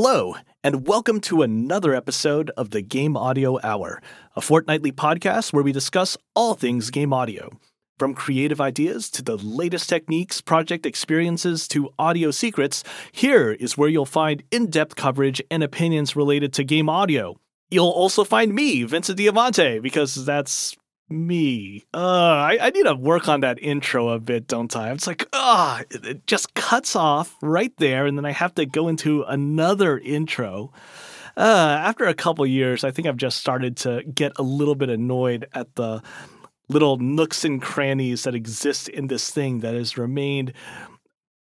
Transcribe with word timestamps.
Hello, 0.00 0.36
and 0.62 0.86
welcome 0.86 1.20
to 1.22 1.42
another 1.42 1.92
episode 1.92 2.50
of 2.50 2.70
the 2.70 2.82
Game 2.82 3.16
Audio 3.16 3.58
Hour, 3.64 4.00
a 4.36 4.40
fortnightly 4.40 4.92
podcast 4.92 5.52
where 5.52 5.64
we 5.64 5.72
discuss 5.72 6.16
all 6.36 6.54
things 6.54 6.92
game 6.92 7.12
audio. 7.12 7.50
From 7.98 8.14
creative 8.14 8.60
ideas 8.60 9.10
to 9.10 9.24
the 9.24 9.36
latest 9.36 9.88
techniques, 9.88 10.40
project 10.40 10.86
experiences 10.86 11.66
to 11.66 11.90
audio 11.98 12.30
secrets, 12.30 12.84
here 13.10 13.50
is 13.50 13.76
where 13.76 13.88
you'll 13.88 14.06
find 14.06 14.44
in 14.52 14.70
depth 14.70 14.94
coverage 14.94 15.42
and 15.50 15.64
opinions 15.64 16.14
related 16.14 16.52
to 16.52 16.62
game 16.62 16.88
audio. 16.88 17.34
You'll 17.68 17.90
also 17.90 18.22
find 18.22 18.54
me, 18.54 18.84
Vincent 18.84 19.18
Diamante, 19.18 19.80
because 19.80 20.24
that's 20.24 20.76
me. 21.10 21.84
Uh, 21.94 21.98
I, 21.98 22.58
I 22.60 22.70
need 22.70 22.84
to 22.84 22.94
work 22.94 23.28
on 23.28 23.40
that 23.40 23.58
intro 23.60 24.08
a 24.08 24.18
bit, 24.18 24.46
don't 24.46 24.74
I? 24.76 24.90
It's 24.92 25.06
like, 25.06 25.28
ah, 25.32 25.82
it, 25.90 26.04
it 26.04 26.26
just 26.26 26.54
cuts 26.54 26.94
off 26.96 27.36
right 27.42 27.72
there, 27.78 28.06
and 28.06 28.18
then 28.18 28.24
I 28.24 28.32
have 28.32 28.54
to 28.56 28.66
go 28.66 28.88
into 28.88 29.22
another 29.22 29.98
intro. 29.98 30.72
Uh, 31.36 31.78
after 31.80 32.04
a 32.04 32.14
couple 32.14 32.44
years, 32.46 32.82
I 32.84 32.90
think 32.90 33.06
I've 33.06 33.16
just 33.16 33.38
started 33.38 33.76
to 33.78 34.02
get 34.02 34.32
a 34.36 34.42
little 34.42 34.74
bit 34.74 34.90
annoyed 34.90 35.46
at 35.52 35.74
the 35.76 36.02
little 36.68 36.98
nooks 36.98 37.44
and 37.44 37.62
crannies 37.62 38.24
that 38.24 38.34
exist 38.34 38.88
in 38.88 39.06
this 39.06 39.30
thing 39.30 39.60
that 39.60 39.74
has 39.74 39.96
remained 39.96 40.52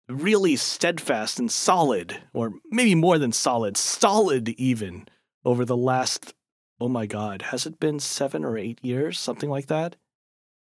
really 0.08 0.56
steadfast 0.56 1.38
and 1.38 1.50
solid, 1.50 2.20
or 2.34 2.52
maybe 2.70 2.94
more 2.94 3.18
than 3.18 3.32
solid, 3.32 3.76
solid 3.76 4.48
even 4.50 5.06
over 5.44 5.64
the 5.64 5.76
last 5.76 6.34
oh 6.84 6.88
my 6.88 7.06
god, 7.06 7.40
has 7.40 7.64
it 7.64 7.80
been 7.80 7.98
seven 7.98 8.44
or 8.44 8.58
eight 8.58 8.78
years, 8.84 9.18
something 9.18 9.48
like 9.48 9.68
that? 9.68 9.96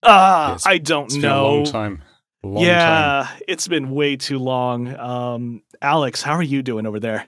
Ah, 0.01 0.53
yes, 0.53 0.65
I 0.65 0.77
don't 0.77 1.07
it's 1.07 1.15
know. 1.15 1.41
a 1.41 1.43
long 1.43 1.65
time. 1.65 2.03
A 2.41 2.47
long 2.47 2.63
yeah, 2.63 3.27
time. 3.27 3.41
it's 3.49 3.67
been 3.67 3.89
way 3.91 4.15
too 4.15 4.39
long. 4.39 4.95
Um, 4.95 5.63
Alex, 5.81 6.21
how 6.21 6.31
are 6.31 6.43
you 6.43 6.63
doing 6.63 6.85
over 6.85 7.01
there? 7.01 7.27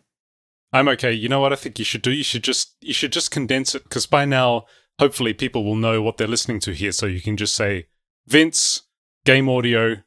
I'm 0.72 0.88
okay. 0.88 1.12
You 1.12 1.28
know 1.28 1.42
what 1.42 1.52
I 1.52 1.58
think 1.58 1.80
you 1.80 1.86
should 1.86 2.02
do? 2.02 2.12
You 2.12 2.24
should 2.24 2.46
just 2.46 2.78
you 2.80 2.94
should 2.94 3.12
just 3.12 3.30
condense 3.30 3.76
it 3.76 3.84
because 3.84 4.06
by 4.06 4.24
now, 4.24 4.68
hopefully, 5.00 5.34
people 5.34 5.66
will 5.66 5.76
know 5.76 6.02
what 6.02 6.16
they're 6.16 6.26
listening 6.26 6.62
to 6.62 6.72
here. 6.72 6.94
So 6.94 7.08
you 7.08 7.20
can 7.20 7.36
just 7.36 7.56
say, 7.56 7.88
Vince, 8.26 8.84
game 9.26 9.50
audio, 9.50 9.98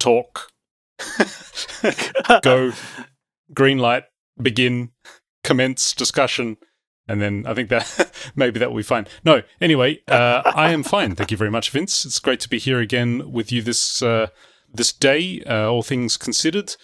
talk, 0.00 0.50
go, 2.42 2.72
green 3.54 3.78
light, 3.78 4.04
begin, 4.42 4.90
commence 5.44 5.92
discussion 5.92 6.56
and 7.08 7.20
then 7.20 7.44
I 7.46 7.54
think 7.54 7.68
that 7.68 8.10
maybe 8.36 8.58
that 8.58 8.70
will 8.70 8.78
be 8.78 8.82
fine. 8.82 9.06
No, 9.24 9.42
anyway, 9.60 10.00
uh, 10.08 10.42
I 10.44 10.72
am 10.72 10.82
fine. 10.82 11.14
Thank 11.14 11.30
you 11.30 11.36
very 11.36 11.50
much, 11.50 11.70
Vince. 11.70 12.04
It's 12.04 12.18
great 12.18 12.40
to 12.40 12.48
be 12.48 12.58
here 12.58 12.80
again 12.80 13.32
with 13.32 13.52
you 13.52 13.62
this 13.62 14.02
uh, 14.02 14.28
this 14.72 14.92
day. 14.92 15.42
Uh, 15.44 15.70
all 15.70 15.82
things 15.82 16.16
considered, 16.16 16.74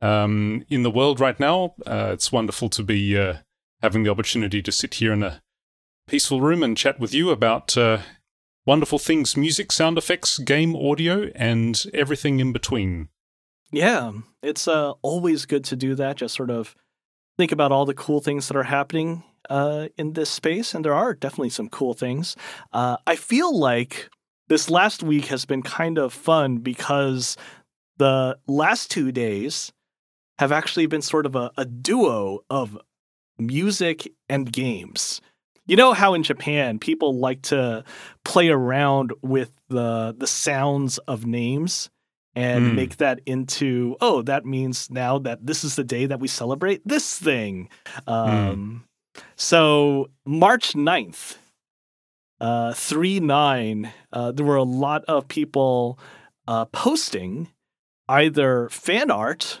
um, 0.00 0.64
in 0.68 0.82
the 0.82 0.90
world 0.90 1.20
right 1.20 1.38
now, 1.38 1.74
uh, 1.86 2.10
it's 2.12 2.32
wonderful 2.32 2.68
to 2.70 2.82
be 2.82 3.16
uh, 3.16 3.34
having 3.80 4.02
the 4.02 4.10
opportunity 4.10 4.62
to 4.62 4.72
sit 4.72 4.94
here 4.94 5.12
in 5.12 5.22
a 5.22 5.42
peaceful 6.08 6.40
room 6.40 6.62
and 6.62 6.76
chat 6.76 6.98
with 6.98 7.14
you 7.14 7.30
about 7.30 7.76
uh, 7.76 7.98
wonderful 8.66 8.98
things: 8.98 9.36
music, 9.36 9.70
sound 9.70 9.96
effects, 9.96 10.38
game 10.38 10.74
audio, 10.74 11.30
and 11.36 11.84
everything 11.94 12.40
in 12.40 12.52
between. 12.52 13.08
Yeah, 13.70 14.10
it's 14.42 14.66
always 14.68 15.46
good 15.46 15.64
to 15.64 15.76
do 15.76 15.94
that. 15.94 16.16
Just 16.16 16.34
sort 16.34 16.50
of 16.50 16.74
think 17.38 17.52
about 17.52 17.72
all 17.72 17.86
the 17.86 17.94
cool 17.94 18.20
things 18.20 18.48
that 18.48 18.56
are 18.56 18.64
happening 18.64 19.22
uh, 19.50 19.88
in 19.96 20.12
this 20.12 20.30
space, 20.30 20.74
and 20.74 20.84
there 20.84 20.94
are 20.94 21.14
definitely 21.14 21.50
some 21.50 21.68
cool 21.68 21.94
things. 21.94 22.36
Uh, 22.72 22.96
I 23.06 23.16
feel 23.16 23.56
like 23.56 24.10
this 24.48 24.70
last 24.70 25.02
week 25.02 25.26
has 25.26 25.44
been 25.44 25.62
kind 25.62 25.98
of 25.98 26.12
fun 26.12 26.58
because 26.58 27.36
the 27.96 28.38
last 28.46 28.90
two 28.90 29.12
days 29.12 29.72
have 30.38 30.52
actually 30.52 30.86
been 30.86 31.02
sort 31.02 31.26
of 31.26 31.36
a, 31.36 31.50
a 31.56 31.64
duo 31.64 32.40
of 32.50 32.78
music 33.38 34.12
and 34.28 34.52
games. 34.52 35.20
You 35.66 35.76
know 35.76 35.92
how 35.92 36.14
in 36.14 36.22
Japan 36.22 36.78
people 36.78 37.18
like 37.18 37.42
to 37.42 37.84
play 38.24 38.48
around 38.48 39.12
with 39.22 39.52
the 39.68 40.14
the 40.18 40.26
sounds 40.26 40.98
of 40.98 41.24
names 41.24 41.88
and 42.34 42.72
mm. 42.72 42.74
make 42.74 42.96
that 42.96 43.20
into 43.26 43.96
oh 44.00 44.22
that 44.22 44.44
means 44.44 44.90
now 44.90 45.18
that 45.20 45.46
this 45.46 45.64
is 45.64 45.76
the 45.76 45.84
day 45.84 46.06
that 46.06 46.20
we 46.20 46.28
celebrate 46.28 46.86
this 46.86 47.18
thing. 47.18 47.68
Hmm. 48.06 48.12
Um, 48.12 48.84
so 49.36 50.10
March 50.24 50.72
9th, 50.74 51.36
uh, 52.40 52.72
3 52.72 53.20
9, 53.20 53.92
uh, 54.12 54.32
there 54.32 54.46
were 54.46 54.56
a 54.56 54.62
lot 54.62 55.04
of 55.06 55.28
people 55.28 55.98
uh, 56.46 56.64
posting 56.66 57.48
either 58.08 58.68
fan 58.68 59.10
art 59.10 59.60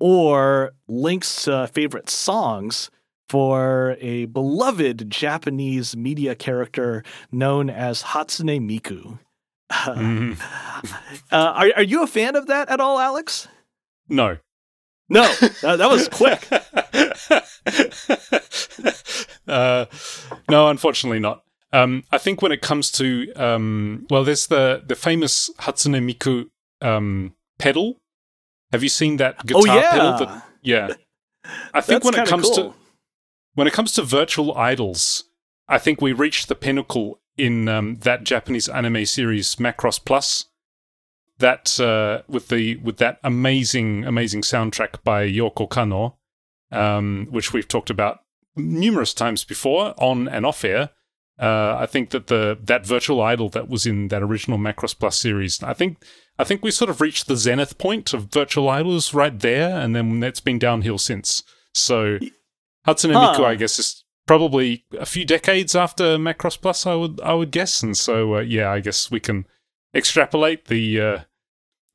or 0.00 0.72
links 0.88 1.44
to 1.44 1.68
favorite 1.68 2.10
songs 2.10 2.90
for 3.28 3.96
a 4.00 4.26
beloved 4.26 5.08
Japanese 5.08 5.96
media 5.96 6.34
character 6.34 7.02
known 7.30 7.70
as 7.70 8.02
Hatsune 8.02 8.60
Miku. 8.60 9.18
Mm. 9.70 10.38
uh, 11.32 11.36
are, 11.36 11.70
are 11.76 11.82
you 11.82 12.02
a 12.02 12.06
fan 12.06 12.36
of 12.36 12.46
that 12.48 12.68
at 12.68 12.80
all, 12.80 12.98
Alex? 12.98 13.48
No. 14.08 14.38
No, 15.08 15.30
that 15.62 15.88
was 15.90 16.08
quick. 16.08 16.46
uh, 19.48 19.86
no, 20.50 20.68
unfortunately 20.68 21.20
not. 21.20 21.44
Um, 21.72 22.04
I 22.12 22.18
think 22.18 22.42
when 22.42 22.52
it 22.52 22.60
comes 22.60 22.90
to 22.92 23.32
um, 23.34 24.06
well, 24.10 24.24
there's 24.24 24.46
the 24.46 24.82
the 24.86 24.94
famous 24.94 25.50
Hatsune 25.60 26.02
Miku 26.04 26.50
um, 26.86 27.34
pedal. 27.58 28.00
Have 28.72 28.82
you 28.82 28.88
seen 28.88 29.16
that 29.18 29.36
oh, 29.38 29.44
guitar 29.44 29.62
oh, 29.62 29.80
yeah. 29.80 29.90
pedal? 29.90 30.18
That, 30.18 30.44
yeah. 30.62 30.88
I 31.74 31.80
think 31.80 32.04
when 32.04 32.14
it 32.14 32.26
comes 32.26 32.46
cool. 32.46 32.54
to 32.54 32.74
when 33.54 33.66
it 33.66 33.72
comes 33.72 33.92
to 33.94 34.02
virtual 34.02 34.56
idols, 34.56 35.24
I 35.68 35.78
think 35.78 36.00
we 36.00 36.12
reached 36.12 36.48
the 36.48 36.54
pinnacle 36.54 37.20
in 37.36 37.68
um, 37.68 37.96
that 38.00 38.24
Japanese 38.24 38.68
anime 38.68 39.06
series 39.06 39.56
Macross 39.56 40.02
Plus. 40.02 40.46
That 41.38 41.80
uh, 41.80 42.22
with 42.28 42.48
the 42.48 42.76
with 42.76 42.98
that 42.98 43.18
amazing 43.24 44.04
amazing 44.04 44.42
soundtrack 44.42 45.02
by 45.02 45.26
Yoko 45.26 45.68
Kanno, 45.68 46.14
um, 46.72 47.28
which 47.30 47.52
we've 47.52 47.68
talked 47.68 47.90
about 47.90 48.20
numerous 48.56 49.14
times 49.14 49.44
before 49.44 49.94
on 49.98 50.28
and 50.28 50.44
off 50.44 50.64
air. 50.64 50.90
Uh, 51.38 51.76
I 51.78 51.86
think 51.86 52.10
that 52.10 52.26
the 52.26 52.58
that 52.62 52.86
virtual 52.86 53.20
idol 53.20 53.48
that 53.50 53.68
was 53.68 53.86
in 53.86 54.08
that 54.08 54.22
original 54.22 54.58
Macross 54.58 54.98
Plus 54.98 55.18
series, 55.18 55.62
I 55.62 55.72
think 55.72 55.98
I 56.38 56.44
think 56.44 56.62
we 56.62 56.70
sort 56.70 56.90
of 56.90 57.00
reached 57.00 57.26
the 57.26 57.36
zenith 57.36 57.78
point 57.78 58.12
of 58.12 58.30
virtual 58.32 58.68
idols 58.68 59.14
right 59.14 59.38
there, 59.38 59.78
and 59.78 59.94
then 59.96 60.22
it's 60.22 60.40
been 60.40 60.58
downhill 60.58 60.98
since. 60.98 61.42
So 61.74 62.18
Hatsune 62.86 63.14
Miku, 63.14 63.36
huh. 63.36 63.44
I 63.44 63.54
guess, 63.54 63.78
is 63.78 64.04
probably 64.26 64.84
a 64.98 65.06
few 65.06 65.24
decades 65.24 65.74
after 65.74 66.16
Macross 66.16 66.60
Plus. 66.60 66.86
I 66.86 66.94
would 66.94 67.20
I 67.22 67.34
would 67.34 67.50
guess, 67.50 67.82
and 67.82 67.96
so 67.96 68.36
uh, 68.36 68.40
yeah, 68.40 68.70
I 68.70 68.80
guess 68.80 69.10
we 69.10 69.18
can 69.18 69.46
extrapolate 69.94 70.66
the 70.66 71.00
uh, 71.00 71.18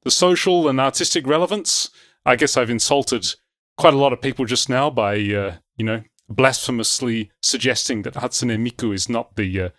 the 0.04 0.12
social 0.12 0.68
and 0.68 0.80
artistic 0.80 1.28
relevance. 1.28 1.90
I 2.26 2.36
guess 2.36 2.58
I've 2.58 2.70
insulted 2.70 3.36
quite 3.78 3.94
a 3.94 3.98
lot 3.98 4.14
of 4.14 4.22
people 4.22 4.46
just 4.46 4.70
now 4.70 4.90
by 4.90 5.16
uh, 5.16 5.56
you 5.78 5.86
know 5.86 6.04
blasphemously 6.30 7.32
suggesting 7.42 8.02
that 8.02 8.16
Hatsune 8.16 8.58
Miku 8.60 8.94
is 8.94 9.08
not 9.08 9.36
the 9.36 9.62
uh, 9.62 9.70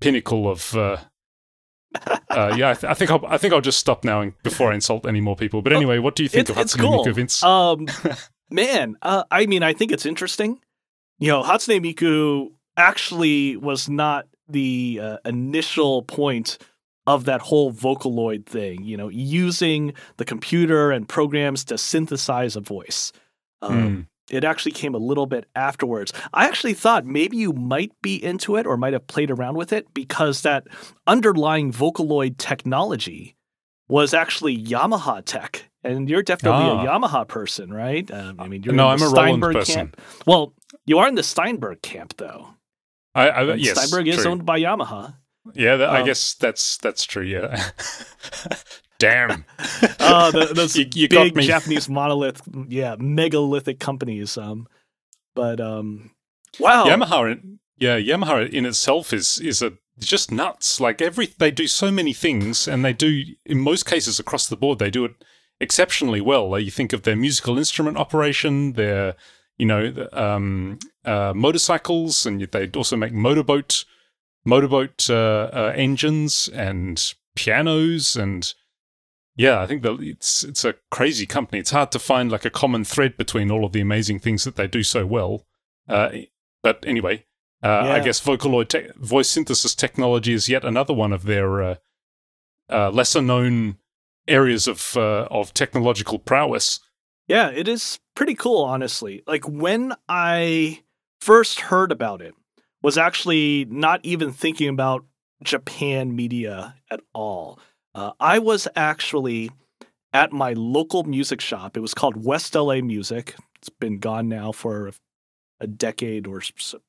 pinnacle 0.00 0.48
of. 0.48 0.74
Uh, 0.74 0.98
uh, 2.30 2.54
yeah, 2.56 2.70
I, 2.70 2.74
th- 2.74 2.84
I, 2.84 2.94
think 2.94 3.10
I'll 3.10 3.26
I 3.26 3.36
think 3.36 3.52
I'll 3.52 3.60
just 3.60 3.80
stop 3.80 4.04
now 4.04 4.30
before 4.44 4.70
I 4.70 4.76
insult 4.76 5.06
any 5.06 5.20
more 5.20 5.34
people. 5.34 5.60
But 5.60 5.72
anyway, 5.72 5.98
what 5.98 6.14
do 6.14 6.22
you 6.22 6.28
think 6.28 6.48
it's, 6.48 6.50
of 6.50 6.56
Hatsune 6.56 6.80
cool. 6.80 7.04
Miku, 7.04 7.14
Vince? 7.14 7.42
Um, 7.42 7.88
man, 8.50 8.96
uh, 9.02 9.24
I 9.30 9.46
mean, 9.46 9.64
I 9.64 9.72
think 9.72 9.90
it's 9.90 10.06
interesting. 10.06 10.60
You 11.18 11.28
know, 11.28 11.42
Hatsune 11.42 11.84
Miku 11.84 12.52
actually 12.76 13.56
was 13.56 13.88
not 13.88 14.28
the 14.48 15.00
uh, 15.02 15.16
initial 15.24 16.02
point 16.02 16.58
of 17.08 17.24
that 17.24 17.40
whole 17.40 17.72
Vocaloid 17.72 18.46
thing. 18.46 18.84
You 18.84 18.96
know, 18.96 19.08
using 19.08 19.94
the 20.16 20.24
computer 20.24 20.92
and 20.92 21.08
programs 21.08 21.64
to 21.64 21.76
synthesize 21.76 22.54
a 22.54 22.60
voice. 22.60 23.12
Um, 23.62 23.90
mm 23.90 24.06
it 24.30 24.44
actually 24.44 24.72
came 24.72 24.94
a 24.94 24.98
little 24.98 25.26
bit 25.26 25.46
afterwards. 25.54 26.12
I 26.32 26.46
actually 26.46 26.74
thought 26.74 27.04
maybe 27.04 27.36
you 27.36 27.52
might 27.52 27.92
be 28.00 28.22
into 28.22 28.56
it 28.56 28.66
or 28.66 28.76
might 28.76 28.92
have 28.92 29.06
played 29.06 29.30
around 29.30 29.56
with 29.56 29.72
it 29.72 29.92
because 29.92 30.42
that 30.42 30.66
underlying 31.06 31.72
Vocaloid 31.72 32.38
technology 32.38 33.36
was 33.88 34.14
actually 34.14 34.56
Yamaha 34.56 35.22
tech. 35.24 35.66
And 35.82 36.08
you're 36.08 36.22
definitely 36.22 36.66
ah. 36.66 36.82
a 36.82 36.86
Yamaha 36.86 37.26
person, 37.26 37.72
right? 37.72 38.08
Um, 38.10 38.36
I 38.38 38.48
mean, 38.48 38.62
you're 38.62 38.74
no, 38.74 38.90
in 38.90 39.00
I'm 39.00 39.06
a 39.06 39.08
Steinberg 39.08 39.42
Roland 39.42 39.54
person. 39.54 39.74
camp. 39.74 40.00
Well, 40.26 40.54
you 40.84 40.98
are 40.98 41.08
in 41.08 41.14
the 41.14 41.22
Steinberg 41.22 41.82
camp, 41.82 42.14
though. 42.18 42.48
I, 43.14 43.28
I 43.28 43.54
yes, 43.54 43.78
Steinberg 43.78 44.06
is 44.06 44.22
true. 44.22 44.30
owned 44.30 44.46
by 44.46 44.60
Yamaha. 44.60 45.16
Yeah, 45.54 45.76
that, 45.76 45.88
um, 45.88 45.96
I 45.96 46.02
guess 46.02 46.34
that's 46.34 46.76
that's 46.76 47.04
true. 47.04 47.24
Yeah. 47.24 47.70
Damn. 49.00 49.44
uh, 49.98 50.30
the, 50.30 50.52
those 50.54 50.76
you, 50.76 50.86
you 50.94 51.08
big 51.08 51.38
Japanese 51.40 51.88
monolith, 51.88 52.42
yeah, 52.68 52.94
megalithic 52.98 53.80
companies. 53.80 54.38
Um, 54.38 54.68
but 55.34 55.60
um, 55.60 56.12
wow, 56.60 56.84
Yamaha, 56.86 57.40
yeah, 57.78 57.98
Yamaha 57.98 58.48
in 58.48 58.64
itself 58.64 59.12
is 59.12 59.40
is 59.40 59.62
a 59.62 59.72
just 59.98 60.30
nuts. 60.30 60.80
Like 60.80 61.02
every, 61.02 61.26
they 61.38 61.50
do 61.50 61.66
so 61.66 61.90
many 61.90 62.12
things, 62.12 62.68
and 62.68 62.84
they 62.84 62.92
do 62.92 63.24
in 63.44 63.58
most 63.58 63.86
cases 63.86 64.20
across 64.20 64.46
the 64.46 64.56
board. 64.56 64.78
They 64.78 64.90
do 64.90 65.04
it 65.06 65.12
exceptionally 65.60 66.20
well. 66.20 66.50
Like 66.50 66.64
you 66.64 66.70
think 66.70 66.92
of 66.92 67.02
their 67.02 67.16
musical 67.16 67.58
instrument 67.58 67.96
operation, 67.96 68.74
their 68.74 69.16
you 69.60 69.66
know, 69.66 70.08
um, 70.14 70.78
uh, 71.04 71.34
motorcycles, 71.36 72.24
and 72.24 72.40
they 72.40 72.70
also 72.74 72.96
make 72.96 73.12
motorboat 73.12 73.84
motorboat 74.42 75.10
uh, 75.10 75.50
uh, 75.52 75.72
engines 75.76 76.48
and 76.54 77.12
pianos 77.36 78.16
and 78.16 78.54
yeah, 79.36 79.60
I 79.60 79.66
think 79.66 79.82
that 79.82 79.98
it's 80.00 80.44
it's 80.44 80.64
a 80.64 80.74
crazy 80.90 81.26
company. 81.26 81.58
It's 81.60 81.70
hard 81.70 81.92
to 81.92 81.98
find 81.98 82.30
like 82.30 82.44
a 82.44 82.50
common 82.50 82.84
thread 82.84 83.16
between 83.16 83.50
all 83.50 83.64
of 83.64 83.72
the 83.72 83.80
amazing 83.80 84.20
things 84.20 84.44
that 84.44 84.56
they 84.56 84.66
do 84.66 84.82
so 84.82 85.06
well. 85.06 85.46
Uh, 85.88 86.10
but 86.62 86.84
anyway, 86.86 87.24
uh, 87.62 87.82
yeah. 87.84 87.92
I 87.94 88.00
guess 88.00 88.20
Vocaloid 88.20 88.68
te- 88.68 88.90
voice 88.96 89.28
synthesis 89.28 89.74
technology 89.74 90.32
is 90.32 90.48
yet 90.48 90.64
another 90.64 90.94
one 90.94 91.12
of 91.12 91.24
their 91.24 91.62
uh, 91.62 91.74
uh 92.70 92.90
lesser 92.90 93.22
known 93.22 93.78
areas 94.28 94.66
of 94.66 94.96
uh, 94.96 95.26
of 95.30 95.54
technological 95.54 96.18
prowess. 96.18 96.80
Yeah, 97.26 97.50
it 97.50 97.68
is 97.68 98.00
pretty 98.14 98.34
cool, 98.34 98.64
honestly. 98.64 99.22
Like 99.26 99.48
when 99.48 99.94
I 100.08 100.82
first 101.20 101.60
heard 101.60 101.92
about 101.92 102.20
it, 102.20 102.34
was 102.82 102.98
actually 102.98 103.66
not 103.68 104.00
even 104.02 104.32
thinking 104.32 104.68
about 104.68 105.04
Japan 105.42 106.14
media 106.14 106.76
at 106.90 107.00
all. 107.14 107.58
Uh, 108.00 108.12
I 108.18 108.38
was 108.38 108.66
actually 108.76 109.50
at 110.14 110.32
my 110.32 110.54
local 110.54 111.02
music 111.02 111.38
shop. 111.38 111.76
It 111.76 111.80
was 111.80 111.92
called 111.92 112.24
West 112.24 112.54
LA 112.54 112.76
Music. 112.76 113.34
It's 113.56 113.68
been 113.68 113.98
gone 113.98 114.26
now 114.26 114.52
for 114.52 114.90
a 115.60 115.66
decade 115.66 116.26
or 116.26 116.40
so, 116.40 116.80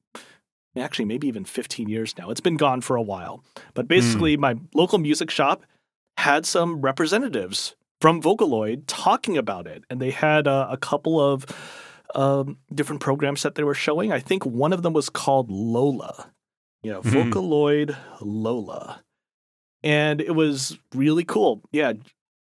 actually 0.78 1.04
maybe 1.04 1.28
even 1.28 1.44
15 1.44 1.90
years 1.90 2.18
now. 2.18 2.30
It's 2.30 2.40
been 2.40 2.56
gone 2.56 2.80
for 2.80 2.96
a 2.96 3.02
while. 3.02 3.44
But 3.74 3.90
basically, 3.90 4.38
mm. 4.38 4.40
my 4.40 4.56
local 4.74 5.00
music 5.00 5.30
shop 5.30 5.66
had 6.16 6.46
some 6.46 6.80
representatives 6.80 7.75
from 8.00 8.22
Vocaloid 8.22 8.84
talking 8.88 9.38
about 9.38 9.68
it, 9.68 9.84
and 9.90 10.00
they 10.00 10.12
had 10.12 10.48
uh, 10.48 10.68
a 10.72 10.78
couple 10.78 11.19
of 11.19 11.46
um, 12.16 12.58
different 12.74 13.02
programs 13.02 13.44
that 13.44 13.56
they 13.56 13.66
were 13.66 13.74
showing. 13.74 14.13
I 14.13 14.19
think 14.19 14.46
one 14.46 14.72
of 14.72 14.81
them 14.81 14.94
was 14.94 15.10
called 15.10 15.52
Lola, 15.52 16.31
you 16.81 16.94
know, 16.94 17.02
mm-hmm. 17.02 17.31
Vocaloid 17.34 17.98
Lola. 18.22 19.04
And 19.83 20.22
it 20.22 20.36
was 20.36 20.78
really 20.94 21.24
cool. 21.24 21.62
Yeah, 21.72 21.94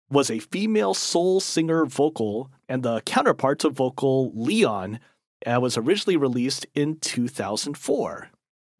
was 0.09 0.29
a 0.29 0.39
female 0.39 0.93
soul 0.93 1.39
singer 1.39 1.85
vocal, 1.85 2.51
and 2.67 2.83
the 2.83 3.01
counterpart 3.01 3.59
to 3.59 3.69
vocal 3.69 4.31
Leon 4.35 4.99
uh, 5.45 5.59
was 5.59 5.77
originally 5.77 6.17
released 6.17 6.67
in 6.75 6.97
2004. 6.99 8.29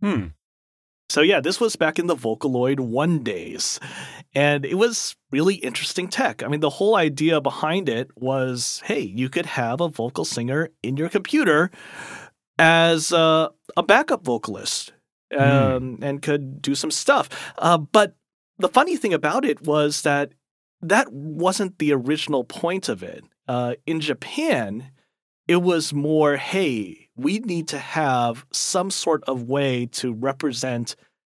Hmm. 0.01 0.27
So 1.09 1.21
yeah, 1.21 1.41
this 1.41 1.59
was 1.59 1.75
back 1.75 1.99
in 1.99 2.07
the 2.07 2.15
Vocaloid 2.15 2.79
1 2.79 3.23
days. 3.23 3.79
And 4.33 4.65
it 4.65 4.75
was 4.75 5.17
really 5.29 5.55
interesting 5.55 6.07
tech. 6.07 6.41
I 6.41 6.47
mean, 6.47 6.61
the 6.61 6.69
whole 6.69 6.95
idea 6.95 7.41
behind 7.41 7.89
it 7.89 8.09
was, 8.15 8.81
hey, 8.85 9.01
you 9.01 9.27
could 9.27 9.45
have 9.45 9.81
a 9.81 9.89
vocal 9.89 10.23
singer 10.23 10.69
in 10.81 10.95
your 10.95 11.09
computer 11.09 11.69
as 12.57 13.11
uh, 13.11 13.49
a 13.75 13.83
backup 13.83 14.23
vocalist 14.23 14.93
hmm. 15.33 15.41
um, 15.41 15.97
mm. 15.97 16.03
and 16.03 16.21
could 16.21 16.61
do 16.61 16.75
some 16.75 16.91
stuff. 16.91 17.27
Uh, 17.57 17.77
but 17.77 18.15
the 18.61 18.69
funny 18.69 18.97
thing 18.97 19.13
about 19.13 19.45
it 19.45 19.61
was 19.61 20.01
that 20.03 20.33
that 20.81 21.11
wasn't 21.11 21.77
the 21.79 21.93
original 21.93 22.43
point 22.43 22.89
of 22.89 23.03
it. 23.03 23.23
Uh, 23.47 23.75
in 23.85 23.99
Japan, 23.99 24.91
it 25.47 25.57
was 25.57 25.93
more, 25.93 26.37
hey, 26.37 27.09
we 27.15 27.39
need 27.39 27.67
to 27.69 27.79
have 27.79 28.45
some 28.51 28.89
sort 28.89 29.23
of 29.25 29.43
way 29.43 29.85
to 29.87 30.13
represent 30.13 30.95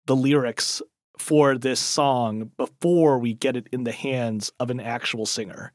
the 0.05 0.15
lyrics 0.15 0.81
for 1.17 1.57
this 1.57 1.79
song 1.79 2.51
before 2.57 3.19
we 3.19 3.33
get 3.33 3.55
it 3.55 3.67
in 3.71 3.83
the 3.83 3.91
hands 3.91 4.51
of 4.59 4.69
an 4.69 4.79
actual 4.79 5.25
singer. 5.25 5.71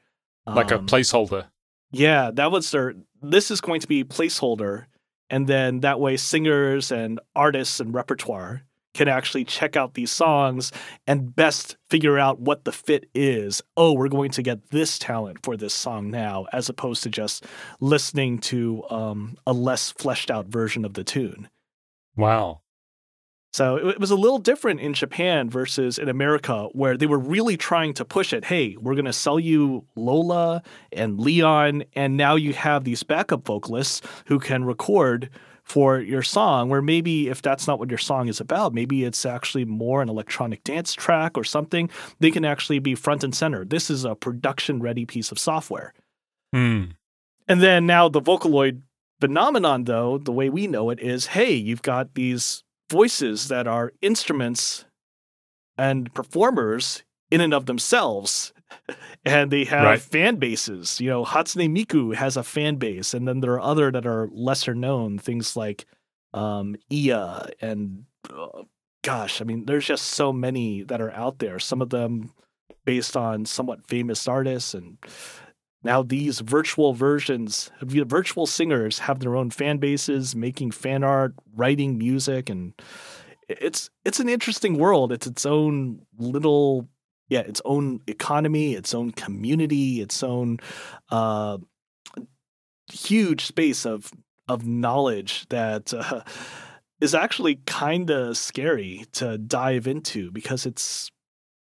Like 0.47 0.73
um, 0.73 0.85
a 0.85 0.87
placeholder. 0.87 1.47
Yeah, 1.91 2.31
that 2.35 2.51
was 2.51 2.71
their 2.71 2.95
this 3.23 3.51
is 3.51 3.61
going 3.61 3.81
to 3.81 3.87
be 3.87 4.05
placeholder 4.05 4.87
and 5.31 5.47
then 5.47 5.81
that 5.81 5.99
way 5.99 6.17
singers 6.17 6.93
and 6.93 7.21
artists 7.35 7.81
and 7.81 7.95
repertoire 7.95 8.63
can 8.97 9.09
actually 9.09 9.45
check 9.45 9.77
out 9.77 9.95
these 9.95 10.11
songs 10.11 10.73
and 11.07 11.35
best 11.35 11.77
figure 11.89 12.19
out 12.19 12.41
what 12.41 12.65
the 12.65 12.73
fit 12.73 13.09
is. 13.15 13.63
Oh, 13.77 13.93
we're 13.93 14.09
going 14.09 14.31
to 14.33 14.43
get 14.43 14.71
this 14.71 14.99
talent 14.99 15.45
for 15.45 15.57
this 15.57 15.75
song 15.75 16.11
now, 16.11 16.47
as 16.53 16.69
opposed 16.69 17.03
to 17.05 17.11
just 17.11 17.45
listening 17.81 18.39
to 18.39 18.83
um, 18.91 19.37
a 19.47 19.53
less 19.53 19.93
fleshed 19.93 20.31
out 20.31 20.47
version 20.47 20.85
of 20.85 20.95
the 20.95 21.05
tune. 21.05 21.49
Wow. 22.17 22.63
So 23.53 23.77
it 23.77 23.99
was 23.99 24.11
a 24.11 24.17
little 24.17 24.39
different 24.39 24.81
in 24.81 24.93
Japan 24.93 25.49
versus 25.49 25.99
in 25.99 26.11
America, 26.11 26.69
where 26.73 26.97
they 26.97 27.07
were 27.07 27.19
really 27.19 27.57
trying 27.57 27.95
to 27.95 28.05
push 28.05 28.35
it. 28.35 28.45
Hey, 28.45 28.77
we're 28.79 28.95
going 28.95 29.07
to 29.07 29.15
sell 29.15 29.41
you 29.41 29.87
Lola 29.97 30.63
and 30.93 31.19
Leon, 31.19 31.85
and 31.95 32.19
now 32.19 32.35
you 32.35 32.53
have 32.53 32.85
these 32.85 33.03
backup 33.03 33.47
vocalists 33.47 34.03
who 34.27 34.39
can 34.39 34.65
record 34.65 35.31
for 35.67 35.99
your 36.01 36.23
song. 36.23 36.69
Where 36.71 36.81
maybe 36.81 37.29
if 37.29 37.43
that's 37.43 37.67
not 37.67 37.79
what 37.79 37.91
your 37.91 37.99
song 37.99 38.29
is 38.29 38.41
about, 38.41 38.73
maybe 38.73 39.05
it's 39.05 39.27
actually 39.27 39.65
more 39.65 40.01
an 40.01 40.09
electronic 40.09 40.65
dance 40.65 40.95
track 40.95 41.37
or 41.37 41.45
something. 41.45 41.91
They 42.21 42.31
can 42.31 42.45
actually 42.45 42.79
be 42.79 42.95
front 42.95 43.25
and 43.25 43.35
center. 43.35 43.65
This 43.65 43.91
is 43.91 44.05
a 44.05 44.15
production 44.15 44.81
ready 44.81 45.05
piece 45.05 45.31
of 45.33 45.39
software. 45.39 45.93
Hmm. 46.55 46.85
And 47.49 47.61
then 47.61 47.85
now 47.85 48.09
the 48.09 48.23
Vocaloid 48.23 48.81
phenomenon, 49.21 49.85
though, 49.85 50.19
the 50.19 50.33
way 50.33 50.49
we 50.49 50.69
know 50.69 50.91
it 50.91 51.01
is 51.01 51.27
hey, 51.27 51.53
you've 51.53 51.83
got 51.83 52.15
these 52.15 52.63
voices 52.89 53.49
that 53.49 53.67
are 53.67 53.93
instruments 54.01 54.85
and 55.77 56.15
performers 56.15 57.03
in 57.31 57.41
and 57.41 57.53
of 57.53 57.67
themselves. 57.67 58.53
And 59.25 59.51
they 59.51 59.65
have 59.65 59.85
right. 59.85 60.01
fan 60.01 60.37
bases. 60.37 61.01
You 61.01 61.11
know, 61.11 61.25
Hatsune 61.25 61.77
Miku 61.77 62.15
has 62.15 62.37
a 62.37 62.45
fan 62.45 62.77
base, 62.77 63.13
and 63.13 63.27
then 63.27 63.41
there 63.41 63.53
are 63.55 63.61
other 63.61 63.91
that 63.91 64.07
are 64.07 64.29
lesser 64.31 64.73
known, 64.73 65.19
things 65.19 65.57
like 65.57 65.85
um, 66.33 66.77
IA 66.91 67.49
and 67.61 68.05
uh, 68.33 68.63
gosh, 69.03 69.41
I 69.41 69.45
mean, 69.45 69.67
there's 69.67 69.87
just 69.87 70.05
so 70.05 70.33
many 70.33 70.83
that 70.83 71.01
are 71.01 71.13
out 71.13 71.39
there. 71.39 71.59
Some 71.59 71.83
of 71.83 71.91
them 71.91 72.33
based 72.85 73.17
on 73.17 73.45
somewhat 73.47 73.87
famous 73.89 74.29
artists 74.29 74.75
and 74.75 74.99
now 75.83 76.03
these 76.03 76.41
virtual 76.41 76.95
versions, 76.95 77.71
virtual 77.81 78.47
singers 78.47 78.99
have 79.01 79.21
their 79.21 79.37
own 79.37 79.51
fan 79.51 79.79
bases, 79.79 80.35
making 80.35 80.73
fan 80.73 81.05
art, 81.05 81.35
writing 81.55 81.97
music, 81.97 82.51
and 82.51 82.75
it's 83.49 83.89
it's 84.05 84.19
an 84.19 84.29
interesting 84.29 84.79
world. 84.79 85.13
It's 85.13 85.29
its 85.29 85.47
own 85.47 86.01
little 86.19 86.89
yeah, 87.29 87.41
its 87.41 87.61
own 87.65 88.01
economy, 88.07 88.75
its 88.75 88.95
own 88.95 89.11
community, 89.11 90.01
its 90.01 90.23
own 90.23 90.59
uh, 91.11 91.59
huge 92.91 93.45
space 93.45 93.85
of 93.85 94.13
of 94.49 94.65
knowledge 94.65 95.47
that 95.49 95.93
uh, 95.93 96.23
is 97.01 97.15
actually 97.15 97.57
kind 97.67 98.11
of 98.11 98.37
scary 98.37 99.05
to 99.13 99.39
dive 99.39 99.87
into 99.87 100.31
because 100.31 100.67
it's 100.67 101.11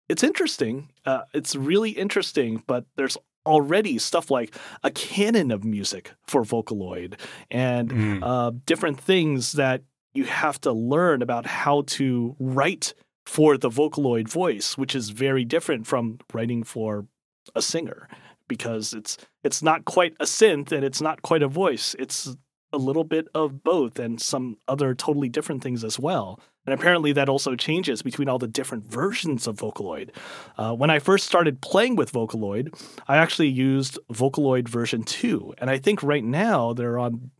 it's 0.08 0.22
interesting. 0.22 0.90
Uh, 1.04 1.22
it's 1.32 1.54
really 1.54 1.90
interesting, 1.90 2.62
but 2.66 2.84
there's 2.96 3.16
already 3.46 3.98
stuff 3.98 4.30
like 4.30 4.54
a 4.82 4.90
canon 4.90 5.50
of 5.50 5.64
music 5.64 6.12
for 6.26 6.42
Vocaloid 6.42 7.18
and 7.50 7.90
mm. 7.90 8.18
uh, 8.22 8.52
different 8.66 9.00
things 9.00 9.52
that 9.52 9.82
you 10.12 10.24
have 10.24 10.60
to 10.60 10.72
learn 10.72 11.22
about 11.22 11.46
how 11.46 11.82
to 11.82 12.36
write 12.38 12.94
for 13.30 13.56
the 13.56 13.70
Vocaloid 13.70 14.28
voice, 14.28 14.76
which 14.76 14.92
is 14.92 15.10
very 15.10 15.44
different 15.44 15.86
from 15.86 16.18
writing 16.32 16.64
for 16.64 17.06
a 17.54 17.62
singer 17.62 18.08
because 18.48 18.92
it's 18.92 19.16
it's 19.44 19.62
not 19.62 19.84
quite 19.84 20.14
a 20.18 20.24
synth 20.24 20.72
and 20.72 20.84
it's 20.84 21.00
not 21.00 21.22
quite 21.22 21.40
a 21.40 21.46
voice. 21.46 21.94
It's 21.96 22.36
a 22.72 22.76
little 22.76 23.04
bit 23.04 23.28
of 23.32 23.62
both 23.62 24.00
and 24.00 24.20
some 24.20 24.56
other 24.66 24.96
totally 24.96 25.28
different 25.28 25.62
things 25.62 25.84
as 25.84 25.96
well. 25.96 26.40
And 26.66 26.74
apparently, 26.74 27.12
that 27.12 27.28
also 27.28 27.54
changes 27.54 28.02
between 28.02 28.28
all 28.28 28.38
the 28.38 28.48
different 28.48 28.84
versions 28.88 29.46
of 29.46 29.58
Vocaloid. 29.58 30.10
Uh, 30.58 30.74
when 30.74 30.90
I 30.90 30.98
first 30.98 31.24
started 31.24 31.60
playing 31.60 31.94
with 31.94 32.12
Vocaloid, 32.12 32.74
I 33.06 33.16
actually 33.16 33.48
used 33.48 33.96
Vocaloid 34.12 34.68
version 34.68 35.04
2. 35.04 35.54
And 35.58 35.70
I 35.70 35.78
think 35.78 36.02
right 36.02 36.24
now 36.24 36.72
they're 36.72 36.98
on 36.98 37.30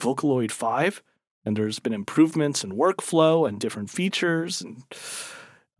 Vocaloid 0.00 0.50
5, 0.50 1.02
and 1.50 1.56
there's 1.56 1.80
been 1.80 1.92
improvements 1.92 2.62
in 2.62 2.76
workflow 2.76 3.48
and 3.48 3.58
different 3.58 3.90
features. 3.90 4.62
And 4.62 4.84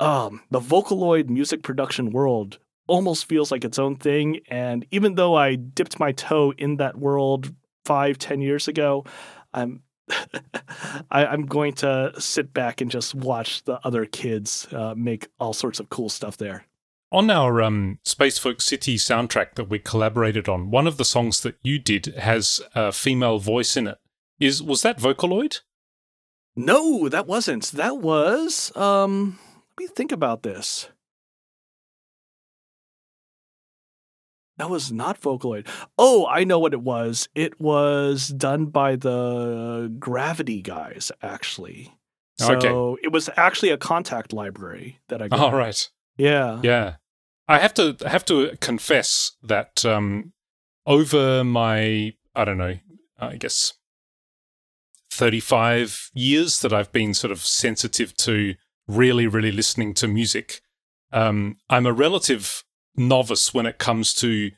um, 0.01 0.43
the 0.51 0.59
Vocaloid 0.59 1.29
music 1.29 1.63
production 1.63 2.11
world 2.11 2.59
almost 2.89 3.29
feels 3.29 3.53
like 3.53 3.65
its 3.65 3.79
own 3.79 3.95
thing. 3.95 4.41
And 4.49 4.85
even 4.91 5.15
though 5.15 5.37
I 5.37 5.55
dipped 5.55 6.01
my 6.01 6.11
toe 6.11 6.53
in 6.59 6.79
that 6.79 6.99
world 6.99 7.55
five, 7.85 8.19
ten 8.19 8.41
years 8.41 8.67
ago, 8.67 9.05
I'm 9.55 9.85
I, 11.13 11.33
am 11.33 11.47
going 11.47 11.75
to 11.75 12.15
sit 12.19 12.53
back 12.53 12.81
and 12.81 12.91
just 12.91 13.15
watch 13.15 13.63
the 13.63 13.79
other 13.85 14.07
kids 14.07 14.67
uh, 14.73 14.95
make 14.97 15.29
all 15.39 15.53
sorts 15.53 15.79
of 15.79 15.89
cool 15.89 16.09
stuff 16.09 16.37
there. 16.37 16.67
On 17.13 17.31
our 17.31 17.63
um, 17.63 18.01
Spacefolk 18.05 18.61
City 18.61 18.97
soundtrack 18.97 19.55
that 19.55 19.71
we 19.71 19.79
collaborated 19.79 20.49
on, 20.49 20.73
one 20.73 20.89
of 20.89 20.97
the 20.97 21.05
songs 21.05 21.43
that 21.43 21.55
you 21.63 21.79
did 21.79 22.07
has 22.19 22.61
a 22.75 22.91
female 22.91 23.39
voice 23.39 23.77
in 23.77 23.87
it. 23.87 23.99
Is 24.41 24.63
was 24.63 24.83
that 24.83 24.99
Vocaloid? 24.99 25.61
No, 26.57 27.09
that 27.09 27.27
wasn't. 27.27 27.67
That 27.73 27.99
was 27.99 28.75
um 28.77 29.39
let 29.79 29.85
me 29.85 29.87
think 29.95 30.11
about 30.11 30.43
this. 30.43 30.89
That 34.57 34.69
was 34.69 34.93
not 34.93 35.21
Vocaloid. 35.21 35.67
Oh, 35.97 36.27
I 36.27 36.45
know 36.45 36.59
what 36.59 36.75
it 36.75 36.83
was. 36.83 37.29
It 37.35 37.59
was 37.61 38.29
done 38.29 38.67
by 38.67 38.97
the 38.97 39.95
Gravity 39.99 40.61
guys, 40.61 41.11
actually. 41.23 41.95
So 42.39 42.57
okay. 42.57 43.01
it 43.03 43.11
was 43.11 43.31
actually 43.37 43.71
a 43.71 43.79
Kontakt 43.79 44.35
library 44.35 45.01
that 45.09 45.23
I 45.23 45.29
got. 45.29 45.41
oh 45.41 45.57
right 45.57 45.89
Yeah. 46.17 46.61
Yeah. 46.63 46.97
I 47.49 47.59
have 47.59 47.75
to 47.75 47.97
I 48.05 48.11
have 48.11 48.25
to 48.27 48.57
confess 48.61 49.33
that 49.43 49.85
um, 49.85 50.33
over 50.87 51.43
my 51.43 52.13
I 52.35 52.45
don't 52.45 52.59
know, 52.59 52.77
I 53.19 53.37
guess 53.37 53.73
35 55.21 56.11
years 56.15 56.61
that 56.63 56.73
I've 56.73 56.93
been 56.93 57.13
sort 57.13 57.31
of 57.31 57.45
sensitive 57.45 58.17
to 58.17 58.55
really, 58.89 59.27
really 59.27 59.53
listening 59.53 59.93
to 59.95 60.09
music. 60.09 60.63
Um, 61.13 61.59
I'm 61.69 61.85
a 61.85 61.93
relative 61.93 62.65
novice 62.97 63.53
when 63.53 63.67
it 63.67 63.77
comes 63.77 64.15
to 64.15 64.51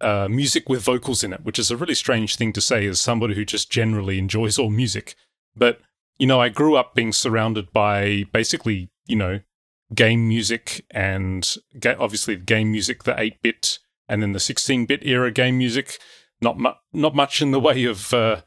uh, 0.00 0.28
music 0.30 0.68
with 0.68 0.82
vocals 0.82 1.24
in 1.24 1.32
it, 1.32 1.42
which 1.42 1.58
is 1.58 1.72
a 1.72 1.76
really 1.76 1.96
strange 1.96 2.36
thing 2.36 2.52
to 2.52 2.60
say 2.60 2.86
as 2.86 3.00
somebody 3.00 3.34
who 3.34 3.44
just 3.44 3.68
generally 3.68 4.16
enjoys 4.16 4.60
all 4.60 4.70
music. 4.70 5.16
But, 5.56 5.80
you 6.18 6.28
know, 6.28 6.40
I 6.40 6.50
grew 6.50 6.76
up 6.76 6.94
being 6.94 7.12
surrounded 7.12 7.72
by 7.72 8.26
basically, 8.32 8.90
you 9.08 9.16
know, 9.16 9.40
game 9.92 10.28
music 10.28 10.84
and 10.92 11.52
ga- 11.80 11.96
obviously 11.98 12.36
game 12.36 12.70
music, 12.70 13.02
the 13.02 13.20
8 13.20 13.42
bit 13.42 13.80
and 14.08 14.22
then 14.22 14.34
the 14.34 14.40
16 14.40 14.86
bit 14.86 15.04
era 15.04 15.32
game 15.32 15.58
music. 15.58 15.98
Not, 16.40 16.60
mu- 16.60 16.78
not 16.92 17.16
much 17.16 17.42
in 17.42 17.50
the 17.50 17.58
way 17.58 17.82
of 17.86 18.14
uh, 18.14 18.42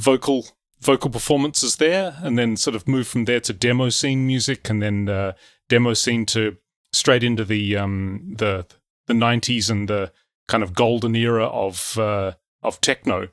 vocal 0.00 0.48
vocal 0.82 1.10
performances 1.10 1.76
there, 1.76 2.16
and 2.22 2.36
then 2.36 2.56
sort 2.56 2.76
of 2.76 2.88
move 2.88 3.06
from 3.06 3.24
there 3.24 3.40
to 3.40 3.52
demo 3.52 3.88
scene 3.88 4.26
music, 4.26 4.68
and 4.68 4.82
then 4.82 5.08
uh, 5.08 5.32
demo 5.68 5.94
scene 5.94 6.26
to 6.26 6.56
straight 6.92 7.22
into 7.22 7.44
the 7.44 7.76
um, 7.76 8.34
the 8.38 8.66
the 9.06 9.14
nineties 9.14 9.70
and 9.70 9.88
the 9.88 10.12
kind 10.48 10.62
of 10.62 10.74
golden 10.74 11.14
era 11.14 11.46
of 11.46 11.96
uh, 11.98 12.32
of 12.62 12.80
techno, 12.80 13.28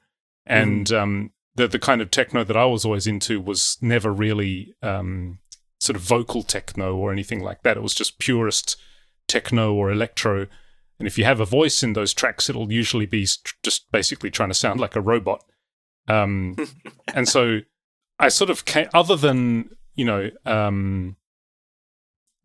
and 0.45 0.87
mm. 0.87 0.97
um, 0.97 1.31
the 1.55 1.67
the 1.67 1.79
kind 1.79 2.01
of 2.01 2.11
techno 2.11 2.43
that 2.43 2.57
I 2.57 2.65
was 2.65 2.85
always 2.85 3.07
into 3.07 3.41
was 3.41 3.77
never 3.81 4.13
really 4.13 4.75
um, 4.81 5.39
sort 5.79 5.95
of 5.95 6.03
vocal 6.03 6.43
techno 6.43 6.95
or 6.95 7.11
anything 7.11 7.41
like 7.41 7.63
that. 7.63 7.77
It 7.77 7.83
was 7.83 7.95
just 7.95 8.19
purest 8.19 8.77
techno 9.27 9.73
or 9.73 9.91
electro. 9.91 10.47
And 10.99 11.07
if 11.07 11.17
you 11.17 11.23
have 11.23 11.39
a 11.39 11.45
voice 11.45 11.81
in 11.81 11.93
those 11.93 12.13
tracks, 12.13 12.49
it'll 12.49 12.73
usually 12.73 13.05
be 13.05 13.25
just 13.63 13.89
basically 13.89 14.29
trying 14.29 14.49
to 14.49 14.55
sound 14.55 14.81
like 14.81 14.97
a 14.97 15.01
robot. 15.01 15.41
Um, 16.09 16.55
and 17.13 17.27
so 17.27 17.59
I 18.19 18.29
sort 18.29 18.49
of 18.49 18.65
came, 18.65 18.89
other 18.93 19.15
than 19.15 19.69
you 19.95 20.05
know 20.05 20.29
um, 20.45 21.15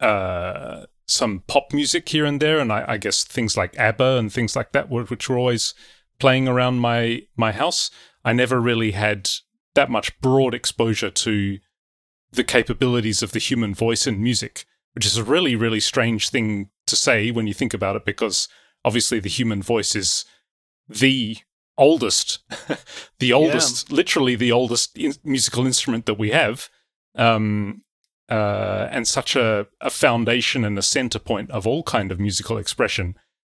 uh, 0.00 0.84
some 1.06 1.42
pop 1.46 1.72
music 1.72 2.08
here 2.08 2.24
and 2.24 2.40
there, 2.40 2.60
and 2.60 2.72
I, 2.72 2.84
I, 2.88 2.96
guess 2.98 3.24
things 3.24 3.56
like 3.56 3.78
ABBA 3.78 4.18
and 4.18 4.32
things 4.32 4.54
like 4.54 4.72
that, 4.72 4.90
which 4.90 5.28
were 5.28 5.38
always 5.38 5.74
playing 6.18 6.46
around 6.46 6.78
my 6.78 7.22
my 7.36 7.52
house. 7.52 7.90
I 8.24 8.32
never 8.32 8.60
really 8.60 8.92
had 8.92 9.30
that 9.74 9.90
much 9.90 10.18
broad 10.20 10.54
exposure 10.54 11.10
to 11.10 11.58
the 12.30 12.44
capabilities 12.44 13.22
of 13.22 13.32
the 13.32 13.38
human 13.38 13.74
voice 13.74 14.06
in 14.06 14.22
music, 14.22 14.66
which 14.94 15.06
is 15.06 15.16
a 15.16 15.24
really 15.24 15.56
really 15.56 15.80
strange 15.80 16.28
thing 16.28 16.70
to 16.86 16.96
say 16.96 17.30
when 17.30 17.46
you 17.46 17.54
think 17.54 17.74
about 17.74 17.96
it, 17.96 18.04
because 18.04 18.48
obviously 18.84 19.18
the 19.20 19.28
human 19.28 19.62
voice 19.62 19.96
is 19.96 20.24
the 20.88 21.38
oldest, 21.76 22.40
the 23.18 23.32
oldest, 23.32 23.90
yeah. 23.90 23.96
literally 23.96 24.36
the 24.36 24.52
oldest 24.52 24.96
in- 24.96 25.14
musical 25.24 25.66
instrument 25.66 26.06
that 26.06 26.18
we 26.18 26.30
have. 26.30 26.68
Um, 27.16 27.82
uh, 28.30 28.88
and 28.90 29.06
such 29.06 29.36
a, 29.36 29.66
a 29.80 29.90
foundation 29.90 30.64
and 30.64 30.78
a 30.78 30.82
center 30.82 31.18
point 31.18 31.50
of 31.50 31.66
all 31.66 31.82
kind 31.82 32.10
of 32.10 32.18
musical 32.18 32.56
expression. 32.56 33.14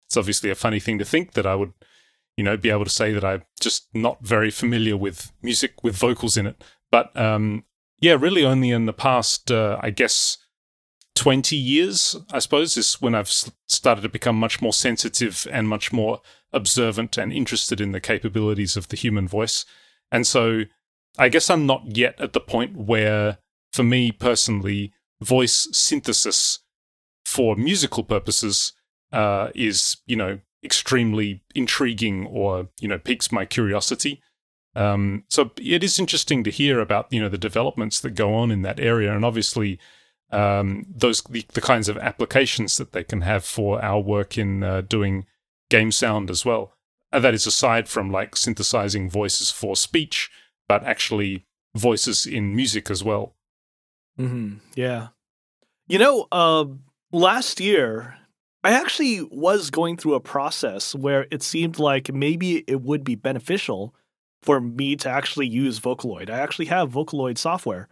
It's 0.08 0.18
obviously 0.18 0.50
a 0.50 0.56
funny 0.56 0.80
thing 0.80 1.00
to 1.00 1.06
think 1.06 1.34
that 1.34 1.46
I 1.46 1.56
would, 1.56 1.74
you 2.36 2.44
know, 2.44 2.58
be 2.58 2.70
able 2.70 2.84
to 2.84 2.90
say 2.90 3.14
that 3.14 3.24
I'm 3.24 3.44
just 3.60 3.88
not 3.94 4.26
very 4.26 4.52
familiar 4.52 4.98
with 4.98 5.32
music 5.42 5.84
with 5.84 5.96
vocals 5.96 6.36
in 6.36 6.48
it. 6.48 6.62
But 6.92 7.16
um, 7.16 7.64
yeah, 8.00 8.18
really 8.20 8.46
only 8.46 8.72
in 8.72 8.86
the 8.86 8.94
past, 8.94 9.52
uh, 9.52 9.80
I 9.82 9.90
guess, 9.90 10.38
20 11.16 11.56
years, 11.56 12.16
I 12.32 12.40
suppose, 12.40 12.78
is 12.78 13.02
when 13.02 13.16
I've 13.16 13.30
started 13.30 14.02
to 14.02 14.10
become 14.10 14.36
much 14.36 14.62
more 14.62 14.74
sensitive 14.74 15.48
and 15.52 15.68
much 15.68 15.92
more 15.92 16.22
observant 16.54 17.18
and 17.18 17.32
interested 17.32 17.82
in 17.82 17.92
the 17.92 18.00
capabilities 18.00 18.77
of 18.77 18.88
the 18.88 18.98
human 18.98 19.27
voice. 19.27 19.66
And 20.12 20.25
so 20.25 20.63
I 21.18 21.30
guess 21.30 21.50
I'm 21.50 21.66
not 21.66 21.98
yet 21.98 22.20
at 22.20 22.34
the 22.34 22.39
point 22.39 22.77
where 22.77 23.39
for 23.72 23.84
me 23.84 24.12
personally, 24.12 24.94
voice 25.22 25.68
synthesis 25.72 26.60
for 27.25 27.56
musical 27.56 28.04
purposes 28.04 28.74
uh, 29.12 29.50
is, 29.56 29.98
you 30.06 30.16
know, 30.16 30.39
extremely 30.63 31.44
intriguing 31.56 32.25
or, 32.27 32.70
you 32.80 32.88
know, 32.88 32.98
piques 32.98 33.32
my 33.32 33.46
curiosity. 33.46 34.22
Um, 34.75 35.24
so 35.30 35.51
it 35.58 35.84
is 35.84 36.00
interesting 36.00 36.44
to 36.44 36.51
hear 36.51 36.80
about, 36.80 37.12
you 37.12 37.20
know, 37.20 37.30
the 37.30 37.38
developments 37.38 38.00
that 38.01 38.12
go 38.12 38.34
on 38.34 38.51
in 38.51 38.62
that 38.62 38.80
area. 38.80 39.16
And 39.16 39.25
obviously, 39.25 39.80
um, 40.32 40.86
those 40.89 41.22
the, 41.24 41.46
the, 41.54 41.62
kinds 41.62 41.89
of 41.89 41.98
applications 41.98 42.77
that 42.77 42.92
they 42.92 43.04
can 43.04 43.22
have 43.22 43.46
for 43.46 43.84
our 43.84 44.00
work 44.00 44.38
in 44.38 44.62
uh, 44.62 44.82
doing 44.82 45.25
game 45.70 45.92
sound 45.92 46.30
as 46.30 46.46
well. 46.46 46.74
And 47.12 47.24
that 47.24 47.34
is 47.34 47.48
aside 47.48 47.88
from 47.88 48.12
like 48.12 48.36
synthesizing 48.36 49.10
voices 49.10 49.52
for 49.52 49.76
speech, 49.76 50.30
but 50.68 50.84
actually 50.84 51.46
voices 51.76 52.26
in 52.26 52.56
music 52.56 52.90
as 52.90 53.04
well. 53.04 53.36
Mm-hmm. 54.20 54.58
Yeah. 54.76 55.10
You 55.88 56.00
know, 56.00 56.28
uh, 56.32 56.66
last 57.12 57.60
year, 57.60 58.18
I 58.64 58.72
actually 58.72 59.22
was 59.22 59.70
going 59.70 59.98
through 59.98 60.16
a 60.16 60.20
process 60.20 60.94
where 60.94 61.28
it 61.32 61.44
seemed 61.44 61.80
like 61.80 62.14
maybe 62.14 62.66
it 62.68 62.82
would 62.82 63.04
be 63.04 63.16
beneficial 63.16 63.96
for 64.42 64.60
me 64.60 64.96
to 64.98 65.10
actually 65.10 65.48
use 65.48 65.80
Vocaloid. 65.80 66.30
I 66.30 66.40
actually 66.40 66.66
have 66.66 66.92
Vocaloid 66.92 67.38
software. 67.38 67.88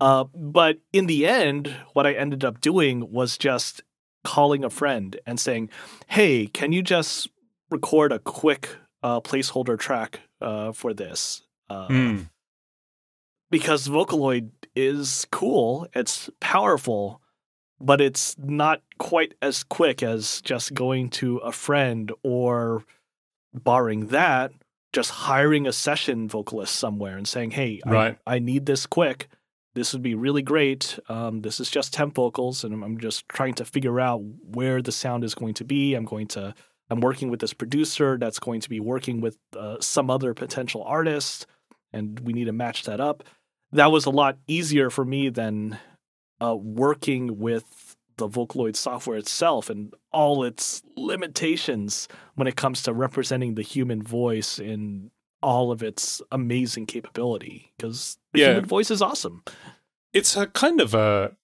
Uh, 0.00 0.24
but 0.34 0.78
in 0.92 1.06
the 1.06 1.26
end, 1.26 1.74
what 1.92 2.06
I 2.06 2.12
ended 2.12 2.44
up 2.44 2.60
doing 2.60 3.10
was 3.12 3.38
just 3.38 3.82
calling 4.24 4.64
a 4.64 4.70
friend 4.70 5.18
and 5.26 5.38
saying, 5.38 5.70
"Hey, 6.08 6.46
can 6.46 6.72
you 6.72 6.82
just 6.82 7.28
record 7.70 8.12
a 8.12 8.18
quick 8.18 8.68
uh, 9.02 9.20
placeholder 9.20 9.78
track 9.78 10.20
uh, 10.40 10.72
for 10.72 10.94
this?" 10.94 11.42
Mm 11.70 12.28
because 13.50 13.88
Vocaloid 13.88 14.50
is 14.74 15.26
cool, 15.30 15.86
it's 15.94 16.30
powerful, 16.40 17.20
but 17.80 18.00
it's 18.00 18.36
not 18.38 18.82
quite 18.98 19.34
as 19.42 19.64
quick 19.64 20.02
as 20.02 20.40
just 20.42 20.72
going 20.74 21.10
to 21.10 21.38
a 21.38 21.52
friend 21.52 22.12
or 22.22 22.84
barring 23.52 24.06
that, 24.08 24.52
just 24.92 25.10
hiring 25.10 25.66
a 25.66 25.72
session 25.72 26.28
vocalist 26.28 26.76
somewhere 26.76 27.16
and 27.16 27.26
saying, 27.26 27.50
"Hey, 27.52 27.80
right. 27.84 28.18
I, 28.26 28.36
I 28.36 28.38
need 28.38 28.66
this 28.66 28.86
quick. 28.86 29.28
This 29.74 29.92
would 29.92 30.02
be 30.02 30.14
really 30.14 30.42
great. 30.42 30.98
Um, 31.08 31.42
this 31.42 31.60
is 31.60 31.70
just 31.70 31.92
temp 31.94 32.14
vocals, 32.14 32.64
and 32.64 32.82
I'm 32.82 32.98
just 32.98 33.28
trying 33.28 33.54
to 33.54 33.64
figure 33.64 34.00
out 34.00 34.20
where 34.42 34.82
the 34.82 34.92
sound 34.92 35.24
is 35.24 35.34
going 35.34 35.54
to 35.54 35.64
be. 35.64 35.94
I'm 35.94 36.04
going 36.04 36.28
to." 36.28 36.54
I'm 36.92 37.00
working 37.00 37.30
with 37.30 37.38
this 37.38 37.54
producer 37.54 38.18
that's 38.18 38.40
going 38.40 38.60
to 38.62 38.68
be 38.68 38.80
working 38.80 39.20
with 39.20 39.38
uh, 39.56 39.76
some 39.78 40.10
other 40.10 40.34
potential 40.34 40.82
artist, 40.82 41.46
and 41.92 42.18
we 42.18 42.32
need 42.32 42.46
to 42.46 42.52
match 42.52 42.82
that 42.82 43.00
up 43.00 43.22
that 43.72 43.92
was 43.92 44.06
a 44.06 44.10
lot 44.10 44.38
easier 44.46 44.90
for 44.90 45.04
me 45.04 45.28
than 45.28 45.78
uh, 46.40 46.56
working 46.56 47.38
with 47.38 47.96
the 48.16 48.28
Vocaloid 48.28 48.76
software 48.76 49.16
itself 49.16 49.70
and 49.70 49.94
all 50.12 50.44
its 50.44 50.82
limitations 50.96 52.08
when 52.34 52.46
it 52.46 52.56
comes 52.56 52.82
to 52.82 52.92
representing 52.92 53.54
the 53.54 53.62
human 53.62 54.02
voice 54.02 54.58
in 54.58 55.10
all 55.42 55.70
of 55.72 55.82
its 55.82 56.20
amazing 56.30 56.86
capability. 56.86 57.72
Because 57.76 58.18
the 58.32 58.40
yeah. 58.40 58.46
human 58.48 58.66
voice 58.66 58.90
is 58.90 59.02
awesome. 59.02 59.42
It's 60.12 60.36
a 60.36 60.46
kind 60.46 60.80
of 60.80 60.94
a 60.94 61.36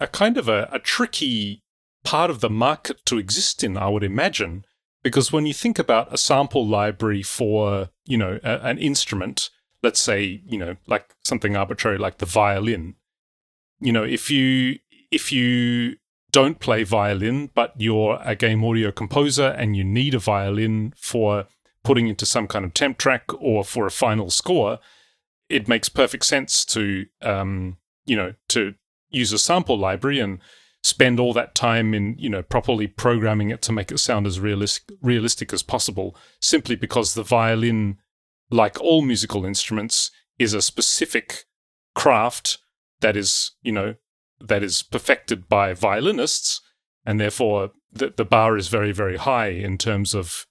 a 0.00 0.06
kind 0.06 0.36
of 0.36 0.48
a, 0.48 0.68
a 0.72 0.78
tricky 0.78 1.62
part 2.04 2.30
of 2.30 2.40
the 2.40 2.50
market 2.50 3.04
to 3.06 3.18
exist 3.18 3.62
in, 3.62 3.76
I 3.76 3.88
would 3.88 4.02
imagine. 4.02 4.64
Because 5.02 5.32
when 5.32 5.46
you 5.46 5.54
think 5.54 5.78
about 5.78 6.12
a 6.12 6.18
sample 6.18 6.66
library 6.66 7.22
for, 7.22 7.90
you 8.04 8.16
know, 8.16 8.38
a, 8.42 8.60
an 8.62 8.78
instrument, 8.78 9.50
let's 9.82 10.00
say, 10.00 10.42
you 10.46 10.58
know, 10.58 10.76
like 10.86 11.14
something 11.24 11.56
arbitrary 11.56 11.98
like 11.98 12.18
the 12.18 12.26
violin. 12.26 12.94
You 13.80 13.92
know, 13.92 14.04
if 14.04 14.30
you 14.30 14.78
if 15.10 15.32
you 15.32 15.96
don't 16.30 16.60
play 16.60 16.82
violin, 16.82 17.50
but 17.54 17.74
you're 17.76 18.18
a 18.24 18.34
game 18.34 18.64
audio 18.64 18.90
composer 18.90 19.48
and 19.48 19.76
you 19.76 19.84
need 19.84 20.14
a 20.14 20.18
violin 20.18 20.94
for 20.96 21.46
putting 21.84 22.08
into 22.08 22.26
some 22.26 22.46
kind 22.46 22.64
of 22.64 22.74
temp 22.74 22.98
track 22.98 23.24
or 23.38 23.64
for 23.64 23.86
a 23.86 23.90
final 23.90 24.30
score, 24.30 24.78
it 25.48 25.68
makes 25.68 25.88
perfect 25.88 26.24
sense 26.24 26.64
to 26.66 27.06
um, 27.22 27.76
you 28.04 28.16
know 28.16 28.34
to 28.48 28.74
use 29.10 29.32
a 29.32 29.38
sample 29.38 29.78
library 29.78 30.18
and 30.18 30.38
spend 30.82 31.20
all 31.20 31.32
that 31.32 31.54
time 31.54 31.94
in 31.94 32.16
you 32.18 32.28
know 32.28 32.42
properly 32.42 32.86
programming 32.86 33.50
it 33.50 33.62
to 33.62 33.72
make 33.72 33.92
it 33.92 33.98
sound 33.98 34.26
as 34.26 34.40
realistic 34.40 34.96
realistic 35.00 35.52
as 35.52 35.62
possible 35.62 36.16
simply 36.40 36.74
because 36.74 37.14
the 37.14 37.22
violin 37.22 37.98
like 38.52 38.80
all 38.80 39.02
musical 39.02 39.44
instruments, 39.44 40.10
is 40.38 40.54
a 40.54 40.62
specific 40.62 41.44
craft 41.94 42.58
that 43.00 43.16
is, 43.16 43.52
you 43.62 43.72
know, 43.72 43.94
that 44.40 44.62
is 44.62 44.82
perfected 44.82 45.48
by 45.48 45.72
violinists, 45.72 46.60
and 47.04 47.18
therefore 47.18 47.70
the, 47.90 48.12
the 48.16 48.24
bar 48.24 48.56
is 48.56 48.68
very 48.68 48.92
very 48.92 49.16
high 49.16 49.48
in 49.48 49.78
terms 49.78 50.14
of 50.14 50.46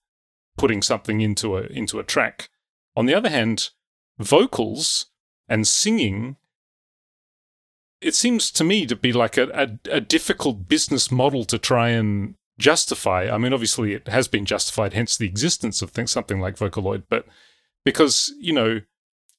putting 0.58 0.82
something 0.82 1.22
into 1.22 1.58
a 1.58 1.64
into 1.64 2.00
a 2.00 2.04
track. 2.04 2.50
On 2.96 3.06
the 3.06 3.14
other 3.14 3.30
hand, 3.30 3.70
vocals 4.20 5.08
and 5.48 5.68
singing 5.68 6.38
it 8.02 8.16
seems 8.16 8.52
to 8.52 8.64
me 8.64 8.86
to 8.88 8.96
be 8.96 9.14
like 9.14 9.38
a, 9.38 9.48
a, 9.54 9.98
a, 9.98 10.02
difficult 10.02 10.68
business 10.68 11.12
model 11.12 11.46
to 11.46 11.60
try 11.60 11.90
and 11.90 12.34
justify. 12.58 13.30
I 13.32 13.38
mean, 13.38 13.54
obviously, 13.54 13.94
it 13.94 14.08
has 14.08 14.28
been 14.28 14.44
justified, 14.44 14.94
hence 14.94 15.16
the 15.16 15.28
existence 15.28 15.84
of 15.84 15.92
things, 15.92 16.12
something 16.12 16.40
like 16.40 16.58
Vocaloid. 16.58 17.04
But 17.10 17.28
because, 17.86 18.34
you 18.40 18.54
know, 18.54 18.82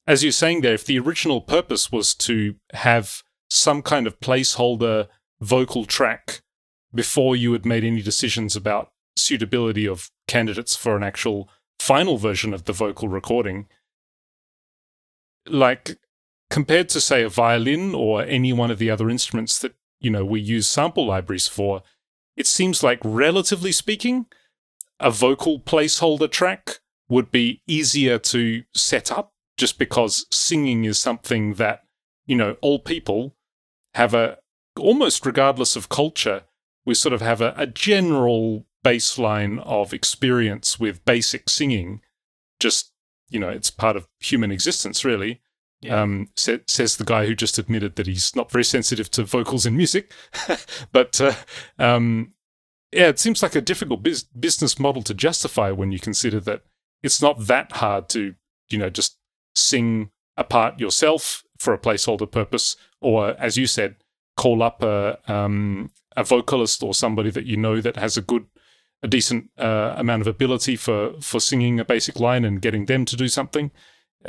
as 0.07 0.23
you're 0.23 0.31
saying 0.31 0.61
there, 0.61 0.73
if 0.73 0.85
the 0.85 0.97
original 0.97 1.41
purpose 1.41 1.91
was 1.91 2.15
to 2.15 2.55
have 2.71 3.21
some 3.49 3.81
kind 3.81 4.07
of 4.07 4.21
placeholder 4.21 5.07
vocal 5.41 5.83
track 5.83 6.41
before 6.95 7.35
you 7.35 7.51
had 7.51 7.65
made 7.65 7.83
any 7.83 8.01
decisions 8.01 8.55
about 8.55 8.92
suitability 9.15 9.87
of 9.87 10.11
candidates 10.27 10.75
for 10.75 10.95
an 10.95 11.03
actual 11.03 11.49
final 11.79 12.17
version 12.17 12.53
of 12.53 12.65
the 12.65 12.73
vocal 12.73 13.07
recording, 13.07 13.67
like 15.47 15.97
compared 16.49 16.89
to 16.89 17.01
say 17.01 17.23
a 17.23 17.29
violin 17.29 17.95
or 17.95 18.23
any 18.23 18.53
one 18.53 18.71
of 18.71 18.79
the 18.79 18.89
other 18.89 19.09
instruments 19.09 19.59
that 19.59 19.73
you 19.99 20.09
know 20.09 20.23
we 20.25 20.39
use 20.39 20.67
sample 20.67 21.05
libraries 21.05 21.47
for, 21.47 21.83
it 22.35 22.47
seems 22.47 22.83
like 22.83 22.99
relatively 23.03 23.71
speaking, 23.71 24.25
a 24.99 25.11
vocal 25.11 25.59
placeholder 25.59 26.29
track 26.29 26.79
would 27.09 27.31
be 27.31 27.61
easier 27.67 28.17
to 28.17 28.63
set 28.73 29.11
up 29.11 29.33
just 29.57 29.77
because 29.77 30.25
singing 30.31 30.85
is 30.85 30.97
something 30.97 31.55
that 31.55 31.83
you 32.25 32.35
know 32.35 32.55
all 32.61 32.79
people 32.79 33.35
have 33.93 34.13
a 34.13 34.37
almost 34.77 35.25
regardless 35.25 35.75
of 35.75 35.89
culture 35.89 36.43
we 36.85 36.93
sort 36.93 37.13
of 37.13 37.21
have 37.21 37.41
a, 37.41 37.53
a 37.55 37.67
general 37.67 38.65
baseline 38.83 39.61
of 39.65 39.93
experience 39.93 40.79
with 40.79 41.05
basic 41.05 41.49
singing. 41.49 42.01
Just, 42.59 42.91
you 43.29 43.39
know, 43.39 43.49
it's 43.49 43.71
part 43.71 43.95
of 43.95 44.07
human 44.19 44.51
existence, 44.51 45.03
really. 45.03 45.41
Yeah. 45.81 46.01
Um, 46.01 46.29
sa- 46.35 46.57
says 46.67 46.97
the 46.97 47.03
guy 47.03 47.25
who 47.25 47.35
just 47.35 47.57
admitted 47.57 47.95
that 47.95 48.07
he's 48.07 48.35
not 48.35 48.51
very 48.51 48.63
sensitive 48.63 49.11
to 49.11 49.23
vocals 49.23 49.65
in 49.65 49.75
music. 49.75 50.13
but 50.91 51.19
uh, 51.19 51.33
um, 51.77 52.33
yeah, 52.91 53.07
it 53.07 53.19
seems 53.19 53.43
like 53.43 53.55
a 53.55 53.61
difficult 53.61 54.03
biz- 54.03 54.23
business 54.23 54.79
model 54.79 55.01
to 55.03 55.13
justify 55.13 55.71
when 55.71 55.91
you 55.91 55.99
consider 55.99 56.39
that 56.41 56.61
it's 57.01 57.21
not 57.21 57.47
that 57.47 57.73
hard 57.73 58.07
to, 58.09 58.35
you 58.69 58.77
know, 58.77 58.89
just 58.89 59.17
sing 59.55 60.11
a 60.37 60.43
part 60.43 60.79
yourself 60.79 61.43
for 61.59 61.73
a 61.73 61.77
placeholder 61.77 62.29
purpose, 62.29 62.75
or 63.01 63.35
as 63.39 63.57
you 63.57 63.67
said, 63.67 63.95
call 64.37 64.63
up 64.63 64.81
a 64.83 65.19
um, 65.31 65.91
a 66.15 66.23
vocalist 66.23 66.83
or 66.83 66.93
somebody 66.93 67.29
that 67.29 67.45
you 67.45 67.57
know 67.57 67.81
that 67.81 67.97
has 67.97 68.17
a 68.17 68.21
good 68.21 68.45
a 69.03 69.07
decent 69.07 69.49
uh, 69.57 69.93
amount 69.97 70.21
of 70.21 70.27
ability 70.27 70.75
for 70.77 71.13
for 71.21 71.39
singing 71.39 71.79
a 71.79 71.85
basic 71.85 72.19
line 72.19 72.45
and 72.45 72.61
getting 72.61 72.85
them 72.85 73.05
to 73.05 73.15
do 73.15 73.27
something. 73.27 73.69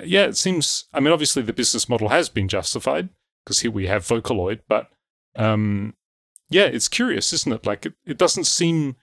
Yeah, 0.04 0.24
it 0.24 0.36
seems. 0.36 0.86
I 0.92 1.00
mean, 1.00 1.12
obviously 1.12 1.42
the 1.42 1.52
business 1.52 1.88
model 1.88 2.08
has 2.08 2.28
been 2.28 2.48
justified 2.48 3.08
because 3.44 3.60
here 3.60 3.70
we 3.70 3.86
have 3.86 4.06
Vocaloid, 4.06 4.60
but 4.68 4.88
um, 5.36 5.94
yeah, 6.50 6.64
it's 6.64 6.88
curious, 6.88 7.32
isn't 7.32 7.52
it? 7.52 7.66
Like 7.66 7.86
it, 7.86 7.94
it 8.04 8.18
doesn't 8.18 8.44
seem 8.44 8.96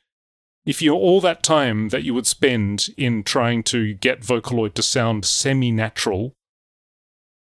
if 0.65 0.81
you're 0.81 0.95
all 0.95 1.21
that 1.21 1.41
time 1.41 1.89
that 1.89 2.03
you 2.03 2.13
would 2.13 2.27
spend 2.27 2.89
in 2.97 3.23
trying 3.23 3.63
to 3.63 3.93
get 3.93 4.21
Vocaloid 4.21 4.73
to 4.75 4.83
sound 4.83 5.25
semi-natural, 5.25 6.35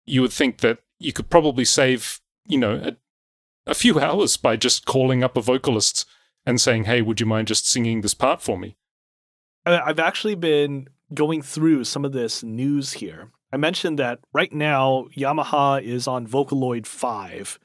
you 0.05 0.21
would 0.21 0.33
think 0.33 0.57
that 0.57 0.79
you 0.99 1.13
could 1.13 1.29
probably 1.29 1.63
save, 1.63 2.19
you 2.45 2.57
know, 2.57 2.73
a, 2.73 2.97
a 3.69 3.73
few 3.73 3.99
hours 3.99 4.35
by 4.35 4.55
just 4.55 4.85
calling 4.85 5.23
up 5.23 5.37
a 5.37 5.41
vocalist 5.41 6.05
and 6.47 6.59
saying, 6.59 6.85
"Hey, 6.85 7.03
would 7.03 7.19
you 7.19 7.27
mind 7.27 7.47
just 7.47 7.69
singing 7.69 8.01
this 8.01 8.15
part 8.15 8.41
for 8.41 8.57
me?" 8.57 8.77
I've 9.65 9.99
actually 9.99 10.35
been 10.35 10.87
going 11.13 11.41
through 11.41 11.83
some 11.83 12.05
of 12.05 12.13
this 12.13 12.41
news 12.41 12.93
here. 12.93 13.31
I 13.51 13.57
mentioned 13.57 13.99
that 13.99 14.19
right 14.33 14.51
now 14.51 15.07
Yamaha 15.15 15.81
is 15.81 16.07
on 16.07 16.25
Vocaloid 16.25 16.85
5, 16.85 17.59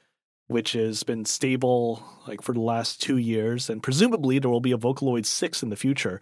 which 0.47 0.73
has 0.73 1.03
been 1.03 1.25
stable 1.25 2.03
like 2.27 2.41
for 2.41 2.53
the 2.53 2.61
last 2.61 3.01
2 3.01 3.17
years 3.17 3.69
and 3.69 3.81
presumably 3.81 4.39
there 4.39 4.51
will 4.51 4.61
be 4.61 4.71
a 4.71 4.77
Vocaloid 4.77 5.25
6 5.25 5.63
in 5.63 5.69
the 5.69 5.75
future. 5.75 6.19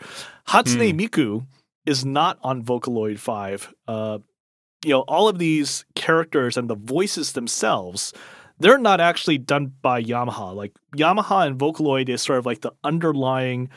Hatsune 0.47 0.91
hmm. 0.91 0.99
Miku 0.99 1.47
is 1.85 2.05
not 2.05 2.37
on 2.43 2.63
Vocaloid 2.63 3.19
5. 3.19 3.73
Uh, 3.87 4.19
you 4.83 4.91
know, 4.91 5.01
all 5.01 5.27
of 5.27 5.37
these 5.37 5.85
characters 5.95 6.57
and 6.57 6.69
the 6.69 6.75
voices 6.75 7.33
themselves 7.33 8.13
they're 8.61 8.77
not 8.77 9.01
actually 9.01 9.37
done 9.37 9.73
by 9.81 10.01
Yamaha. 10.01 10.55
Like 10.55 10.73
Yamaha 10.95 11.47
and 11.47 11.59
Vocaloid 11.59 12.09
is 12.09 12.21
sort 12.21 12.39
of 12.39 12.45
like 12.45 12.61
the 12.61 12.71
underlying 12.83 13.69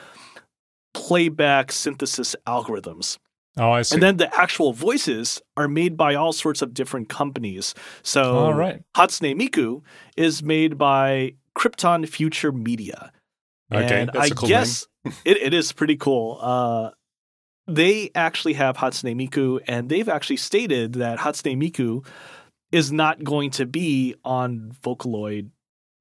playback 0.93 1.73
synthesis 1.73 2.37
algorithms. 2.47 3.19
Oh, 3.57 3.71
I 3.71 3.83
see. 3.83 3.95
And 3.95 4.03
then 4.03 4.17
the 4.17 4.35
actual 4.37 4.73
voices 4.73 5.41
are 5.57 5.69
made 5.69 5.97
by 5.97 6.15
all 6.15 6.33
sorts 6.33 6.61
of 6.61 6.75
different 6.75 7.09
companies. 7.09 7.75
So 8.03 8.37
all 8.37 8.55
right. 8.55 8.83
Hatsune 8.95 9.41
Miku 9.41 9.83
is 10.17 10.43
made 10.43 10.77
by 10.77 11.35
Krypton 11.57 12.09
Future 12.09 12.53
Media. 12.53 13.13
Okay, 13.73 14.03
and 14.03 14.11
I 14.17 14.29
cool 14.31 14.49
guess 14.49 14.87
it, 15.25 15.37
it 15.39 15.55
is 15.55 15.73
pretty 15.73 15.97
cool. 15.97 16.39
Uh, 16.41 16.91
they 17.67 18.11
actually 18.15 18.55
have 18.55 18.77
Hatsune 18.77 19.17
Miku, 19.17 19.61
and 19.67 19.89
they've 19.89 20.09
actually 20.09 20.37
stated 20.37 20.95
that 20.95 21.19
Hatsune 21.19 21.57
Miku 21.57 22.05
is 22.75 22.91
not 22.91 23.23
going 23.23 23.53
to 23.53 23.65
be 23.67 24.17
on 24.25 24.73
Vocaloid 24.83 25.51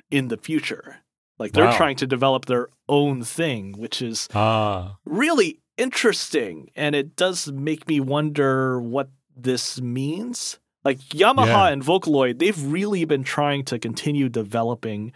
in 0.10 0.30
the 0.30 0.38
future. 0.38 0.98
Like 1.38 1.52
they're 1.52 1.66
wow. 1.66 1.78
trying 1.78 1.98
to 1.98 2.08
develop 2.08 2.46
their 2.46 2.70
own 2.90 3.24
thing, 3.24 3.74
which 3.78 4.02
is 4.02 4.28
ah. 4.34 4.98
really 5.06 5.60
interesting. 5.78 6.72
And 6.76 6.96
it 6.96 7.16
does 7.16 7.52
make 7.52 7.88
me 7.88 8.00
wonder 8.00 8.82
what 8.82 9.10
this 9.38 9.80
means. 9.82 10.58
Like 10.84 10.98
Yamaha 11.10 11.46
yeah. 11.46 11.68
and 11.68 11.84
Vocaloid, 11.84 12.40
they've 12.40 12.66
really 12.66 13.06
been 13.06 13.24
trying 13.24 13.66
to 13.66 13.78
continue 13.78 14.28
developing 14.28 15.14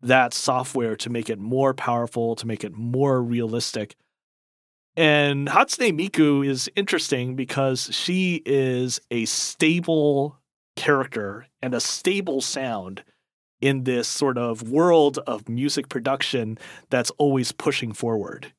that 0.00 0.32
software 0.32 0.96
to 0.96 1.10
make 1.10 1.28
it 1.28 1.38
more 1.38 1.74
powerful, 1.74 2.34
to 2.36 2.46
make 2.46 2.64
it 2.64 2.72
more 2.72 3.22
realistic. 3.22 3.94
And 4.96 5.48
Hatsune 5.48 5.98
Miku 5.98 6.46
is 6.46 6.70
interesting 6.76 7.36
because 7.36 7.90
she 7.92 8.42
is 8.46 9.02
a 9.10 9.26
stable 9.26 10.38
character 10.76 11.46
and 11.62 11.74
a 11.74 11.80
stable 11.80 12.40
sound 12.40 13.04
in 13.60 13.84
this 13.84 14.08
sort 14.08 14.36
of 14.36 14.68
world 14.68 15.18
of 15.26 15.48
music 15.48 15.88
production 15.88 16.58
that's 16.90 17.10
always 17.12 17.52
pushing 17.52 17.92
forward. 17.92 18.52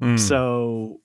Mm. 0.00 0.18
So 0.18 1.00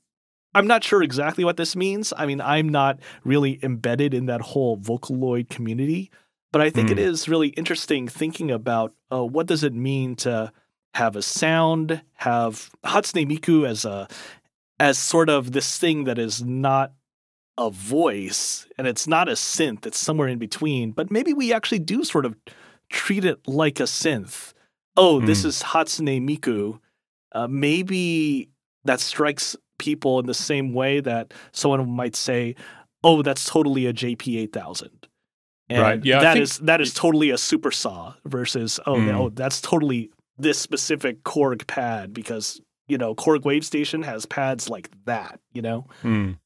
I'm 0.54 0.68
not 0.68 0.84
sure 0.84 1.02
exactly 1.02 1.44
what 1.44 1.58
this 1.58 1.76
means. 1.76 2.14
I 2.16 2.26
mean, 2.26 2.42
I'm 2.42 2.70
not 2.70 3.00
really 3.24 3.60
embedded 3.64 4.14
in 4.14 4.26
that 4.28 4.42
whole 4.42 4.78
Vocaloid 4.78 5.50
community, 5.50 6.12
but 6.52 6.62
I 6.62 6.70
think 6.70 6.90
mm. 6.90 6.94
it 6.94 7.00
is 7.00 7.30
really 7.30 7.50
interesting 7.50 8.08
thinking 8.08 8.52
about 8.52 8.94
uh, 9.12 9.26
what 9.26 9.48
does 9.48 9.64
it 9.64 9.74
mean 9.74 10.16
to 10.18 10.52
have 10.94 11.16
a 11.16 11.22
sound, 11.22 12.02
have 12.16 12.70
Hatsune 12.86 13.30
Miku 13.30 13.68
as 13.68 13.86
a 13.86 14.08
as 14.80 14.98
sort 14.98 15.30
of 15.30 15.52
this 15.52 15.78
thing 15.78 16.06
that 16.06 16.18
is 16.18 16.44
not 16.44 16.92
a 17.68 17.72
voice 17.72 18.68
and 18.78 18.88
it's 18.88 19.08
not 19.08 19.30
a 19.30 19.34
synth, 19.34 19.86
it's 19.86 19.98
somewhere 19.98 20.28
in 20.28 20.40
between, 20.40 20.92
but 20.92 21.12
maybe 21.12 21.34
we 21.34 21.54
actually 21.54 21.80
do 21.80 22.04
sort 22.04 22.26
of 22.26 22.36
treat 22.90 23.26
it 23.26 23.40
like 23.48 23.80
a 23.80 23.84
synth. 23.84 24.54
Oh, 24.98 25.20
mm. 25.20 25.26
this 25.26 25.44
hmm. 25.44 25.50
is 25.50 25.64
Hatsune 25.64 26.22
Miku. 26.28 26.80
Uh, 27.34 27.48
maybe 27.48 28.50
that 28.84 29.00
strikes 29.00 29.56
people 29.78 30.20
in 30.20 30.26
the 30.26 30.34
same 30.34 30.74
way 30.74 31.00
that 31.00 31.34
someone 31.54 31.90
might 31.90 32.16
say, 32.16 32.56
"Oh, 33.04 33.22
that's 33.22 33.46
totally 33.46 33.86
a 33.86 33.94
JP 33.94 34.38
eight 34.38 34.52
thousand. 34.52 35.08
Right. 35.80 36.04
Yeah. 36.04 36.20
That 36.20 36.38
is 36.38 36.58
that 36.60 36.82
is 36.82 36.94
totally 36.94 37.30
a 37.30 37.38
super 37.38 37.72
saw 37.72 38.14
versus 38.26 38.80
oh 38.86 38.96
mm. 38.96 39.14
oh 39.14 39.30
that's 39.30 39.62
totally 39.62 40.12
this 40.38 40.60
specific 40.60 41.24
Korg 41.24 41.68
pad 41.68 42.14
because 42.14 42.60
you 42.88 42.98
know 42.98 43.16
Korg 43.16 43.46
Wave 43.46 43.66
Station 43.66 44.04
has 44.04 44.26
pads 44.26 44.70
like 44.70 44.90
that. 45.06 45.40
You 45.54 45.62
know. 45.62 45.88
Mm. 46.04 46.38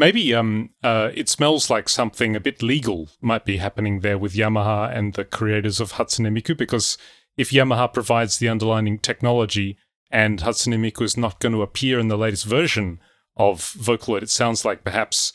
Maybe 0.00 0.34
um, 0.34 0.70
uh, 0.82 1.10
it 1.12 1.28
smells 1.28 1.68
like 1.68 1.86
something 1.90 2.34
a 2.34 2.40
bit 2.40 2.62
legal 2.62 3.10
might 3.20 3.44
be 3.44 3.58
happening 3.58 4.00
there 4.00 4.16
with 4.16 4.32
Yamaha 4.32 4.96
and 4.96 5.12
the 5.12 5.26
creators 5.26 5.78
of 5.78 5.92
Hatsune 5.92 6.32
Miku, 6.32 6.56
because 6.56 6.96
if 7.36 7.50
Yamaha 7.50 7.92
provides 7.92 8.38
the 8.38 8.48
underlying 8.48 8.98
technology 8.98 9.76
and 10.10 10.40
Hatsune 10.40 10.78
Miku 10.78 11.02
is 11.02 11.18
not 11.18 11.38
going 11.38 11.52
to 11.52 11.60
appear 11.60 11.98
in 11.98 12.08
the 12.08 12.16
latest 12.16 12.46
version 12.46 12.98
of 13.36 13.74
Vocaloid, 13.78 14.22
it 14.22 14.30
sounds 14.30 14.64
like 14.64 14.84
perhaps 14.84 15.34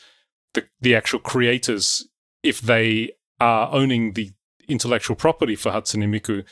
the, 0.54 0.64
the 0.80 0.96
actual 0.96 1.20
creators, 1.20 2.08
if 2.42 2.60
they 2.60 3.12
are 3.38 3.72
owning 3.72 4.14
the 4.14 4.32
intellectual 4.66 5.14
property 5.14 5.54
for 5.54 5.70
Hatsune 5.70 6.08
Miku, 6.08 6.42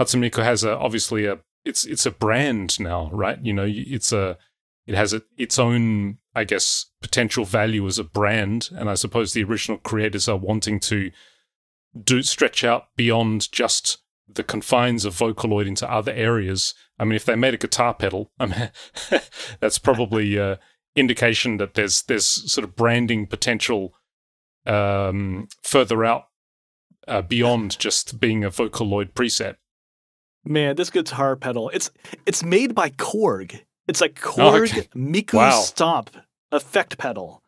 Hatsune 0.00 0.28
Miku 0.28 0.42
has 0.42 0.64
a, 0.64 0.76
obviously 0.76 1.26
a 1.26 1.38
it's 1.64 1.84
it's 1.84 2.06
a 2.06 2.10
brand 2.10 2.80
now, 2.80 3.08
right? 3.12 3.38
You 3.40 3.52
know, 3.52 3.68
it's 3.68 4.12
a 4.12 4.36
it 4.84 4.96
has 4.96 5.12
a, 5.12 5.22
its 5.38 5.60
own, 5.60 6.18
I 6.34 6.44
guess, 6.44 6.86
potential 7.00 7.44
value 7.44 7.86
as 7.86 7.98
a 7.98 8.04
brand. 8.04 8.70
And 8.72 8.88
I 8.88 8.94
suppose 8.94 9.32
the 9.32 9.44
original 9.44 9.78
creators 9.78 10.28
are 10.28 10.36
wanting 10.36 10.80
to 10.80 11.10
do 12.00 12.22
stretch 12.22 12.64
out 12.64 12.84
beyond 12.96 13.52
just 13.52 13.98
the 14.28 14.42
confines 14.42 15.04
of 15.04 15.14
Vocaloid 15.14 15.66
into 15.66 15.90
other 15.90 16.12
areas. 16.12 16.74
I 16.98 17.04
mean, 17.04 17.16
if 17.16 17.24
they 17.24 17.36
made 17.36 17.54
a 17.54 17.58
guitar 17.58 17.94
pedal, 17.94 18.30
I 18.38 18.46
mean, 18.46 18.70
that's 19.60 19.78
probably 19.78 20.38
uh, 20.38 20.56
indication 20.96 21.56
that 21.58 21.74
there's 21.74 22.02
there's 22.02 22.26
sort 22.26 22.64
of 22.64 22.76
branding 22.76 23.26
potential 23.26 23.94
um, 24.66 25.48
further 25.62 26.04
out 26.04 26.24
uh, 27.08 27.22
beyond 27.22 27.78
just 27.78 28.20
being 28.20 28.44
a 28.44 28.50
Vocaloid 28.50 29.12
preset. 29.12 29.56
Man, 30.44 30.76
this 30.76 30.90
guitar 30.90 31.36
pedal 31.36 31.70
it's 31.70 31.90
it's 32.26 32.42
made 32.42 32.74
by 32.74 32.90
Korg. 32.90 33.62
It's 33.88 34.00
like 34.00 34.20
Korg 34.20 34.38
oh, 34.40 34.62
okay. 34.62 34.88
Miku 34.94 35.34
wow. 35.34 35.50
Stomp 35.50 36.10
effect 36.50 36.98
pedal. 36.98 37.42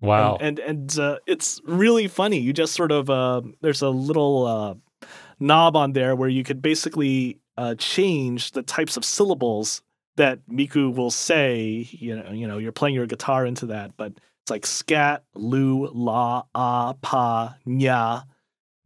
Wow. 0.00 0.38
And 0.40 0.58
and, 0.58 0.68
and 0.68 0.98
uh, 0.98 1.18
it's 1.26 1.60
really 1.64 2.08
funny. 2.08 2.38
You 2.38 2.52
just 2.52 2.74
sort 2.74 2.92
of 2.92 3.10
uh, 3.10 3.42
there's 3.60 3.82
a 3.82 3.90
little 3.90 4.46
uh, 4.46 5.06
knob 5.38 5.76
on 5.76 5.92
there 5.92 6.16
where 6.16 6.28
you 6.28 6.44
could 6.44 6.62
basically 6.62 7.38
uh, 7.56 7.74
change 7.76 8.52
the 8.52 8.62
types 8.62 8.96
of 8.96 9.04
syllables 9.04 9.82
that 10.16 10.40
Miku 10.48 10.94
will 10.94 11.10
say. 11.10 11.88
You 11.90 12.16
know, 12.16 12.30
you 12.32 12.46
know, 12.46 12.58
you're 12.58 12.72
playing 12.72 12.94
your 12.94 13.06
guitar 13.06 13.44
into 13.44 13.66
that, 13.66 13.96
but 13.96 14.12
it's 14.42 14.50
like 14.50 14.66
scat, 14.66 15.24
lu, 15.34 15.90
la, 15.92 16.44
ah, 16.54 16.94
pa, 16.94 17.56
nya, 17.66 18.24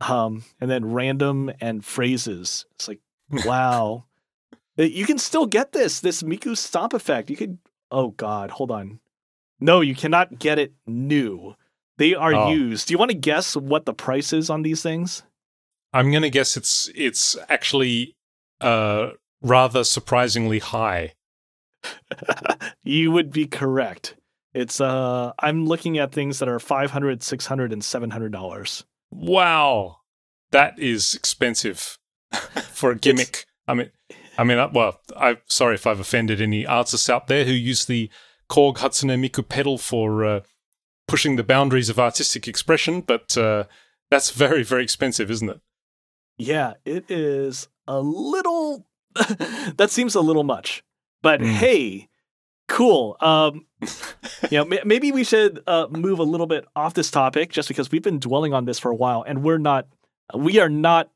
um, 0.01 0.45
and 0.61 0.71
then 0.71 0.93
random 0.93 1.53
and 1.61 1.85
phrases. 1.85 2.67
It's 2.73 2.89
like, 2.89 3.01
wow. 3.45 4.05
You 4.77 5.07
can 5.07 5.19
still 5.19 5.47
get 5.47 5.73
this, 5.73 6.01
this 6.01 6.23
Miku 6.23 6.57
stomp 6.57 6.93
effect. 6.93 7.31
You 7.31 7.37
could, 7.37 7.59
oh 7.91 8.11
God, 8.11 8.51
hold 8.51 8.71
on. 8.71 9.01
No, 9.61 9.81
you 9.81 9.95
cannot 9.95 10.39
get 10.39 10.59
it 10.59 10.73
new. 10.87 11.55
They 11.97 12.15
are 12.15 12.35
oh. 12.35 12.51
used. 12.51 12.89
Do 12.89 12.95
you 12.95 12.99
want 12.99 13.13
to 13.13 13.17
guess 13.17 13.57
what 13.57 13.87
the 13.87 13.95
price 13.95 14.33
is 14.33 14.51
on 14.51 14.63
these 14.63 14.83
things? 14.83 15.23
I'm 15.93 16.11
going 16.11 16.23
to 16.23 16.31
guess 16.31 16.57
it's 16.57 16.91
it's 16.95 17.37
actually 17.49 18.17
uh, 18.61 19.11
rather 19.43 19.85
surprisingly 19.85 20.59
high. 20.59 21.13
you 22.83 23.13
would 23.13 23.31
be 23.31 23.47
correct. 23.47 24.17
It's 24.55 24.81
uh 24.81 25.33
I'm 25.39 25.67
looking 25.67 25.99
at 25.99 26.13
things 26.13 26.39
that 26.39 26.49
are 26.49 26.59
500, 26.59 27.23
600 27.23 27.73
and 27.73 27.85
700 27.85 28.33
dollars. 28.33 28.85
Wow. 29.11 29.99
That 30.51 30.79
is 30.79 31.15
expensive 31.15 31.99
for 32.73 32.93
a 32.93 32.97
gimmick. 32.97 33.29
It's, 33.29 33.47
I 33.69 33.75
mean 33.75 33.91
I 34.39 34.45
mean 34.45 34.59
uh, 34.59 34.71
well, 34.73 35.01
I'm 35.17 35.39
sorry 35.47 35.75
if 35.75 35.87
I've 35.87 36.01
offended 36.01 36.41
any 36.41 36.67
artists 36.67 37.09
out 37.09 37.27
there 37.27 37.45
who 37.45 37.53
use 37.53 37.85
the 37.85 38.11
Korg 38.51 38.77
Hatsune 38.77 39.19
Miku 39.19 39.47
pedal 39.49 39.79
for 39.79 40.25
uh, 40.25 40.41
pushing 41.07 41.37
the 41.37 41.45
boundaries 41.45 41.89
of 41.89 41.99
artistic 41.99 42.47
expression, 42.49 43.01
but 43.01 43.37
uh, 43.37 43.65
that's 44.11 44.31
very 44.31 44.63
very 44.63 44.83
expensive, 44.83 45.31
isn't 45.31 45.49
it? 45.49 45.61
Yeah, 46.37 46.75
it 46.85 47.11
is 47.11 47.69
a 47.87 48.01
little 48.01 48.87
that 49.77 49.91
seems 49.91 50.15
a 50.15 50.21
little 50.21 50.45
much. 50.45 50.83
But 51.23 51.41
mm. 51.41 51.47
hey, 51.47 52.09
cool. 52.69 53.17
Um, 53.21 53.67
you 54.51 54.59
know, 54.59 54.79
maybe 54.85 55.13
we 55.13 55.25
should 55.25 55.63
uh, 55.67 55.87
move 55.91 56.19
a 56.19 56.25
little 56.25 56.47
bit 56.47 56.67
off 56.75 56.95
this 56.95 57.11
topic 57.11 57.51
just 57.51 57.69
because 57.69 57.91
we've 57.91 58.03
been 58.03 58.19
dwelling 58.19 58.53
on 58.53 58.65
this 58.65 58.79
for 58.79 58.91
a 58.91 58.95
while, 58.95 59.25
and 59.27 59.43
we're 59.43 59.59
not, 59.59 59.87
we 60.35 60.59
are 60.59 60.69
not 60.69 61.11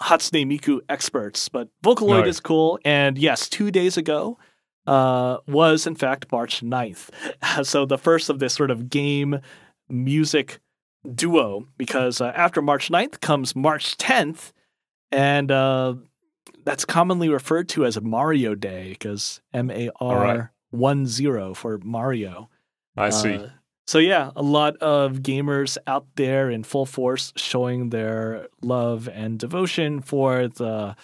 Hatsune 0.00 0.46
Miku 0.46 0.80
experts, 0.88 1.48
but 1.48 1.68
Vocaloid 1.84 2.22
no. 2.22 2.28
is 2.28 2.40
cool. 2.40 2.78
And 2.84 3.18
yes, 3.18 3.48
two 3.48 3.70
days 3.70 3.96
ago 3.96 4.38
uh, 4.86 5.38
was 5.46 5.86
in 5.86 5.94
fact 5.94 6.30
March 6.32 6.60
9th. 6.62 7.10
So 7.64 7.84
the 7.84 7.98
first 7.98 8.30
of 8.30 8.38
this 8.38 8.54
sort 8.54 8.70
of 8.70 8.88
game 8.88 9.40
music 9.88 10.60
duo, 11.14 11.66
because 11.76 12.20
uh, 12.20 12.32
after 12.34 12.62
March 12.62 12.88
9th 12.88 13.20
comes 13.20 13.54
March 13.54 13.96
10th, 13.98 14.52
and 15.10 15.50
uh, 15.50 15.94
that's 16.64 16.84
commonly 16.84 17.28
referred 17.28 17.68
to 17.70 17.84
as 17.84 18.00
Mario 18.00 18.54
Day 18.54 18.90
because 18.90 19.40
M 19.52 19.70
A 19.70 19.90
R 20.00 20.52
one 20.70 21.06
zero 21.06 21.54
for 21.54 21.78
Mario. 21.78 22.48
I 22.96 23.10
see. 23.10 23.44
So 23.86 23.98
yeah, 23.98 24.30
a 24.36 24.42
lot 24.42 24.76
of 24.76 25.18
gamers 25.18 25.76
out 25.86 26.06
there 26.16 26.50
in 26.50 26.62
full 26.62 26.86
force 26.86 27.32
showing 27.36 27.90
their 27.90 28.48
love 28.62 29.08
and 29.12 29.38
devotion 29.38 30.00
for 30.00 30.48
the 30.48 30.96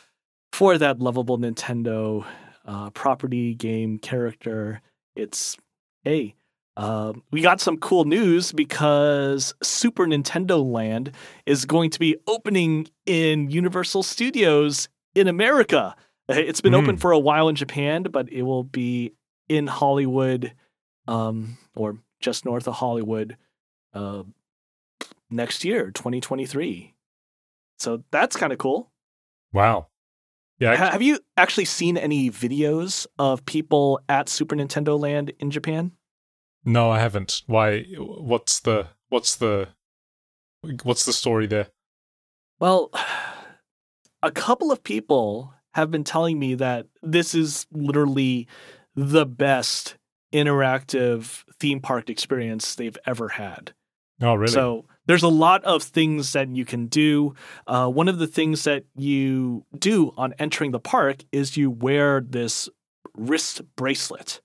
for 0.52 0.78
that 0.78 1.00
lovable 1.00 1.38
Nintendo 1.38 2.24
uh, 2.64 2.90
property, 2.90 3.54
game, 3.54 3.98
character. 3.98 4.80
It's 5.16 5.56
hey, 6.04 6.34
uh, 6.76 7.12
we 7.32 7.40
got 7.40 7.60
some 7.60 7.76
cool 7.78 8.04
news 8.04 8.52
because 8.52 9.52
Super 9.62 10.06
Nintendo 10.06 10.64
Land 10.64 11.10
is 11.44 11.64
going 11.64 11.90
to 11.90 11.98
be 11.98 12.16
opening 12.28 12.86
in 13.04 13.50
Universal 13.50 14.04
Studios 14.04 14.88
in 15.16 15.26
America. 15.26 15.96
It's 16.28 16.60
been 16.60 16.74
mm. 16.74 16.82
open 16.82 16.96
for 16.96 17.10
a 17.10 17.18
while 17.18 17.48
in 17.48 17.56
Japan, 17.56 18.04
but 18.04 18.30
it 18.30 18.42
will 18.42 18.62
be 18.62 19.12
in 19.48 19.66
Hollywood, 19.66 20.52
um, 21.08 21.56
or 21.74 21.98
just 22.20 22.44
north 22.44 22.66
of 22.66 22.74
Hollywood, 22.74 23.36
uh, 23.94 24.22
next 25.30 25.64
year, 25.64 25.90
2023. 25.90 26.94
So 27.78 28.02
that's 28.10 28.36
kind 28.36 28.52
of 28.52 28.58
cool. 28.58 28.90
Wow. 29.52 29.88
Yeah. 30.58 30.74
have 30.74 31.02
you 31.02 31.20
actually 31.36 31.66
seen 31.66 31.96
any 31.96 32.30
videos 32.30 33.06
of 33.16 33.46
people 33.46 34.00
at 34.08 34.28
Super 34.28 34.56
Nintendo 34.56 34.98
Land 34.98 35.32
in 35.38 35.52
Japan? 35.52 35.92
No, 36.64 36.90
I 36.90 36.98
haven't. 36.98 37.42
Why? 37.46 37.84
What's 37.96 38.60
the 38.60 38.88
what's 39.08 39.36
the 39.36 39.68
what's 40.82 41.04
the 41.04 41.12
story 41.12 41.46
there? 41.46 41.68
Well, 42.58 42.90
a 44.22 44.32
couple 44.32 44.72
of 44.72 44.82
people 44.82 45.54
have 45.74 45.92
been 45.92 46.04
telling 46.04 46.38
me 46.40 46.54
that 46.56 46.86
this 47.02 47.34
is 47.34 47.66
literally 47.70 48.48
the 48.96 49.24
best 49.24 49.96
interactive 50.32 51.44
theme 51.58 51.80
park 51.80 52.10
experience 52.10 52.74
they've 52.74 52.98
ever 53.06 53.28
had. 53.28 53.72
Oh, 54.20 54.34
really? 54.34 54.52
So 54.52 54.84
there's 55.06 55.22
a 55.22 55.28
lot 55.28 55.64
of 55.64 55.82
things 55.82 56.32
that 56.32 56.48
you 56.48 56.64
can 56.64 56.86
do. 56.86 57.34
Uh, 57.66 57.88
one 57.88 58.08
of 58.08 58.18
the 58.18 58.26
things 58.26 58.64
that 58.64 58.84
you 58.96 59.64
do 59.78 60.12
on 60.16 60.34
entering 60.38 60.72
the 60.72 60.80
park 60.80 61.24
is 61.32 61.56
you 61.56 61.70
wear 61.70 62.20
this 62.20 62.68
wrist 63.14 63.62
bracelet. 63.76 64.40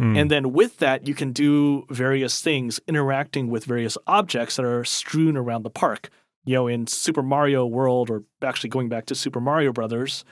Mm. 0.00 0.18
And 0.18 0.30
then 0.30 0.52
with 0.52 0.78
that, 0.78 1.06
you 1.06 1.14
can 1.14 1.32
do 1.32 1.84
various 1.90 2.40
things, 2.40 2.80
interacting 2.88 3.48
with 3.48 3.66
various 3.66 3.98
objects 4.06 4.56
that 4.56 4.64
are 4.64 4.84
strewn 4.84 5.36
around 5.36 5.62
the 5.62 5.70
park. 5.70 6.08
You 6.44 6.54
know, 6.54 6.66
in 6.66 6.86
Super 6.86 7.22
Mario 7.22 7.66
World, 7.66 8.08
or 8.08 8.24
actually 8.42 8.70
going 8.70 8.88
back 8.88 9.04
to 9.06 9.14
Super 9.14 9.40
Mario 9.40 9.74
Brothers, 9.74 10.24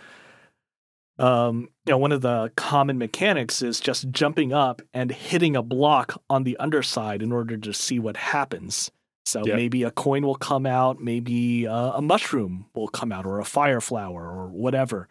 um, 1.18 1.68
you 1.84 1.92
know, 1.92 1.98
one 1.98 2.12
of 2.12 2.20
the 2.20 2.52
common 2.56 2.98
mechanics 2.98 3.60
is 3.62 3.80
just 3.80 4.10
jumping 4.10 4.52
up 4.52 4.82
and 4.94 5.10
hitting 5.10 5.56
a 5.56 5.62
block 5.62 6.20
on 6.30 6.44
the 6.44 6.56
underside 6.58 7.22
in 7.22 7.32
order 7.32 7.56
to 7.56 7.72
see 7.72 7.98
what 7.98 8.16
happens. 8.16 8.90
So 9.26 9.44
yep. 9.44 9.56
maybe 9.56 9.82
a 9.82 9.90
coin 9.90 10.24
will 10.24 10.36
come 10.36 10.64
out, 10.64 11.00
maybe 11.00 11.66
uh, 11.66 11.92
a 11.92 12.02
mushroom 12.02 12.66
will 12.74 12.88
come 12.88 13.12
out, 13.12 13.26
or 13.26 13.40
a 13.40 13.44
fire 13.44 13.80
flower, 13.80 14.22
or 14.22 14.48
whatever. 14.48 15.08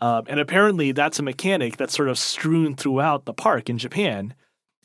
Um, 0.00 0.24
and 0.28 0.40
apparently, 0.40 0.92
that's 0.92 1.18
a 1.18 1.22
mechanic 1.22 1.76
that's 1.76 1.94
sort 1.94 2.08
of 2.08 2.18
strewn 2.18 2.74
throughout 2.74 3.26
the 3.26 3.34
park 3.34 3.68
in 3.68 3.78
Japan. 3.78 4.34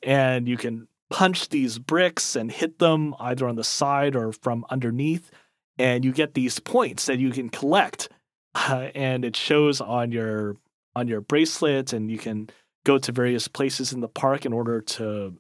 And 0.02 0.48
you 0.48 0.58
can 0.58 0.88
punch 1.10 1.50
these 1.50 1.80
bricks 1.80 2.36
and 2.36 2.52
hit 2.52 2.80
them 2.80 3.16
either 3.20 3.48
on 3.48 3.56
the 3.56 3.64
side 3.64 4.16
or 4.16 4.34
from 4.34 4.66
underneath. 4.70 5.32
And 5.78 6.04
you 6.04 6.12
get 6.12 6.34
these 6.34 6.60
points 6.60 7.06
that 7.06 7.20
you 7.20 7.32
can 7.32 7.50
collect. 7.50 8.10
Uh, 8.54 8.90
and 8.96 9.24
it 9.24 9.36
shows 9.36 9.80
on 9.80 10.12
your 10.12 10.58
on 10.96 11.08
your 11.08 11.22
bracelet 11.22 11.94
and 11.94 12.10
you 12.12 12.18
can 12.18 12.50
go 12.86 12.98
to 12.98 13.12
various 13.12 13.48
places 13.48 13.94
in 13.94 14.02
the 14.02 14.08
park 14.08 14.46
in 14.46 14.54
order 14.54 14.82
to 14.82 15.38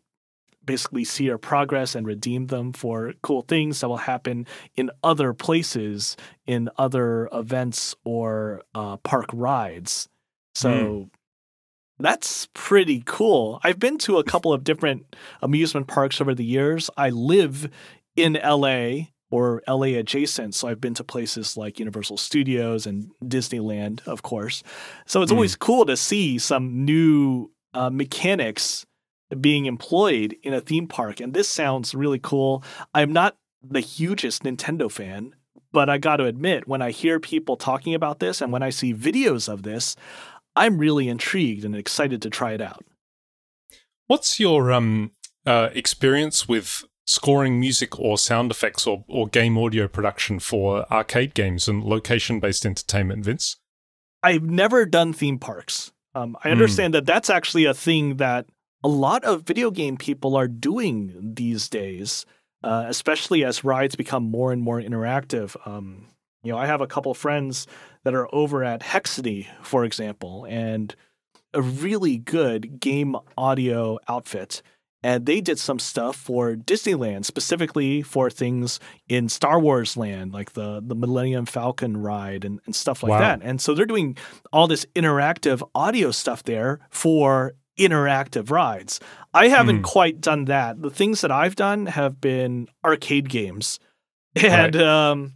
basically 0.65 1.03
see 1.03 1.25
your 1.25 1.37
progress 1.37 1.95
and 1.95 2.07
redeem 2.07 2.47
them 2.47 2.71
for 2.71 3.13
cool 3.21 3.41
things 3.41 3.81
that 3.81 3.89
will 3.89 3.97
happen 3.97 4.47
in 4.75 4.89
other 5.03 5.33
places 5.33 6.15
in 6.47 6.69
other 6.77 7.27
events 7.33 7.95
or 8.05 8.61
uh, 8.73 8.97
park 8.97 9.25
rides. 9.33 10.07
So 10.55 10.69
mm. 10.69 11.09
that's 11.99 12.47
pretty 12.53 13.03
cool. 13.05 13.59
I've 13.63 13.79
been 13.79 13.97
to 13.99 14.17
a 14.17 14.23
couple 14.23 14.53
of 14.53 14.63
different 14.63 15.15
amusement 15.41 15.87
parks 15.87 16.21
over 16.21 16.33
the 16.33 16.45
years. 16.45 16.89
I 16.95 17.09
live 17.09 17.69
in 18.15 18.39
la 18.41 19.05
or 19.33 19.63
LA 19.67 19.97
adjacent. 19.97 20.53
So 20.53 20.67
I've 20.67 20.79
been 20.79 20.93
to 20.93 21.03
places 21.03 21.57
like 21.57 21.79
Universal 21.79 22.17
Studios 22.17 22.85
and 22.85 23.09
Disneyland, 23.25 24.07
of 24.07 24.21
course. 24.21 24.61
So 25.07 25.23
it's 25.23 25.31
mm. 25.31 25.35
always 25.35 25.55
cool 25.55 25.87
to 25.87 25.97
see 25.97 26.37
some 26.37 26.85
new 26.85 27.49
uh, 27.73 27.89
mechanics 27.89 28.85
being 29.41 29.65
employed 29.65 30.35
in 30.43 30.53
a 30.53 30.61
theme 30.61 30.85
park. 30.85 31.19
And 31.19 31.33
this 31.33 31.49
sounds 31.49 31.95
really 31.95 32.19
cool. 32.19 32.63
I'm 32.93 33.11
not 33.11 33.35
the 33.63 33.79
hugest 33.79 34.43
Nintendo 34.43 34.91
fan, 34.91 35.33
but 35.71 35.89
I 35.89 35.97
got 35.97 36.17
to 36.17 36.25
admit, 36.25 36.67
when 36.67 36.83
I 36.83 36.91
hear 36.91 37.19
people 37.19 37.57
talking 37.57 37.95
about 37.95 38.19
this 38.19 38.39
and 38.39 38.51
when 38.51 38.61
I 38.61 38.69
see 38.69 38.93
videos 38.93 39.51
of 39.51 39.63
this, 39.63 39.95
I'm 40.55 40.77
really 40.77 41.09
intrigued 41.09 41.65
and 41.65 41.75
excited 41.75 42.21
to 42.21 42.29
try 42.29 42.51
it 42.51 42.61
out. 42.61 42.85
What's 44.05 44.39
your 44.39 44.71
um, 44.71 45.09
uh, 45.43 45.69
experience 45.73 46.47
with 46.47 46.83
scoring 47.05 47.59
music 47.59 47.99
or 47.99 48.17
sound 48.17 48.51
effects 48.51 48.87
or, 48.87 49.03
or 49.07 49.27
game 49.27 49.57
audio 49.57 49.87
production 49.87 50.39
for 50.39 50.91
arcade 50.91 51.33
games 51.33 51.67
and 51.67 51.83
location 51.83 52.39
based 52.39 52.65
entertainment, 52.65 53.25
Vince? 53.25 53.57
I've 54.21 54.43
never 54.43 54.85
done 54.85 55.13
theme 55.13 55.37
parks. 55.37 55.91
Um, 56.15 56.37
I 56.43 56.47
hmm. 56.47 56.53
understand 56.53 56.91
mm. 56.91 56.97
that 56.97 57.05
that's 57.05 57.29
actually 57.29 57.65
a 57.65 57.73
thing 57.73 58.17
that 58.17 58.45
a 58.83 58.87
lot 58.87 59.23
of 59.23 59.43
video 59.43 59.71
game 59.71 59.97
people 59.97 60.35
are 60.35 60.47
doing 60.47 61.33
these 61.35 61.69
days, 61.69 62.25
uh, 62.63 62.85
especially 62.87 63.43
as 63.43 63.63
rides 63.63 63.95
become 63.95 64.23
more 64.23 64.51
and 64.51 64.61
more 64.61 64.81
interactive. 64.81 65.55
Um, 65.65 66.07
you 66.43 66.51
know, 66.51 66.57
I 66.57 66.65
have 66.65 66.81
a 66.81 66.87
couple 66.87 67.13
friends 67.13 67.67
that 68.03 68.13
are 68.13 68.33
over 68.35 68.63
at 68.63 68.81
Hexany, 68.81 69.47
for 69.61 69.85
example, 69.85 70.45
and 70.49 70.93
a 71.53 71.61
really 71.61 72.17
good 72.17 72.79
game 72.79 73.15
audio 73.37 73.99
outfit 74.07 74.61
and 75.03 75.25
they 75.25 75.41
did 75.41 75.59
some 75.59 75.79
stuff 75.79 76.15
for 76.15 76.55
Disneyland, 76.55 77.25
specifically 77.25 78.01
for 78.01 78.29
things 78.29 78.79
in 79.09 79.27
Star 79.27 79.59
Wars 79.59 79.97
land, 79.97 80.33
like 80.33 80.53
the 80.53 80.81
the 80.83 80.95
Millennium 80.95 81.45
Falcon 81.45 81.97
ride 81.97 82.45
and, 82.45 82.61
and 82.65 82.75
stuff 82.75 83.03
like 83.03 83.11
wow. 83.11 83.19
that. 83.19 83.41
And 83.43 83.59
so 83.59 83.73
they're 83.73 83.85
doing 83.85 84.17
all 84.53 84.67
this 84.67 84.85
interactive 84.95 85.61
audio 85.75 86.11
stuff 86.11 86.43
there 86.43 86.79
for 86.89 87.53
interactive 87.77 88.49
rides. 88.49 88.99
I 89.33 89.49
haven't 89.49 89.79
mm. 89.79 89.83
quite 89.83 90.21
done 90.21 90.45
that. 90.45 90.81
The 90.81 90.89
things 90.89 91.21
that 91.21 91.31
I've 91.31 91.55
done 91.55 91.87
have 91.87 92.21
been 92.21 92.67
arcade 92.85 93.29
games, 93.29 93.79
and 94.35 94.75
right. 94.75 94.83
um, 94.83 95.33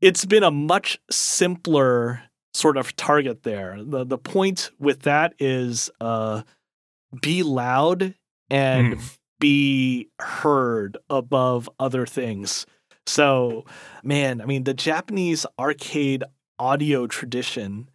it's 0.00 0.26
been 0.26 0.42
a 0.42 0.50
much 0.50 0.98
simpler 1.10 2.22
sort 2.52 2.76
of 2.76 2.94
target 2.96 3.44
there. 3.44 3.82
the 3.82 4.04
The 4.04 4.18
point 4.18 4.70
with 4.78 5.02
that 5.02 5.34
is 5.38 5.90
uh, 6.00 6.42
be 7.20 7.42
loud 7.42 8.14
and 8.54 8.94
mm. 8.94 9.18
be 9.40 10.08
heard 10.20 10.96
above 11.10 11.68
other 11.80 12.06
things. 12.06 12.66
So, 13.06 13.64
man, 14.02 14.40
I 14.40 14.46
mean, 14.46 14.64
the 14.64 14.74
Japanese 14.74 15.44
arcade 15.58 16.22
audio 16.58 17.06
tradition 17.06 17.90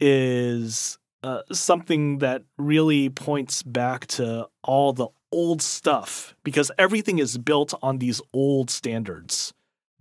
is 0.00 0.98
uh, 1.22 1.42
something 1.52 2.18
that 2.18 2.42
really 2.56 3.10
points 3.10 3.62
back 3.62 4.06
to 4.06 4.48
all 4.64 4.92
the 4.94 5.08
old 5.30 5.60
stuff 5.60 6.34
because 6.42 6.70
everything 6.78 7.18
is 7.18 7.36
built 7.36 7.74
on 7.82 7.98
these 7.98 8.22
old 8.32 8.70
standards. 8.70 9.52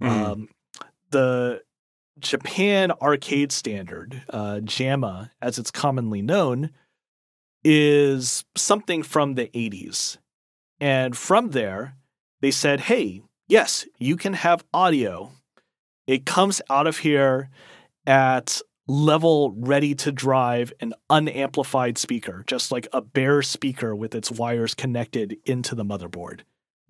Mm. 0.01 0.07
Um, 0.07 0.49
the 1.11 1.61
Japan 2.19 2.91
arcade 3.01 3.51
standard, 3.51 4.23
uh, 4.29 4.61
JAMMA, 4.63 5.31
as 5.41 5.59
it's 5.59 5.71
commonly 5.71 6.21
known, 6.21 6.71
is 7.65 8.45
something 8.55 9.01
from 9.01 9.33
the 9.33 9.47
80s. 9.47 10.17
And 10.79 11.17
from 11.17 11.49
there, 11.49 11.95
they 12.39 12.51
said, 12.51 12.81
hey, 12.81 13.23
yes, 13.47 13.87
you 13.97 14.15
can 14.15 14.33
have 14.33 14.63
audio. 14.71 15.31
It 16.05 16.27
comes 16.27 16.61
out 16.69 16.85
of 16.85 16.99
here 16.99 17.49
at 18.05 18.61
level 18.87 19.55
ready 19.57 19.95
to 19.95 20.11
drive 20.11 20.71
an 20.79 20.93
unamplified 21.09 21.97
speaker, 21.97 22.43
just 22.45 22.71
like 22.71 22.87
a 22.93 23.01
bare 23.01 23.41
speaker 23.41 23.95
with 23.95 24.13
its 24.13 24.29
wires 24.29 24.75
connected 24.75 25.37
into 25.43 25.73
the 25.73 25.83
motherboard. 25.83 26.41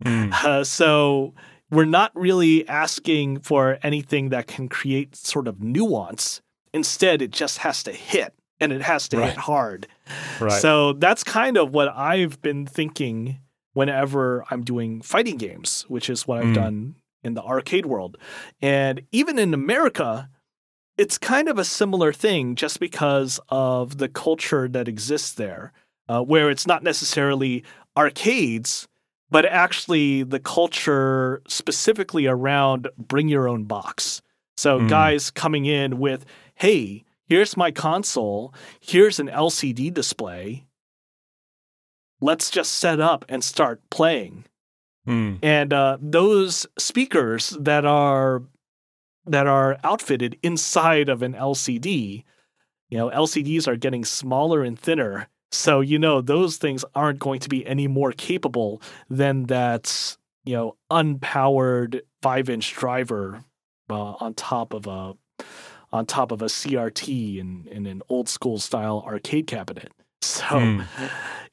Mm. 0.03 0.33
Uh, 0.45 0.63
so 0.65 1.33
we're 1.71 1.85
not 1.85 2.11
really 2.15 2.67
asking 2.67 3.39
for 3.39 3.79
anything 3.81 4.27
that 4.29 4.45
can 4.45 4.67
create 4.67 5.15
sort 5.15 5.47
of 5.47 5.61
nuance. 5.61 6.41
Instead, 6.73 7.21
it 7.21 7.31
just 7.31 7.59
has 7.59 7.81
to 7.83 7.93
hit 7.93 8.33
and 8.59 8.71
it 8.71 8.81
has 8.81 9.07
to 9.09 9.17
right. 9.17 9.29
hit 9.29 9.37
hard. 9.37 9.87
Right. 10.39 10.51
So 10.61 10.93
that's 10.93 11.23
kind 11.23 11.57
of 11.57 11.73
what 11.73 11.89
I've 11.89 12.41
been 12.41 12.65
thinking 12.65 13.39
whenever 13.73 14.45
I'm 14.49 14.63
doing 14.63 15.01
fighting 15.01 15.37
games, 15.37 15.85
which 15.87 16.09
is 16.09 16.27
what 16.27 16.39
I've 16.39 16.45
mm. 16.45 16.55
done 16.55 16.95
in 17.23 17.33
the 17.33 17.43
arcade 17.43 17.85
world. 17.85 18.17
And 18.61 19.01
even 19.11 19.37
in 19.37 19.53
America, 19.53 20.29
it's 20.97 21.17
kind 21.17 21.49
of 21.49 21.57
a 21.57 21.65
similar 21.65 22.13
thing 22.13 22.55
just 22.55 22.79
because 22.79 23.39
of 23.49 23.97
the 23.97 24.07
culture 24.07 24.67
that 24.69 24.87
exists 24.87 25.33
there, 25.33 25.73
uh, 26.07 26.21
where 26.21 26.49
it's 26.49 26.67
not 26.67 26.83
necessarily 26.83 27.63
arcades, 27.97 28.87
but 29.29 29.45
actually 29.45 30.23
the 30.23 30.39
culture 30.39 31.41
specifically 31.47 32.27
around 32.27 32.87
bring 32.97 33.27
your 33.27 33.49
own 33.49 33.65
box. 33.65 34.21
So 34.55 34.79
mm. 34.79 34.89
guys 34.89 35.31
coming 35.31 35.65
in 35.65 35.99
with, 35.99 36.25
hey, 36.53 37.04
here's 37.27 37.57
my 37.57 37.71
console, 37.71 38.53
here's 38.79 39.19
an 39.19 39.27
LCD 39.27 39.93
display. 39.93 40.65
Let's 42.21 42.49
just 42.49 42.73
set 42.73 42.99
up 42.99 43.25
and 43.27 43.43
start 43.43 43.81
playing. 43.89 44.45
Mm. 45.07 45.39
And 45.43 45.73
uh, 45.73 45.97
those 46.01 46.65
speakers 46.77 47.55
that 47.59 47.85
are 47.85 48.43
that 49.27 49.47
are 49.47 49.77
outfitted 49.83 50.37
inside 50.43 51.09
of 51.09 51.21
an 51.21 51.33
LCD, 51.33 52.23
you 52.89 52.97
know, 52.97 53.09
LCDs 53.09 53.67
are 53.67 53.75
getting 53.75 54.05
smaller 54.05 54.63
and 54.63 54.79
thinner. 54.79 55.27
So, 55.51 55.81
you 55.81 55.97
know, 55.97 56.21
those 56.21 56.57
things 56.57 56.85
aren't 56.93 57.19
going 57.19 57.39
to 57.39 57.49
be 57.49 57.65
any 57.65 57.87
more 57.87 58.11
capable 58.11 58.81
than 59.09 59.45
that, 59.45 60.17
you 60.43 60.53
know, 60.53 60.77
unpowered 60.91 62.01
five 62.21 62.49
inch 62.49 62.73
driver 62.73 63.43
uh, 63.89 64.13
on 64.19 64.33
top 64.33 64.73
of 64.73 64.87
a 64.87 65.15
on 65.95 66.05
top 66.05 66.31
of 66.31 66.41
a 66.41 66.45
CRT 66.45 67.39
in, 67.39 67.67
in 67.71 67.85
an 67.85 68.01
old 68.09 68.29
school 68.29 68.59
style 68.59 69.03
arcade 69.05 69.47
cabinet. 69.47 69.91
So 70.21 70.43
mm. 70.45 70.87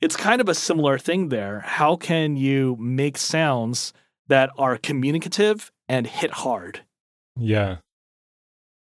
it's 0.01 0.17
kind 0.17 0.41
of 0.41 0.49
a 0.49 0.55
similar 0.55 0.99
thing 0.99 1.29
there. 1.29 1.61
How 1.61 1.95
can 1.95 2.37
you 2.37 2.75
make 2.81 3.19
sounds 3.19 3.93
that 4.29 4.49
are 4.57 4.79
communicative 4.79 5.71
and 5.91 6.07
hit 6.07 6.31
hard? 6.31 6.81
Yeah. 7.37 7.77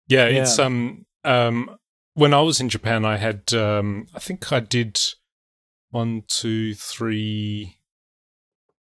Yeah, 0.08 0.28
yeah. 0.28 0.42
it's 0.42 0.58
um 0.60 1.06
um 1.26 1.78
when 2.14 2.34
I 2.34 2.40
was 2.40 2.62
in 2.62 2.70
Japan 2.70 3.04
I 3.04 3.18
had 3.18 3.54
um 3.54 4.08
I 4.16 4.20
think 4.20 4.50
I 4.52 4.62
did 4.62 4.98
one, 5.90 6.24
two, 6.28 6.74
three 6.74 7.78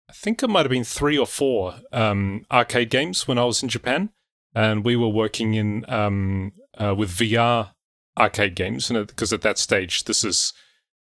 I 0.09 0.12
think 0.12 0.42
it 0.42 0.51
might 0.51 0.66
have 0.66 0.70
been 0.70 0.83
three 0.83 1.16
or 1.16 1.27
four 1.27 1.77
um 1.92 2.46
arcade 2.51 2.90
games 2.90 3.29
when 3.29 3.38
I 3.38 3.44
was 3.44 3.62
in 3.62 3.68
Japan 3.68 4.11
and 4.54 4.84
we 4.84 4.96
were 4.96 5.08
working 5.08 5.54
in 5.54 5.84
um, 5.88 6.52
uh, 6.78 6.94
with 6.94 7.10
VR 7.10 7.72
arcade 8.18 8.54
games, 8.54 8.90
and 8.90 9.06
because 9.06 9.32
at 9.32 9.42
that 9.42 9.58
stage, 9.58 10.04
this 10.04 10.24
is 10.24 10.52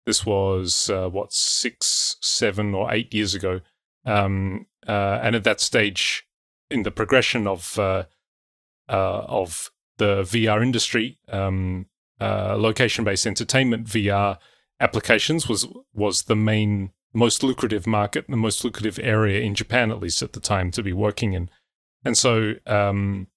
this 0.06 0.24
was 0.24 0.90
uh, 0.90 1.08
what 1.08 1.32
six, 1.32 2.16
seven, 2.20 2.74
or 2.74 2.92
eight 2.92 3.12
years 3.12 3.34
ago, 3.34 3.60
um, 4.04 4.66
uh, 4.86 5.20
and 5.22 5.36
at 5.36 5.44
that 5.44 5.60
stage, 5.60 6.26
in 6.70 6.82
the 6.82 6.90
progression 6.90 7.46
of 7.46 7.78
uh, 7.78 8.04
uh, 8.88 9.24
of 9.28 9.70
the 9.98 10.22
VR 10.22 10.62
industry, 10.62 11.18
um, 11.28 11.86
uh, 12.20 12.56
location-based 12.56 13.26
entertainment 13.26 13.86
VR 13.86 14.38
applications 14.80 15.48
was 15.48 15.66
was 15.92 16.24
the 16.24 16.36
main 16.36 16.92
most 17.12 17.42
lucrative 17.42 17.86
market, 17.86 18.26
the 18.28 18.36
most 18.36 18.64
lucrative 18.64 18.98
area 19.02 19.40
in 19.40 19.54
Japan, 19.54 19.90
at 19.90 20.00
least 20.00 20.22
at 20.22 20.32
the 20.32 20.40
time, 20.40 20.70
to 20.70 20.82
be 20.82 20.92
working 20.92 21.32
in. 21.32 21.50
And 22.04 22.16
so, 22.16 22.54
um, 22.66 23.28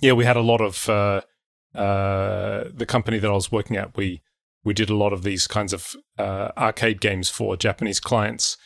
yeah, 0.00 0.12
we 0.12 0.24
had 0.24 0.36
a 0.36 0.40
lot 0.40 0.60
of 0.60 0.88
uh, 0.88 1.22
uh, 1.74 2.64
the 2.72 2.86
company 2.86 3.18
that 3.18 3.28
I 3.28 3.34
was 3.34 3.52
working 3.52 3.76
at. 3.76 3.96
We 3.96 4.22
we 4.64 4.74
did 4.74 4.90
a 4.90 4.96
lot 4.96 5.12
of 5.12 5.22
these 5.22 5.46
kinds 5.46 5.72
of 5.72 5.94
uh, 6.18 6.50
arcade 6.56 7.00
games 7.00 7.30
for 7.30 7.56
Japanese 7.56 8.00
clients, 8.00 8.56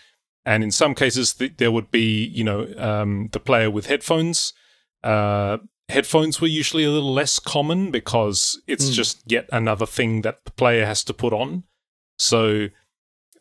and 0.44 0.62
in 0.62 0.70
some 0.70 0.94
cases 0.94 1.34
th- 1.34 1.56
there 1.56 1.72
would 1.72 1.90
be 1.90 2.24
you 2.26 2.44
know 2.44 2.66
um, 2.76 3.28
the 3.32 3.40
player 3.40 3.70
with 3.70 3.86
headphones. 3.86 4.52
Uh, 5.02 5.58
headphones 5.88 6.40
were 6.40 6.48
usually 6.48 6.84
a 6.84 6.90
little 6.90 7.12
less 7.12 7.38
common 7.38 7.90
because 7.90 8.60
it's 8.66 8.90
mm. 8.90 8.92
just 8.92 9.22
yet 9.26 9.48
another 9.52 9.86
thing 9.86 10.22
that 10.22 10.44
the 10.44 10.52
player 10.52 10.86
has 10.86 11.02
to 11.04 11.14
put 11.14 11.32
on. 11.32 11.64
So 12.18 12.68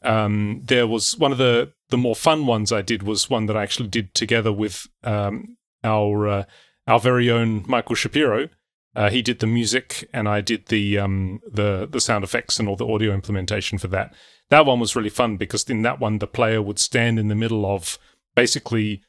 um, 0.03 0.61
there 0.63 0.87
was 0.87 1.17
one 1.17 1.31
of 1.31 1.37
the 1.37 1.73
the 1.89 1.97
more 1.97 2.15
fun 2.15 2.45
ones 2.45 2.71
I 2.71 2.81
did 2.81 3.03
was 3.03 3.29
one 3.29 3.45
that 3.47 3.57
I 3.57 3.63
actually 3.63 3.89
did 3.89 4.13
together 4.13 4.51
with 4.51 4.87
um, 5.03 5.57
our 5.83 6.27
uh, 6.27 6.43
our 6.91 6.99
very 6.99 7.31
own 7.31 7.63
Michael 7.67 7.95
Shapiro. 7.95 8.49
Uh, 8.93 9.09
he 9.09 9.21
did 9.21 9.39
the 9.39 9.47
music, 9.47 10.09
and 10.13 10.27
I 10.27 10.41
did 10.41 10.67
the 10.67 10.99
um, 10.99 11.39
the 11.49 11.87
the 11.89 12.01
sound 12.01 12.25
effects 12.25 12.59
and 12.59 12.67
all 12.67 12.75
the 12.75 12.87
audio 12.87 13.13
implementation 13.13 13.77
for 13.77 13.87
that. 13.87 14.13
That 14.49 14.65
one 14.65 14.81
was 14.81 14.95
really 14.95 15.09
fun 15.09 15.37
because 15.37 15.63
in 15.69 15.81
that 15.83 16.01
one, 16.01 16.19
the 16.19 16.27
player 16.27 16.61
would 16.61 16.79
stand 16.79 17.17
in 17.17 17.29
the 17.29 17.35
middle 17.35 17.65
of 17.65 17.97
basically 18.35 19.01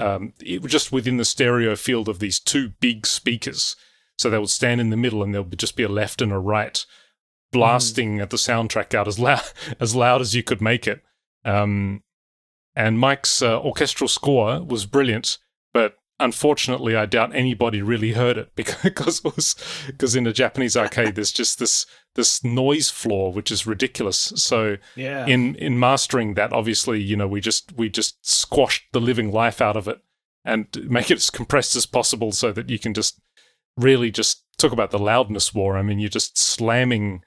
um, 0.00 0.32
just 0.66 0.90
within 0.90 1.18
the 1.18 1.24
stereo 1.24 1.76
field 1.76 2.08
of 2.08 2.18
these 2.18 2.40
two 2.40 2.70
big 2.80 3.06
speakers. 3.06 3.76
So 4.18 4.28
they 4.28 4.38
would 4.38 4.50
stand 4.50 4.80
in 4.80 4.90
the 4.90 4.96
middle, 4.96 5.22
and 5.22 5.32
there 5.32 5.42
would 5.42 5.58
just 5.58 5.76
be 5.76 5.84
a 5.84 5.88
left 5.88 6.20
and 6.20 6.32
a 6.32 6.38
right, 6.38 6.84
blasting 7.52 8.18
mm. 8.18 8.22
at 8.22 8.30
the 8.30 8.36
soundtrack 8.36 8.92
out 8.92 9.06
as 9.06 9.18
loud 9.28 9.44
as 9.78 9.94
loud 9.94 10.20
as 10.20 10.34
you 10.34 10.42
could 10.42 10.60
make 10.60 10.88
it. 10.88 11.00
Um, 11.44 12.02
and 12.74 12.98
Mike's 12.98 13.40
uh, 13.40 13.60
orchestral 13.60 14.08
score 14.08 14.64
was 14.64 14.84
brilliant, 14.84 15.38
but 15.72 15.94
unfortunately, 16.20 16.96
I 16.96 17.06
doubt 17.06 17.34
anybody 17.34 17.82
really 17.82 18.12
heard 18.12 18.38
it 18.38 18.50
because 18.56 19.18
it 19.24 19.24
was 19.24 19.54
because 19.86 20.16
in 20.16 20.26
a 20.26 20.32
Japanese 20.32 20.76
arcade 20.76 21.14
there's 21.14 21.32
just 21.32 21.58
this 21.58 21.86
this 22.14 22.42
noise 22.42 22.90
floor 22.90 23.32
which 23.32 23.50
is 23.50 23.66
ridiculous. 23.66 24.32
So 24.36 24.76
yeah. 24.96 25.26
in 25.26 25.54
in 25.56 25.78
mastering 25.78 26.34
that, 26.34 26.52
obviously, 26.52 27.00
you 27.00 27.16
know, 27.16 27.28
we 27.28 27.40
just 27.40 27.72
we 27.76 27.88
just 27.88 28.24
squashed 28.26 28.84
the 28.92 29.00
living 29.00 29.32
life 29.32 29.60
out 29.60 29.76
of 29.76 29.88
it 29.88 30.00
and 30.44 30.66
make 30.90 31.10
it 31.10 31.18
as 31.18 31.30
compressed 31.30 31.76
as 31.76 31.86
possible 31.86 32.32
so 32.32 32.52
that 32.52 32.70
you 32.70 32.78
can 32.78 32.94
just 32.94 33.20
really 33.76 34.10
just 34.10 34.44
talk 34.56 34.72
about 34.72 34.90
the 34.90 34.98
loudness 34.98 35.54
war. 35.54 35.76
I 35.76 35.82
mean, 35.82 35.98
you're 35.98 36.08
just 36.08 36.36
slamming 36.36 37.22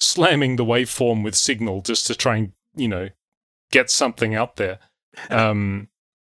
slamming 0.00 0.56
the 0.56 0.64
waveform 0.64 1.22
with 1.22 1.34
signal 1.34 1.80
just 1.80 2.06
to 2.08 2.14
try 2.14 2.36
and 2.36 2.52
you 2.74 2.88
know 2.88 3.10
get 3.70 3.90
something 3.90 4.34
out 4.34 4.56
there. 4.56 4.78
Um, 5.30 5.90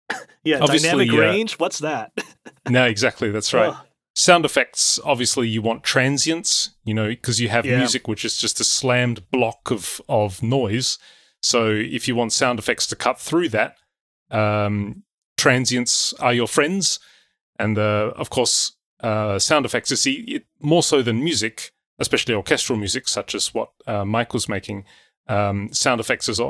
yeah, 0.43 0.60
dynamic 0.60 1.12
uh, 1.12 1.17
range. 1.17 1.60
What's 1.60 1.80
that? 1.80 2.12
no, 2.69 2.86
exactly. 2.86 3.32
That's 3.32 3.54
right. 3.54 3.74
Oh. 3.74 3.82
Sound 4.15 4.45
effects. 4.45 5.00
Obviously, 5.06 5.48
you 5.48 5.62
want 5.62 5.84
transients. 5.84 6.72
You 6.84 6.93
know, 6.93 7.10
because 7.10 7.39
you 7.39 7.50
have 7.50 7.65
yeah. 7.65 7.78
music 7.78 8.08
which 8.08 8.26
is 8.26 8.38
just 8.38 8.60
a 8.60 8.63
slammed 8.63 9.30
block 9.32 9.72
of 9.72 10.02
of 10.10 10.43
noise. 10.43 10.98
So 11.41 11.69
if 11.69 12.08
you 12.08 12.15
want 12.15 12.34
sound 12.34 12.60
effects 12.60 12.86
to 12.88 12.95
cut 12.95 13.19
through 13.19 13.50
that, 13.50 13.78
um, 14.30 15.04
transients 15.38 16.13
are 16.13 16.34
your 16.34 16.48
friends, 16.48 17.00
and 17.58 17.78
uh, 17.78 18.12
of 18.15 18.30
course, 18.30 18.74
uh, 19.02 19.39
sound 19.39 19.65
effects. 19.65 19.91
You 19.91 19.98
see, 19.98 20.13
it, 20.28 20.45
more 20.60 20.84
so 20.84 21.02
than 21.02 21.24
music, 21.24 21.72
especially 21.98 22.34
orchestral 22.34 22.78
music, 22.78 23.08
such 23.08 23.34
as 23.34 23.54
what 23.54 23.69
uh, 23.88 24.06
Mike 24.06 24.34
was 24.34 24.50
making 24.50 24.86
um, 25.30 25.72
sound 25.72 26.02
effects 26.02 26.28
is 26.28 26.42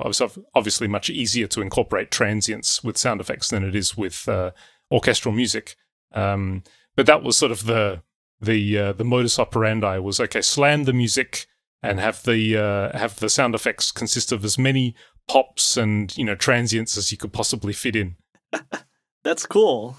obviously 0.56 0.88
much 0.88 1.10
easier 1.10 1.48
to 1.48 1.62
incorporate 1.62 2.12
transients 2.12 2.84
with 2.84 2.98
sound 2.98 3.20
effects 3.20 3.50
than 3.50 3.64
it 3.64 3.76
is 3.76 3.98
with 3.98 4.28
uh, 4.28 4.52
orchestral 4.90 5.34
music. 5.34 5.76
Um, 6.14 6.64
but 6.96 7.06
that 7.06 7.22
was 7.22 7.38
sort 7.38 7.52
of 7.52 7.66
the 7.66 8.02
the 8.42 8.78
uh, 8.78 8.94
the 8.94 9.04
modus 9.04 9.38
operandi 9.38 10.00
was 10.00 10.20
okay, 10.20 10.42
slam 10.42 10.86
the 10.86 10.94
music 10.94 11.46
and 11.84 12.00
have 12.00 12.24
the 12.24 12.58
uh, 12.58 12.98
have 12.98 13.20
the 13.20 13.30
sound 13.30 13.54
effects 13.54 13.92
consist 13.92 14.32
of 14.32 14.46
as 14.46 14.58
many 14.58 14.96
pops 15.28 15.78
and 15.78 16.18
you 16.18 16.24
know 16.24 16.36
transients 16.36 16.98
as 16.98 17.12
you 17.12 17.18
could 17.18 17.34
possibly 17.34 17.74
fit 17.74 17.96
in. 17.96 18.16
That's 19.24 19.46
cool. 19.46 19.98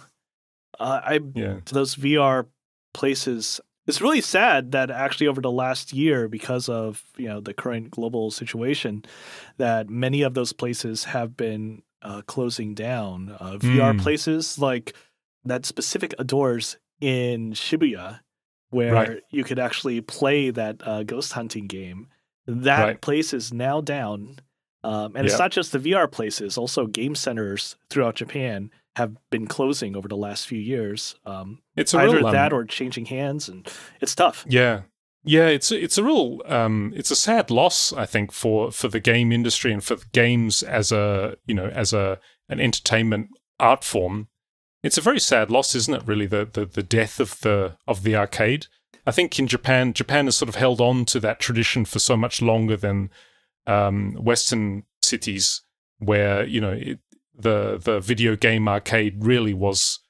Uh, 0.78 1.00
I 1.04 1.20
yeah. 1.34 1.60
those 1.66 1.96
VR 1.96 2.46
places 2.94 3.60
it's 3.90 4.00
really 4.00 4.20
sad 4.20 4.70
that 4.70 4.88
actually 4.88 5.26
over 5.26 5.40
the 5.40 5.50
last 5.50 5.92
year, 5.92 6.28
because 6.28 6.68
of 6.68 7.02
you 7.16 7.26
know 7.28 7.40
the 7.40 7.52
current 7.52 7.90
global 7.90 8.30
situation, 8.30 9.04
that 9.56 9.90
many 9.90 10.22
of 10.22 10.34
those 10.34 10.52
places 10.52 11.04
have 11.04 11.36
been 11.36 11.82
uh, 12.02 12.22
closing 12.22 12.72
down. 12.72 13.36
Uh, 13.40 13.58
VR 13.58 13.96
mm. 13.96 14.00
places 14.00 14.60
like 14.60 14.94
that 15.44 15.66
specific 15.66 16.14
Adores 16.20 16.78
in 17.00 17.50
Shibuya, 17.50 18.20
where 18.70 18.94
right. 18.94 19.20
you 19.30 19.42
could 19.42 19.58
actually 19.58 20.00
play 20.00 20.50
that 20.50 20.80
uh, 20.86 21.02
ghost 21.02 21.32
hunting 21.32 21.66
game. 21.66 22.06
That 22.46 22.84
right. 22.84 23.00
place 23.00 23.34
is 23.34 23.52
now 23.52 23.80
down. 23.80 24.38
Um, 24.84 25.16
and 25.16 25.16
yep. 25.16 25.24
it's 25.26 25.38
not 25.38 25.50
just 25.50 25.72
the 25.72 25.78
VR 25.78 26.10
places, 26.10 26.56
also 26.56 26.86
game 26.86 27.16
centers 27.16 27.76
throughout 27.90 28.14
Japan 28.14 28.70
have 28.96 29.16
been 29.30 29.46
closing 29.46 29.96
over 29.96 30.08
the 30.08 30.16
last 30.16 30.46
few 30.46 30.58
years. 30.58 31.14
Um, 31.24 31.60
it's 31.76 31.94
either 31.94 32.16
real, 32.16 32.26
um, 32.26 32.32
that 32.32 32.52
or 32.52 32.64
changing 32.64 33.06
hands, 33.06 33.48
and 33.48 33.68
it's 34.00 34.14
tough. 34.14 34.44
Yeah, 34.48 34.82
yeah, 35.22 35.46
it's 35.46 35.70
a, 35.70 35.82
it's 35.82 35.98
a 35.98 36.04
real 36.04 36.40
um, 36.46 36.92
it's 36.96 37.10
a 37.10 37.16
sad 37.16 37.50
loss, 37.50 37.92
I 37.92 38.06
think, 38.06 38.32
for 38.32 38.72
for 38.72 38.88
the 38.88 39.00
game 39.00 39.32
industry 39.32 39.72
and 39.72 39.82
for 39.82 39.96
games 40.12 40.62
as 40.62 40.92
a 40.92 41.36
you 41.46 41.54
know 41.54 41.66
as 41.68 41.92
a 41.92 42.18
an 42.48 42.60
entertainment 42.60 43.28
art 43.58 43.84
form. 43.84 44.28
It's 44.82 44.96
a 44.96 45.02
very 45.02 45.20
sad 45.20 45.50
loss, 45.50 45.74
isn't 45.74 45.94
it? 45.94 46.06
Really, 46.06 46.26
the 46.26 46.48
the, 46.50 46.64
the 46.64 46.82
death 46.82 47.20
of 47.20 47.38
the 47.40 47.76
of 47.86 48.02
the 48.02 48.16
arcade. 48.16 48.66
I 49.06 49.12
think 49.12 49.38
in 49.38 49.46
Japan, 49.46 49.92
Japan 49.92 50.26
has 50.26 50.36
sort 50.36 50.48
of 50.48 50.54
held 50.54 50.80
on 50.80 51.04
to 51.06 51.20
that 51.20 51.40
tradition 51.40 51.84
for 51.84 51.98
so 51.98 52.16
much 52.16 52.40
longer 52.40 52.76
than 52.76 53.10
um, 53.66 54.14
Western 54.14 54.84
cities, 55.02 55.62
where 55.98 56.46
you 56.46 56.60
know 56.62 56.72
it, 56.72 56.98
the 57.42 57.80
the 57.82 58.00
video 58.00 58.36
game 58.36 58.68
arcade 58.68 59.24
really 59.24 59.54
was 59.54 60.00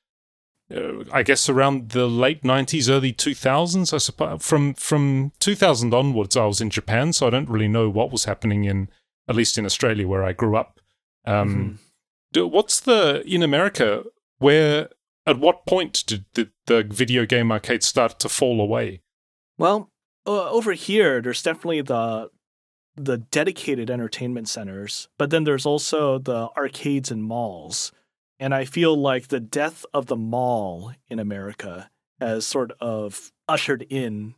uh, 0.75 1.05
I 1.13 1.23
guess 1.23 1.49
around 1.49 1.91
the 1.91 2.07
late 2.07 2.43
90s 2.43 2.89
early 2.89 3.13
2000s 3.13 3.93
I 3.93 3.99
suppose. 3.99 4.45
From 4.45 4.75
from 4.75 5.33
2000 5.41 5.93
onwards 5.93 6.37
I 6.37 6.47
was 6.47 6.61
in 6.61 6.71
Japan 6.71 7.13
so 7.13 7.27
I 7.27 7.31
don't 7.31 7.49
really 7.49 7.69
know 7.69 7.89
what 7.89 8.13
was 8.13 8.25
happening 8.25 8.65
in 8.65 8.89
at 9.29 9.37
least 9.37 9.59
in 9.59 9.65
Australia 9.65 10.09
where 10.09 10.25
I 10.25 10.33
grew 10.33 10.57
up. 10.57 10.81
Um, 11.25 11.79
mm-hmm. 12.35 12.49
what's 12.49 12.81
the 12.81 13.23
in 13.27 13.43
America 13.43 14.05
where 14.39 14.89
at 15.27 15.39
what 15.39 15.67
point 15.67 16.03
did 16.07 16.25
the, 16.35 16.51
the 16.67 16.83
video 16.83 17.27
game 17.27 17.53
arcade 17.53 17.83
start 17.83 18.19
to 18.21 18.29
fall 18.29 18.61
away? 18.61 19.03
Well 19.59 19.91
uh, 20.27 20.51
over 20.51 20.73
here 20.73 21.21
there's 21.21 21.43
definitely 21.43 21.83
the 21.83 22.31
the 23.05 23.19
dedicated 23.19 23.91
entertainment 23.91 24.49
centers, 24.49 25.09
but 25.19 25.31
then 25.31 25.45
there's 25.45 25.67
also 25.67 26.19
the 26.19 26.49
arcades 26.57 27.11
and 27.11 27.25
malls. 27.25 27.93
And 28.39 28.55
I 28.55 28.65
feel 28.65 28.97
like 28.97 29.29
the 29.29 29.41
death 29.41 29.85
of 29.93 30.07
the 30.07 30.17
mall 30.17 30.93
in 31.09 31.19
America 31.19 31.91
has 32.21 32.47
sort 32.47 32.73
of 32.81 33.33
ushered 33.49 33.87
in 33.91 34.35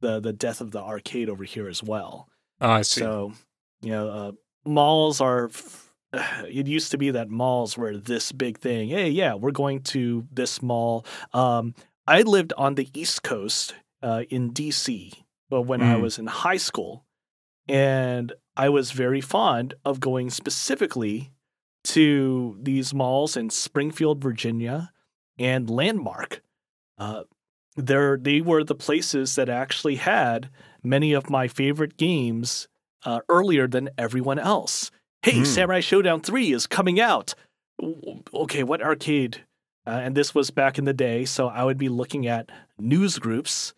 the 0.00 0.20
the 0.20 0.32
death 0.32 0.60
of 0.60 0.70
the 0.70 0.80
arcade 0.80 1.28
over 1.28 1.44
here 1.44 1.68
as 1.68 1.82
well. 1.82 2.28
Oh, 2.60 2.70
I 2.70 2.82
see. 2.82 3.00
So, 3.00 3.32
you 3.82 3.90
know, 3.90 4.08
uh, 4.08 4.32
malls 4.64 5.20
are. 5.20 5.50
It 6.46 6.68
used 6.68 6.92
to 6.92 6.98
be 6.98 7.10
that 7.10 7.28
malls 7.28 7.76
were 7.76 7.96
this 7.96 8.30
big 8.30 8.58
thing. 8.58 8.88
Hey, 8.88 9.08
yeah, 9.10 9.34
we're 9.34 9.50
going 9.50 9.80
to 9.94 10.24
this 10.30 10.62
mall. 10.62 11.04
Um, 11.32 11.74
I 12.06 12.22
lived 12.22 12.52
on 12.56 12.76
the 12.76 12.88
East 12.94 13.24
Coast 13.24 13.74
uh, 14.00 14.22
in 14.30 14.52
DC, 14.52 15.12
but 15.50 15.62
when 15.62 15.80
mm. 15.80 15.86
I 15.86 15.96
was 15.96 16.20
in 16.20 16.28
high 16.28 16.58
school, 16.58 17.03
and 17.68 18.32
I 18.56 18.68
was 18.68 18.92
very 18.92 19.20
fond 19.20 19.74
of 19.84 20.00
going 20.00 20.30
specifically 20.30 21.32
to 21.84 22.58
these 22.62 22.94
malls 22.94 23.36
in 23.36 23.50
Springfield, 23.50 24.22
Virginia, 24.22 24.92
and 25.38 25.68
Landmark. 25.68 26.42
Uh, 26.98 27.24
there, 27.76 28.16
they 28.16 28.40
were 28.40 28.64
the 28.64 28.74
places 28.74 29.34
that 29.34 29.48
actually 29.48 29.96
had 29.96 30.50
many 30.82 31.12
of 31.12 31.28
my 31.28 31.48
favorite 31.48 31.96
games 31.96 32.68
uh, 33.04 33.20
earlier 33.28 33.66
than 33.66 33.90
everyone 33.98 34.38
else. 34.38 34.90
Hey, 35.22 35.32
mm. 35.32 35.46
Samurai 35.46 35.80
Showdown 35.80 36.20
3 36.20 36.52
is 36.52 36.66
coming 36.66 37.00
out. 37.00 37.34
Okay, 38.32 38.62
what 38.62 38.82
arcade? 38.82 39.44
Uh, 39.86 40.00
and 40.02 40.14
this 40.14 40.34
was 40.34 40.50
back 40.50 40.78
in 40.78 40.84
the 40.84 40.94
day, 40.94 41.24
so 41.24 41.48
I 41.48 41.64
would 41.64 41.76
be 41.76 41.88
looking 41.88 42.26
at 42.26 42.50
news 42.78 43.18
groups 43.18 43.74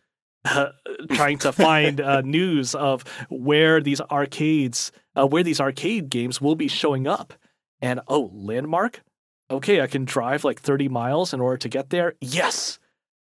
uh, 0.46 0.70
trying 1.10 1.38
to 1.38 1.52
find 1.52 2.00
uh, 2.00 2.20
news 2.22 2.74
of 2.74 3.04
where 3.28 3.80
these 3.80 4.00
arcades, 4.00 4.92
uh, 5.14 5.26
where 5.26 5.42
these 5.42 5.60
arcade 5.60 6.08
games 6.08 6.40
will 6.40 6.56
be 6.56 6.68
showing 6.68 7.06
up. 7.06 7.34
And 7.82 8.00
oh, 8.08 8.30
landmark. 8.32 9.02
Okay, 9.50 9.80
I 9.80 9.86
can 9.86 10.04
drive 10.04 10.44
like 10.44 10.60
30 10.60 10.88
miles 10.88 11.32
in 11.32 11.40
order 11.40 11.58
to 11.58 11.68
get 11.68 11.90
there. 11.90 12.14
Yes, 12.20 12.78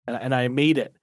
and, 0.06 0.16
and 0.16 0.34
I 0.34 0.48
made 0.48 0.78
it. 0.78 0.94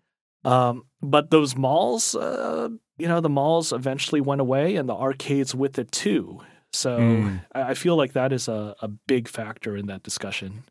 Um, 0.43 0.85
but 1.01 1.31
those 1.31 1.55
malls, 1.55 2.15
uh, 2.15 2.69
you 2.97 3.07
know, 3.07 3.19
the 3.19 3.29
malls 3.29 3.73
eventually 3.73 4.21
went 4.21 4.41
away, 4.41 4.75
and 4.75 4.87
the 4.87 4.95
arcades 4.95 5.53
with 5.53 5.77
it 5.79 5.91
too. 5.91 6.41
So 6.73 6.99
mm. 6.99 7.45
I, 7.53 7.61
I 7.61 7.73
feel 7.73 7.95
like 7.95 8.13
that 8.13 8.31
is 8.31 8.47
a, 8.47 8.75
a 8.81 8.87
big 8.87 9.27
factor 9.27 9.75
in 9.75 9.87
that 9.87 10.03
discussion. 10.03 10.63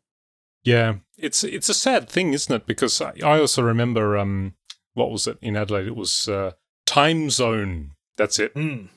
Yeah, 0.63 0.95
it's 1.17 1.43
it's 1.43 1.69
a 1.69 1.73
sad 1.73 2.07
thing, 2.07 2.33
isn't 2.33 2.53
it? 2.53 2.65
Because 2.67 3.01
I, 3.01 3.13
I 3.23 3.39
also 3.39 3.63
remember 3.63 4.17
um, 4.17 4.53
what 4.93 5.11
was 5.11 5.27
it 5.27 5.37
in 5.41 5.55
Adelaide? 5.55 5.87
It 5.87 5.95
was 5.95 6.27
uh, 6.27 6.51
Timezone. 6.85 7.91
That's 8.17 8.39
it. 8.39 8.53
Mm. 8.55 8.89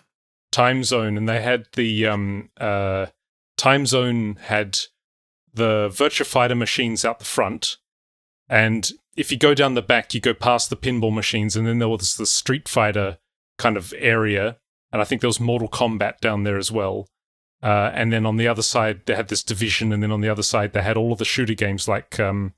Timezone, 0.52 1.16
and 1.16 1.28
they 1.28 1.40
had 1.40 1.66
the 1.74 2.06
um, 2.06 2.50
uh, 2.58 3.06
Timezone 3.58 4.38
had 4.38 4.78
the 5.52 5.88
Virtua 5.92 6.26
Fighter 6.26 6.54
machines 6.54 7.04
out 7.04 7.18
the 7.18 7.24
front, 7.24 7.76
and 8.48 8.90
if 9.16 9.30
you 9.30 9.38
go 9.38 9.54
down 9.54 9.74
the 9.74 9.82
back, 9.82 10.14
you 10.14 10.20
go 10.20 10.34
past 10.34 10.70
the 10.70 10.76
pinball 10.76 11.12
machines, 11.12 11.56
and 11.56 11.66
then 11.66 11.78
there 11.78 11.88
was 11.88 12.16
the 12.16 12.26
Street 12.26 12.68
Fighter 12.68 13.18
kind 13.58 13.76
of 13.76 13.94
area, 13.98 14.58
and 14.92 15.00
I 15.00 15.04
think 15.04 15.20
there 15.20 15.28
was 15.28 15.40
Mortal 15.40 15.68
Kombat 15.68 16.20
down 16.20 16.44
there 16.44 16.58
as 16.58 16.70
well. 16.70 17.08
Uh, 17.62 17.90
and 17.94 18.12
then 18.12 18.26
on 18.26 18.36
the 18.36 18.46
other 18.46 18.62
side, 18.62 19.06
they 19.06 19.14
had 19.14 19.28
this 19.28 19.42
division, 19.42 19.92
and 19.92 20.02
then 20.02 20.12
on 20.12 20.20
the 20.20 20.28
other 20.28 20.42
side, 20.42 20.72
they 20.72 20.82
had 20.82 20.96
all 20.96 21.12
of 21.12 21.18
the 21.18 21.24
shooter 21.24 21.54
games 21.54 21.88
like 21.88 22.20
um, 22.20 22.52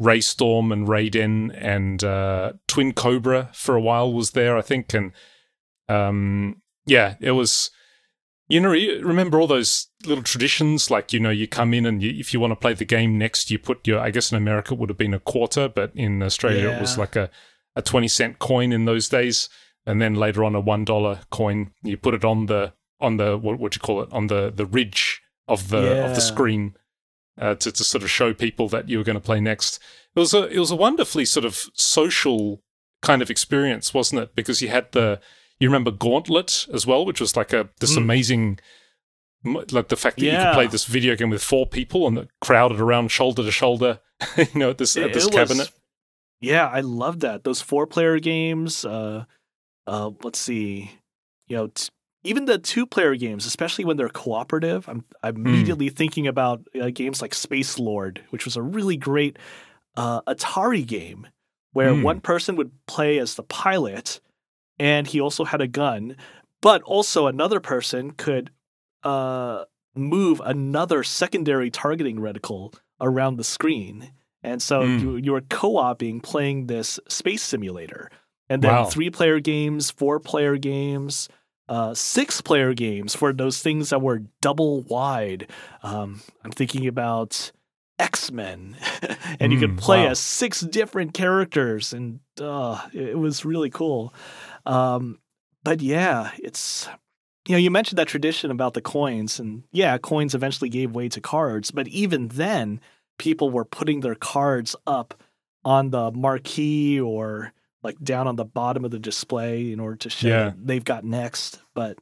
Raystorm 0.00 0.72
and 0.72 0.86
Raiden 0.86 1.56
and 1.56 2.04
uh, 2.04 2.52
Twin 2.66 2.92
Cobra 2.92 3.50
for 3.52 3.74
a 3.74 3.80
while 3.80 4.12
was 4.12 4.32
there, 4.32 4.56
I 4.56 4.62
think, 4.62 4.92
and 4.92 5.12
um, 5.88 6.62
yeah, 6.84 7.14
it 7.20 7.32
was. 7.32 7.70
You 8.48 8.60
know, 8.60 8.70
remember 8.70 9.40
all 9.40 9.48
those 9.48 9.88
little 10.06 10.22
traditions, 10.22 10.88
like 10.88 11.12
you 11.12 11.18
know, 11.18 11.30
you 11.30 11.48
come 11.48 11.74
in 11.74 11.84
and 11.84 12.00
you, 12.00 12.10
if 12.10 12.32
you 12.32 12.38
want 12.38 12.52
to 12.52 12.56
play 12.56 12.74
the 12.74 12.84
game 12.84 13.18
next, 13.18 13.50
you 13.50 13.58
put 13.58 13.86
your. 13.86 13.98
I 13.98 14.10
guess 14.10 14.30
in 14.30 14.36
America 14.36 14.74
it 14.74 14.78
would 14.78 14.90
have 14.90 14.98
been 14.98 15.14
a 15.14 15.18
quarter, 15.18 15.68
but 15.68 15.90
in 15.96 16.22
Australia 16.22 16.68
yeah. 16.68 16.76
it 16.76 16.80
was 16.80 16.96
like 16.96 17.16
a 17.16 17.28
a 17.74 17.82
twenty 17.82 18.06
cent 18.06 18.38
coin 18.38 18.72
in 18.72 18.84
those 18.84 19.08
days, 19.08 19.48
and 19.84 20.00
then 20.00 20.14
later 20.14 20.44
on 20.44 20.54
a 20.54 20.60
one 20.60 20.84
dollar 20.84 21.20
coin. 21.30 21.72
You 21.82 21.96
put 21.96 22.14
it 22.14 22.24
on 22.24 22.46
the 22.46 22.74
on 23.00 23.16
the 23.16 23.36
what 23.36 23.58
would 23.58 23.74
you 23.74 23.80
call 23.80 24.02
it 24.02 24.12
on 24.12 24.28
the 24.28 24.52
the 24.54 24.66
ridge 24.66 25.22
of 25.48 25.70
the 25.70 25.82
yeah. 25.82 26.08
of 26.08 26.14
the 26.14 26.20
screen 26.20 26.76
uh, 27.38 27.54
to 27.56 27.72
to 27.72 27.84
sort 27.84 28.02
of 28.02 28.10
show 28.10 28.32
people 28.34 28.68
that 28.68 28.88
you 28.88 28.98
were 28.98 29.04
going 29.04 29.14
to 29.14 29.20
play 29.20 29.40
next. 29.40 29.78
It 30.14 30.20
was 30.20 30.34
a 30.34 30.48
it 30.48 30.58
was 30.58 30.70
a 30.70 30.76
wonderfully 30.76 31.24
sort 31.24 31.44
of 31.44 31.64
social 31.74 32.62
kind 33.02 33.22
of 33.22 33.30
experience, 33.30 33.92
wasn't 33.92 34.22
it? 34.22 34.34
Because 34.34 34.62
you 34.62 34.68
had 34.68 34.92
the 34.92 35.20
you 35.58 35.68
remember 35.68 35.90
Gauntlet 35.90 36.66
as 36.72 36.86
well, 36.86 37.04
which 37.04 37.20
was 37.20 37.36
like 37.36 37.52
a 37.52 37.68
this 37.80 37.94
mm. 37.94 37.98
amazing 37.98 38.58
like 39.44 39.88
the 39.88 39.96
fact 39.96 40.16
that 40.16 40.24
yeah. 40.24 40.38
you 40.40 40.46
could 40.46 40.54
play 40.54 40.66
this 40.66 40.86
video 40.86 41.14
game 41.14 41.30
with 41.30 41.42
four 41.42 41.66
people 41.66 42.06
and 42.06 42.28
crowded 42.40 42.80
around 42.80 43.10
shoulder 43.10 43.42
to 43.42 43.52
shoulder, 43.52 44.00
you 44.36 44.46
know, 44.54 44.70
at 44.70 44.78
this 44.78 44.96
at 44.96 45.12
this 45.12 45.28
cabinet. 45.28 45.58
Was, 45.58 45.72
yeah, 46.40 46.68
I 46.68 46.80
love 46.80 47.20
that. 47.20 47.44
Those 47.44 47.60
four 47.60 47.86
player 47.86 48.18
games. 48.18 48.84
Uh, 48.84 49.24
uh, 49.86 50.10
let's 50.22 50.38
see, 50.38 50.90
you 51.46 51.56
know, 51.56 51.66
t- 51.68 51.88
even 52.26 52.44
the 52.46 52.58
two 52.58 52.86
player 52.86 53.14
games, 53.14 53.46
especially 53.46 53.84
when 53.84 53.96
they're 53.96 54.08
cooperative. 54.08 54.88
I'm, 54.88 55.04
I'm 55.22 55.36
mm. 55.36 55.46
immediately 55.46 55.88
thinking 55.88 56.26
about 56.26 56.66
uh, 56.80 56.90
games 56.90 57.22
like 57.22 57.34
Space 57.34 57.78
Lord, 57.78 58.22
which 58.30 58.44
was 58.44 58.56
a 58.56 58.62
really 58.62 58.96
great 58.96 59.38
uh, 59.96 60.22
Atari 60.22 60.86
game 60.86 61.26
where 61.72 61.92
mm. 61.92 62.02
one 62.02 62.20
person 62.20 62.56
would 62.56 62.72
play 62.86 63.18
as 63.18 63.34
the 63.34 63.42
pilot 63.42 64.20
and 64.78 65.06
he 65.06 65.20
also 65.20 65.44
had 65.44 65.60
a 65.60 65.68
gun, 65.68 66.16
but 66.60 66.82
also 66.82 67.26
another 67.26 67.60
person 67.60 68.10
could 68.12 68.50
uh, 69.02 69.64
move 69.94 70.40
another 70.44 71.02
secondary 71.02 71.70
targeting 71.70 72.16
reticle 72.16 72.74
around 73.00 73.36
the 73.36 73.44
screen. 73.44 74.12
And 74.42 74.62
so 74.62 74.82
mm. 74.82 75.00
you, 75.00 75.16
you 75.16 75.32
were 75.32 75.40
co 75.42 75.78
oping 75.78 76.20
playing 76.20 76.66
this 76.66 77.00
space 77.08 77.42
simulator. 77.42 78.10
And 78.48 78.62
then 78.62 78.72
wow. 78.72 78.84
three 78.84 79.10
player 79.10 79.40
games, 79.40 79.90
four 79.90 80.20
player 80.20 80.56
games, 80.56 81.28
uh, 81.68 81.94
six 81.94 82.40
player 82.40 82.74
games 82.74 83.14
for 83.14 83.32
those 83.32 83.60
things 83.60 83.90
that 83.90 84.00
were 84.00 84.22
double 84.40 84.82
wide. 84.82 85.50
Um, 85.82 86.20
I'm 86.44 86.52
thinking 86.52 86.86
about 86.86 87.50
X 87.98 88.30
Men, 88.30 88.76
and 89.40 89.50
mm, 89.50 89.52
you 89.52 89.58
could 89.58 89.70
hmm, 89.70 89.76
play 89.76 90.04
wow. 90.04 90.10
as 90.10 90.18
six 90.18 90.60
different 90.60 91.14
characters, 91.14 91.92
and 91.92 92.20
uh, 92.40 92.86
it 92.92 93.18
was 93.18 93.44
really 93.44 93.70
cool. 93.70 94.14
Um, 94.64 95.18
but 95.64 95.80
yeah, 95.80 96.30
it's 96.38 96.88
you 97.48 97.54
know 97.54 97.58
you 97.58 97.70
mentioned 97.70 97.98
that 97.98 98.08
tradition 98.08 98.50
about 98.50 98.74
the 98.74 98.82
coins, 98.82 99.40
and 99.40 99.64
yeah, 99.72 99.98
coins 99.98 100.34
eventually 100.34 100.68
gave 100.68 100.92
way 100.92 101.08
to 101.08 101.20
cards, 101.20 101.70
but 101.70 101.88
even 101.88 102.28
then, 102.28 102.80
people 103.18 103.50
were 103.50 103.64
putting 103.64 104.00
their 104.00 104.14
cards 104.14 104.76
up 104.86 105.14
on 105.64 105.90
the 105.90 106.12
marquee 106.12 107.00
or 107.00 107.52
like 107.86 108.00
down 108.02 108.26
on 108.26 108.34
the 108.34 108.44
bottom 108.44 108.84
of 108.84 108.90
the 108.90 108.98
display 108.98 109.70
in 109.70 109.78
order 109.78 109.94
to 109.94 110.10
show 110.10 110.26
yeah. 110.28 110.52
they've 110.58 110.84
got 110.84 111.04
next. 111.04 111.60
But 111.72 111.98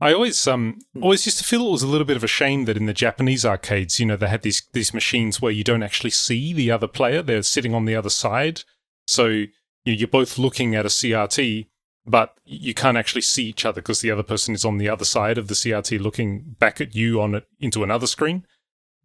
I 0.00 0.14
always 0.14 0.48
um 0.48 0.78
hmm. 0.94 1.02
always 1.02 1.26
used 1.26 1.38
to 1.38 1.44
feel 1.44 1.68
it 1.68 1.70
was 1.70 1.82
a 1.82 1.86
little 1.86 2.06
bit 2.06 2.16
of 2.16 2.24
a 2.24 2.38
shame 2.40 2.64
that 2.64 2.78
in 2.78 2.86
the 2.86 2.94
Japanese 2.94 3.44
arcades, 3.44 4.00
you 4.00 4.06
know, 4.06 4.16
they 4.16 4.28
had 4.28 4.42
these 4.42 4.62
these 4.72 4.94
machines 4.94 5.40
where 5.40 5.52
you 5.52 5.62
don't 5.62 5.82
actually 5.82 6.10
see 6.10 6.52
the 6.52 6.70
other 6.70 6.88
player; 6.88 7.22
they're 7.22 7.42
sitting 7.42 7.74
on 7.74 7.84
the 7.84 7.94
other 7.94 8.10
side. 8.10 8.62
So 9.06 9.44
you're 9.84 10.08
both 10.08 10.38
looking 10.38 10.74
at 10.74 10.86
a 10.86 10.88
CRT, 10.88 11.66
but 12.06 12.34
you 12.44 12.72
can't 12.72 12.96
actually 12.96 13.20
see 13.20 13.44
each 13.44 13.66
other 13.66 13.82
because 13.82 14.00
the 14.00 14.10
other 14.10 14.22
person 14.22 14.54
is 14.54 14.64
on 14.64 14.78
the 14.78 14.88
other 14.88 15.04
side 15.04 15.36
of 15.36 15.48
the 15.48 15.54
CRT, 15.54 16.00
looking 16.00 16.56
back 16.58 16.80
at 16.80 16.94
you 16.94 17.20
on 17.20 17.34
it 17.34 17.46
into 17.60 17.84
another 17.84 18.06
screen. 18.06 18.46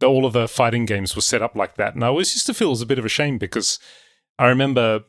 All 0.02 0.26
of 0.26 0.34
the 0.34 0.48
fighting 0.48 0.86
games 0.86 1.16
were 1.16 1.22
set 1.22 1.42
up 1.42 1.56
like 1.56 1.76
that, 1.76 1.96
and 1.96 2.04
I 2.04 2.08
always 2.08 2.34
used 2.34 2.46
to 2.46 2.54
feel 2.54 2.70
it 2.70 2.78
was 2.78 2.82
a 2.82 2.94
bit 2.94 3.00
of 3.00 3.06
a 3.06 3.10
shame 3.10 3.38
because 3.38 3.78
I 4.40 4.48
remember 4.48 5.04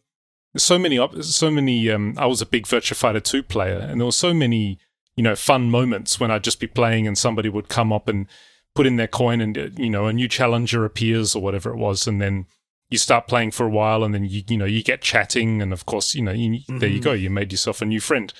so 0.59 0.79
many 0.79 0.99
so 1.23 1.51
many. 1.51 1.91
Um, 1.91 2.15
I 2.17 2.27
was 2.27 2.43
a 2.43 2.47
big 2.47 2.67
Virtua 2.67 2.95
Fighter 2.95 3.21
two 3.21 3.43
player, 3.43 3.79
and 3.79 4.01
there 4.01 4.07
were 4.07 4.13
so 4.13 4.35
many 4.35 4.79
you 5.19 5.25
know, 5.25 5.35
fun 5.35 5.69
moments 5.69 6.21
when 6.21 6.31
I'd 6.31 6.45
just 6.45 6.61
be 6.61 6.69
playing 6.69 7.09
and 7.09 7.19
somebody 7.19 7.49
would 7.49 7.69
come 7.69 7.93
up 7.93 8.07
and 8.07 8.29
put 8.77 8.87
in 8.87 8.95
their 8.95 9.09
coin 9.09 9.41
and, 9.41 9.59
uh, 9.59 9.69
you 9.77 9.91
know, 9.91 10.07
a 10.07 10.13
new 10.13 10.29
challenger 10.29 10.85
appears 10.85 11.35
or 11.35 11.43
whatever 11.43 11.73
it 11.73 11.77
was. 11.77 12.07
And 12.07 12.23
then 12.23 12.47
you 12.89 12.99
start 12.99 13.27
playing 13.27 13.51
for 13.51 13.67
a 13.67 13.71
while 13.71 14.05
and 14.05 14.15
then 14.15 14.25
you, 14.27 14.45
you 14.47 14.57
know, 14.57 14.65
you 14.65 14.81
get 14.81 15.03
chatting. 15.03 15.61
And 15.61 15.73
of 15.73 15.87
course, 15.87 16.15
you 16.15 16.23
know, 16.23 16.31
you, 16.31 16.51
mm-hmm. 16.51 16.79
there 16.79 16.89
you 16.89 17.01
go. 17.01 17.15
Mm-hmm. 17.15 17.23
You 17.25 17.31
made 17.31 17.51
yourself 17.51 17.83
a 17.83 17.85
new 17.85 17.99
friend. 17.99 18.33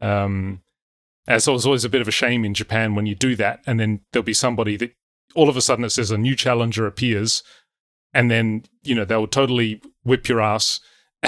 Um, 0.00 0.62
as 1.28 1.46
it 1.46 1.52
was 1.52 1.66
always 1.66 1.84
a 1.84 1.88
bit 1.88 2.00
of 2.00 2.08
a 2.08 2.10
shame 2.10 2.44
in 2.44 2.52
Japan 2.52 2.96
when 2.96 3.06
you 3.06 3.14
do 3.14 3.36
that. 3.36 3.60
And 3.64 3.78
then 3.78 4.00
there'll 4.12 4.24
be 4.24 4.34
somebody 4.34 4.76
that 4.78 4.92
all 5.36 5.48
of 5.48 5.56
a 5.56 5.60
sudden 5.60 5.84
it 5.84 5.90
says 5.90 6.10
a 6.10 6.18
new 6.18 6.34
challenger 6.34 6.84
appears. 6.84 7.44
And 8.12 8.28
then, 8.28 8.64
you 8.82 8.96
know, 8.96 9.04
they'll 9.04 9.28
totally 9.28 9.80
whip 10.02 10.28
your 10.28 10.40
ass 10.40 10.80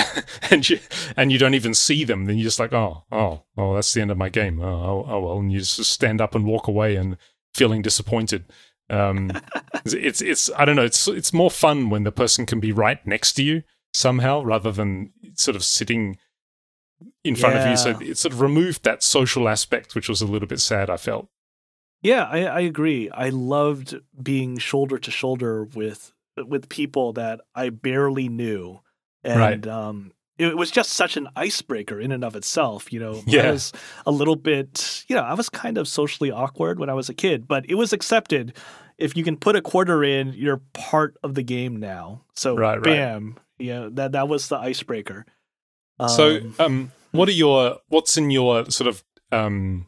and 0.50 0.68
you 0.68 0.78
and 1.16 1.32
you 1.32 1.38
don't 1.38 1.54
even 1.54 1.74
see 1.74 2.04
them. 2.04 2.26
Then 2.26 2.36
you're 2.36 2.44
just 2.44 2.60
like, 2.60 2.72
oh, 2.72 3.04
oh, 3.10 3.42
oh, 3.56 3.74
that's 3.74 3.92
the 3.92 4.00
end 4.00 4.10
of 4.10 4.18
my 4.18 4.28
game. 4.28 4.60
Oh, 4.60 4.66
oh, 4.66 5.06
oh 5.08 5.20
well, 5.20 5.38
and 5.38 5.52
you 5.52 5.60
just 5.60 5.92
stand 5.92 6.20
up 6.20 6.34
and 6.34 6.44
walk 6.44 6.68
away 6.68 6.96
and 6.96 7.16
feeling 7.54 7.82
disappointed. 7.82 8.44
Um, 8.90 9.32
it's 9.84 10.20
it's 10.20 10.50
I 10.56 10.64
don't 10.64 10.76
know. 10.76 10.84
It's 10.84 11.08
it's 11.08 11.32
more 11.32 11.50
fun 11.50 11.90
when 11.90 12.04
the 12.04 12.12
person 12.12 12.46
can 12.46 12.60
be 12.60 12.72
right 12.72 13.04
next 13.06 13.34
to 13.34 13.42
you 13.42 13.62
somehow 13.92 14.42
rather 14.42 14.70
than 14.70 15.12
sort 15.34 15.56
of 15.56 15.64
sitting 15.64 16.18
in 17.24 17.36
front 17.36 17.54
yeah. 17.54 17.64
of 17.64 17.70
you. 17.70 17.76
So 17.76 17.98
it 18.00 18.18
sort 18.18 18.32
of 18.32 18.40
removed 18.40 18.84
that 18.84 19.02
social 19.02 19.48
aspect, 19.48 19.94
which 19.94 20.08
was 20.08 20.20
a 20.20 20.26
little 20.26 20.48
bit 20.48 20.60
sad. 20.60 20.90
I 20.90 20.96
felt. 20.96 21.28
Yeah, 22.02 22.24
I, 22.24 22.44
I 22.44 22.60
agree. 22.60 23.10
I 23.10 23.30
loved 23.30 23.96
being 24.22 24.58
shoulder 24.58 24.98
to 24.98 25.10
shoulder 25.10 25.64
with 25.64 26.12
with 26.36 26.68
people 26.68 27.14
that 27.14 27.40
I 27.54 27.70
barely 27.70 28.28
knew 28.28 28.80
and 29.26 29.40
right. 29.40 29.66
um, 29.66 30.12
it 30.38 30.56
was 30.56 30.70
just 30.70 30.92
such 30.92 31.16
an 31.16 31.28
icebreaker 31.36 32.00
in 32.00 32.12
and 32.12 32.24
of 32.24 32.36
itself. 32.36 32.92
You 32.92 33.00
know, 33.00 33.22
yeah. 33.26 33.48
I 33.48 33.50
was 33.52 33.72
a 34.04 34.10
little 34.10 34.36
bit, 34.36 35.04
you 35.08 35.16
know, 35.16 35.22
I 35.22 35.34
was 35.34 35.48
kind 35.48 35.78
of 35.78 35.88
socially 35.88 36.30
awkward 36.30 36.78
when 36.78 36.90
I 36.90 36.94
was 36.94 37.08
a 37.08 37.14
kid, 37.14 37.48
but 37.48 37.68
it 37.68 37.74
was 37.74 37.92
accepted. 37.92 38.56
If 38.98 39.16
you 39.16 39.24
can 39.24 39.36
put 39.36 39.56
a 39.56 39.62
quarter 39.62 40.02
in, 40.02 40.32
you're 40.34 40.62
part 40.72 41.16
of 41.22 41.34
the 41.34 41.42
game 41.42 41.76
now. 41.76 42.22
So, 42.34 42.56
right, 42.56 42.82
bam, 42.82 43.34
right. 43.34 43.42
yeah, 43.58 43.88
that 43.92 44.12
that 44.12 44.28
was 44.28 44.48
the 44.48 44.56
icebreaker. 44.56 45.26
Um, 45.98 46.08
so, 46.08 46.40
um, 46.58 46.92
what 47.12 47.28
are 47.28 47.32
your 47.32 47.78
what's 47.88 48.16
in 48.16 48.30
your 48.30 48.70
sort 48.70 48.88
of 48.88 49.04
um, 49.32 49.86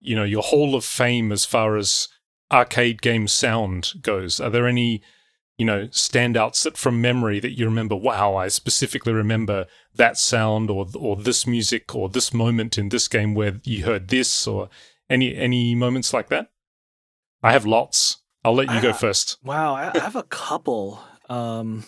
you 0.00 0.14
know, 0.14 0.24
your 0.24 0.42
hall 0.42 0.74
of 0.74 0.84
fame 0.84 1.32
as 1.32 1.44
far 1.44 1.76
as 1.76 2.08
arcade 2.50 3.02
game 3.02 3.28
sound 3.28 3.92
goes? 4.00 4.40
Are 4.40 4.50
there 4.50 4.66
any 4.66 5.02
you 5.58 5.66
know, 5.66 5.88
standouts 5.88 6.62
that 6.62 6.78
from 6.78 7.00
memory 7.00 7.40
that 7.40 7.58
you 7.58 7.64
remember, 7.64 7.96
wow, 7.96 8.36
I 8.36 8.46
specifically 8.48 9.12
remember 9.12 9.66
that 9.94 10.16
sound 10.16 10.70
or 10.70 10.86
or 10.94 11.16
this 11.16 11.46
music 11.46 11.94
or 11.94 12.08
this 12.08 12.32
moment 12.32 12.78
in 12.78 12.88
this 12.88 13.08
game 13.08 13.34
where 13.34 13.60
you 13.64 13.84
heard 13.84 14.08
this 14.08 14.46
or 14.46 14.70
any 15.10 15.34
any 15.36 15.74
moments 15.74 16.14
like 16.14 16.28
that? 16.28 16.50
I 17.42 17.52
have 17.52 17.66
lots. 17.66 18.18
I'll 18.44 18.54
let 18.54 18.72
you 18.72 18.80
go 18.80 18.92
first. 18.92 19.36
Wow, 19.44 19.74
I, 19.74 19.98
have 19.98 20.16
a 20.16 20.22
couple. 20.22 21.02
Um, 21.28 21.84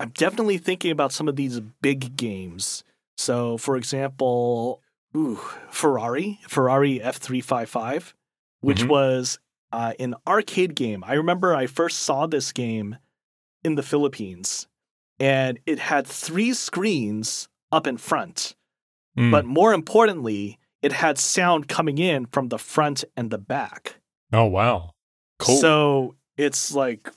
I'm 0.00 0.10
definitely 0.10 0.58
thinking 0.58 0.90
about 0.90 1.12
some 1.12 1.28
of 1.28 1.36
these 1.36 1.60
big 1.60 2.16
games. 2.16 2.84
So, 3.16 3.58
for 3.58 3.76
example, 3.76 4.82
ooh, 5.16 5.38
Ferrari, 5.70 6.40
Ferrari 6.48 7.00
F355, 7.00 8.14
which 8.60 8.80
mm-hmm. 8.80 8.88
was 8.88 9.38
uh, 9.74 9.92
an 9.98 10.14
arcade 10.26 10.76
game. 10.76 11.02
I 11.04 11.14
remember 11.14 11.54
I 11.54 11.66
first 11.66 11.98
saw 11.98 12.26
this 12.26 12.52
game 12.52 12.96
in 13.64 13.74
the 13.74 13.82
Philippines, 13.82 14.68
and 15.18 15.58
it 15.66 15.80
had 15.80 16.06
three 16.06 16.54
screens 16.54 17.48
up 17.72 17.86
in 17.86 17.96
front. 17.96 18.54
Mm. 19.18 19.32
But 19.32 19.44
more 19.44 19.74
importantly, 19.74 20.60
it 20.80 20.92
had 20.92 21.18
sound 21.18 21.66
coming 21.66 21.98
in 21.98 22.26
from 22.26 22.48
the 22.48 22.58
front 22.58 23.04
and 23.16 23.30
the 23.30 23.38
back. 23.38 23.96
Oh 24.32 24.44
wow. 24.44 24.90
Cool. 25.40 25.56
So 25.56 26.14
it's 26.36 26.72
like 26.72 27.10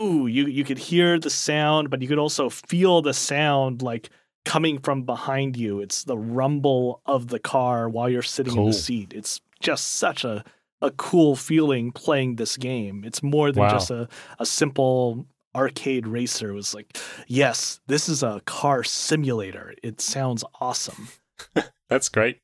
ooh, 0.00 0.28
you 0.28 0.46
you 0.46 0.62
could 0.62 0.78
hear 0.78 1.18
the 1.18 1.30
sound, 1.30 1.90
but 1.90 2.02
you 2.02 2.08
could 2.08 2.18
also 2.18 2.48
feel 2.48 3.02
the 3.02 3.14
sound 3.14 3.82
like 3.82 4.10
coming 4.44 4.78
from 4.78 5.02
behind 5.02 5.56
you. 5.56 5.80
It's 5.80 6.04
the 6.04 6.18
rumble 6.18 7.02
of 7.04 7.28
the 7.28 7.40
car 7.40 7.88
while 7.88 8.08
you're 8.08 8.22
sitting 8.22 8.54
cool. 8.54 8.66
in 8.66 8.70
the 8.70 8.76
seat. 8.76 9.12
It's 9.12 9.40
just 9.60 9.94
such 9.94 10.24
a 10.24 10.44
a 10.80 10.90
cool 10.92 11.36
feeling 11.36 11.92
playing 11.92 12.36
this 12.36 12.56
game. 12.56 13.02
It's 13.04 13.22
more 13.22 13.52
than 13.52 13.62
wow. 13.62 13.70
just 13.70 13.90
a, 13.90 14.08
a 14.38 14.46
simple 14.46 15.26
arcade 15.54 16.06
racer. 16.06 16.50
It 16.50 16.54
was 16.54 16.74
like, 16.74 16.96
yes, 17.26 17.80
this 17.86 18.08
is 18.08 18.22
a 18.22 18.42
car 18.46 18.84
simulator. 18.84 19.74
It 19.82 20.00
sounds 20.00 20.44
awesome. 20.60 21.08
That's 21.88 22.08
great. 22.08 22.40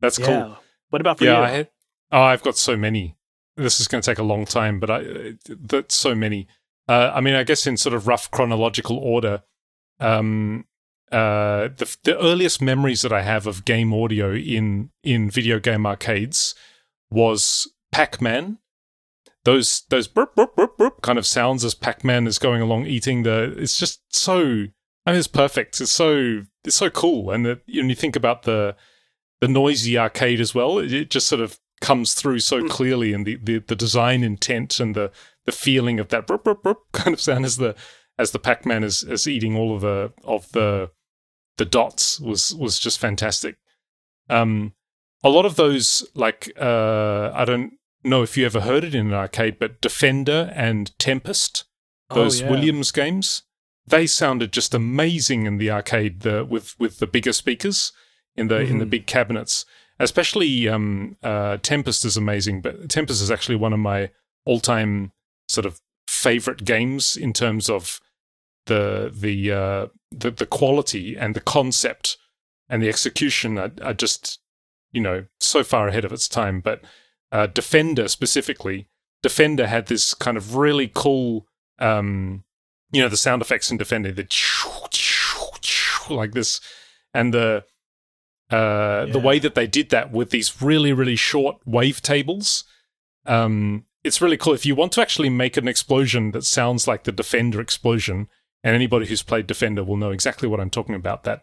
That's 0.00 0.18
yeah. 0.18 0.26
cool. 0.26 0.58
What 0.90 1.00
about 1.00 1.18
for 1.18 1.24
yeah, 1.24 1.56
you? 1.56 1.60
I, 1.60 1.68
oh, 2.12 2.22
I've 2.22 2.42
got 2.42 2.56
so 2.56 2.76
many. 2.76 3.16
This 3.56 3.80
is 3.80 3.88
going 3.88 4.00
to 4.00 4.10
take 4.10 4.18
a 4.18 4.24
long 4.24 4.46
time, 4.46 4.80
but 4.80 4.90
I 4.90 5.34
that's 5.46 5.94
so 5.94 6.14
many. 6.14 6.48
Uh, 6.88 7.12
I 7.14 7.20
mean, 7.20 7.34
I 7.34 7.44
guess 7.44 7.66
in 7.66 7.76
sort 7.76 7.94
of 7.94 8.08
rough 8.08 8.30
chronological 8.30 8.96
order, 8.96 9.42
um, 9.98 10.64
uh, 11.12 11.68
the, 11.76 11.96
the 12.04 12.18
earliest 12.18 12.62
memories 12.62 13.02
that 13.02 13.12
I 13.12 13.22
have 13.22 13.46
of 13.46 13.64
game 13.64 13.92
audio 13.92 14.32
in 14.32 14.90
in 15.02 15.30
video 15.30 15.58
game 15.58 15.84
arcades 15.84 16.54
was 17.10 17.70
Pac-Man. 17.92 18.58
Those 19.44 19.84
those 19.88 20.06
burp, 20.06 20.34
burp, 20.36 20.54
burp, 20.54 20.76
burp 20.76 21.02
kind 21.02 21.18
of 21.18 21.26
sounds 21.26 21.64
as 21.64 21.74
Pac-Man 21.74 22.26
is 22.26 22.38
going 22.38 22.60
along 22.60 22.86
eating 22.86 23.22
the. 23.22 23.54
It's 23.56 23.78
just 23.78 24.02
so. 24.14 24.66
I 25.06 25.12
mean, 25.12 25.18
it's 25.18 25.26
perfect. 25.26 25.80
It's 25.80 25.90
so 25.90 26.42
it's 26.64 26.76
so 26.76 26.90
cool, 26.90 27.30
and 27.30 27.46
the, 27.46 27.60
when 27.74 27.88
you 27.88 27.94
think 27.94 28.16
about 28.16 28.42
the 28.42 28.76
the 29.40 29.48
noisy 29.48 29.96
arcade 29.96 30.40
as 30.40 30.54
well, 30.54 30.78
it, 30.78 30.92
it 30.92 31.10
just 31.10 31.26
sort 31.26 31.40
of 31.40 31.58
comes 31.80 32.12
through 32.14 32.38
so 32.40 32.62
mm. 32.62 32.68
clearly 32.68 33.12
in 33.14 33.24
the, 33.24 33.36
the, 33.42 33.58
the 33.58 33.74
design 33.74 34.22
intent 34.22 34.78
and 34.78 34.94
the 34.94 35.10
the 35.46 35.52
feeling 35.52 35.98
of 35.98 36.08
that 36.08 36.26
burp, 36.26 36.44
burp, 36.44 36.62
burp 36.62 36.78
kind 36.92 37.14
of 37.14 37.20
sound 37.20 37.44
as 37.44 37.56
the 37.56 37.74
as 38.18 38.32
the 38.32 38.38
Pac-Man 38.38 38.84
is, 38.84 39.02
is 39.02 39.26
eating 39.26 39.56
all 39.56 39.74
of 39.74 39.80
the 39.80 40.12
of 40.24 40.52
the 40.52 40.90
the 41.56 41.64
dots 41.64 42.20
was 42.20 42.54
was 42.54 42.78
just 42.78 42.98
fantastic. 42.98 43.56
Um, 44.28 44.74
a 45.22 45.28
lot 45.28 45.44
of 45.44 45.56
those, 45.56 46.06
like 46.14 46.52
uh, 46.60 47.30
I 47.34 47.44
don't 47.44 47.74
know 48.04 48.22
if 48.22 48.36
you 48.36 48.46
ever 48.46 48.60
heard 48.60 48.84
it 48.84 48.94
in 48.94 49.08
an 49.08 49.14
arcade, 49.14 49.58
but 49.58 49.80
Defender 49.80 50.52
and 50.54 50.96
Tempest, 50.98 51.64
oh, 52.10 52.14
those 52.16 52.40
oh, 52.40 52.44
yeah. 52.44 52.50
Williams 52.50 52.90
games, 52.90 53.42
they 53.86 54.06
sounded 54.06 54.52
just 54.52 54.74
amazing 54.74 55.46
in 55.46 55.58
the 55.58 55.70
arcade 55.70 56.20
the, 56.20 56.44
with 56.44 56.78
with 56.78 56.98
the 56.98 57.06
bigger 57.06 57.32
speakers 57.32 57.92
in 58.36 58.48
the 58.48 58.56
mm-hmm. 58.56 58.72
in 58.72 58.78
the 58.78 58.84
mm-hmm. 58.84 58.90
big 58.90 59.06
cabinets. 59.06 59.64
Especially 59.98 60.66
um, 60.66 61.18
uh, 61.22 61.58
Tempest 61.58 62.06
is 62.06 62.16
amazing, 62.16 62.62
but 62.62 62.88
Tempest 62.88 63.20
is 63.20 63.30
actually 63.30 63.56
one 63.56 63.74
of 63.74 63.78
my 63.78 64.10
all 64.46 64.60
time 64.60 65.12
sort 65.46 65.66
of 65.66 65.80
favorite 66.08 66.64
games 66.64 67.16
in 67.16 67.34
terms 67.34 67.68
of 67.68 68.00
the 68.66 69.12
the 69.14 69.52
uh, 69.52 69.86
the, 70.10 70.30
the 70.30 70.46
quality 70.46 71.16
and 71.16 71.34
the 71.34 71.40
concept 71.40 72.16
and 72.68 72.82
the 72.82 72.88
execution 72.88 73.58
are, 73.58 73.72
are, 73.82 73.92
just 73.92 74.38
you 74.92 75.00
know 75.00 75.26
so 75.40 75.62
far 75.62 75.88
ahead 75.88 76.04
of 76.04 76.12
its 76.12 76.28
time. 76.28 76.60
But 76.60 76.82
uh, 77.32 77.46
Defender 77.46 78.08
specifically, 78.08 78.88
Defender 79.22 79.66
had 79.66 79.86
this 79.86 80.14
kind 80.14 80.36
of 80.36 80.56
really 80.56 80.90
cool, 80.92 81.46
um, 81.78 82.44
you 82.90 83.00
know, 83.00 83.08
the 83.08 83.16
sound 83.16 83.42
effects 83.42 83.70
in 83.70 83.76
Defender, 83.76 84.12
the 84.12 84.26
like 86.08 86.32
this, 86.32 86.60
and 87.14 87.32
the 87.32 87.64
uh, 88.50 89.04
yeah. 89.06 89.12
the 89.12 89.20
way 89.20 89.38
that 89.38 89.54
they 89.54 89.66
did 89.66 89.90
that 89.90 90.10
with 90.10 90.30
these 90.30 90.60
really 90.60 90.92
really 90.92 91.16
short 91.16 91.56
wave 91.64 92.02
tables. 92.02 92.64
Um, 93.26 93.84
it's 94.02 94.20
really 94.20 94.38
cool. 94.38 94.54
If 94.54 94.64
you 94.64 94.74
want 94.74 94.92
to 94.92 95.02
actually 95.02 95.28
make 95.28 95.56
an 95.56 95.68
explosion 95.68 96.30
that 96.30 96.44
sounds 96.44 96.88
like 96.88 97.04
the 97.04 97.12
Defender 97.12 97.60
explosion, 97.60 98.28
and 98.64 98.74
anybody 98.74 99.06
who's 99.06 99.22
played 99.22 99.46
Defender 99.46 99.84
will 99.84 99.96
know 99.96 100.10
exactly 100.10 100.48
what 100.48 100.60
I'm 100.60 100.70
talking 100.70 100.94
about. 100.94 101.24
That 101.24 101.42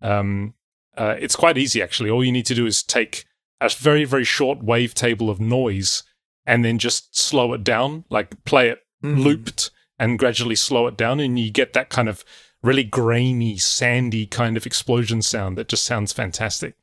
um, 0.00 0.54
uh, 0.96 1.16
it's 1.18 1.36
quite 1.36 1.58
easy 1.58 1.82
actually. 1.82 2.10
All 2.10 2.24
you 2.24 2.32
need 2.32 2.46
to 2.46 2.54
do 2.54 2.66
is 2.66 2.82
take 2.82 3.24
a 3.60 3.68
very 3.68 4.04
very 4.04 4.24
short 4.24 4.60
wavetable 4.60 5.30
of 5.30 5.40
noise 5.40 6.02
and 6.46 6.64
then 6.64 6.78
just 6.78 7.16
slow 7.16 7.52
it 7.52 7.64
down, 7.64 8.04
like 8.10 8.44
play 8.44 8.68
it 8.68 8.80
mm. 9.04 9.18
looped 9.18 9.70
and 9.98 10.18
gradually 10.18 10.54
slow 10.54 10.86
it 10.86 10.96
down, 10.96 11.20
and 11.20 11.38
you 11.38 11.50
get 11.50 11.72
that 11.72 11.88
kind 11.88 12.08
of 12.08 12.24
really 12.62 12.84
grainy, 12.84 13.56
sandy 13.56 14.26
kind 14.26 14.56
of 14.56 14.66
explosion 14.66 15.22
sound 15.22 15.56
that 15.56 15.68
just 15.68 15.84
sounds 15.84 16.12
fantastic. 16.12 16.74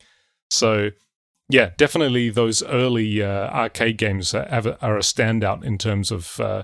So 0.50 0.90
yeah, 1.48 1.70
definitely 1.76 2.30
those 2.30 2.62
early 2.62 3.22
uh, 3.22 3.48
arcade 3.50 3.98
games 3.98 4.34
are, 4.34 4.46
are, 4.80 4.96
a 4.96 5.00
standout 5.00 5.62
in 5.62 5.76
terms 5.76 6.10
of 6.10 6.40
uh, 6.40 6.62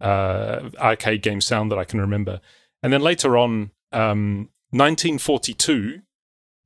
uh, 0.00 0.70
arcade 0.78 1.22
game 1.22 1.40
sound 1.40 1.70
that 1.70 1.78
I 1.78 1.84
can 1.84 2.00
remember. 2.00 2.40
And 2.82 2.92
then 2.92 3.02
later 3.02 3.36
on, 3.36 3.72
um, 3.92 4.48
1942 4.70 6.02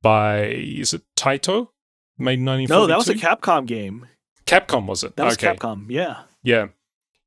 by 0.01 0.45
is 0.45 0.93
it 0.93 1.03
Taito 1.15 1.69
made 2.17 2.39
1942? 2.43 2.73
No, 2.73 2.87
that 2.87 2.97
was 2.97 3.09
a 3.09 3.15
Capcom 3.15 3.65
game. 3.65 4.07
Capcom 4.45 4.85
was 4.85 5.03
it? 5.03 5.15
That 5.15 5.25
was 5.25 5.33
okay. 5.35 5.55
Capcom. 5.55 5.85
Yeah. 5.89 6.23
Yeah. 6.43 6.67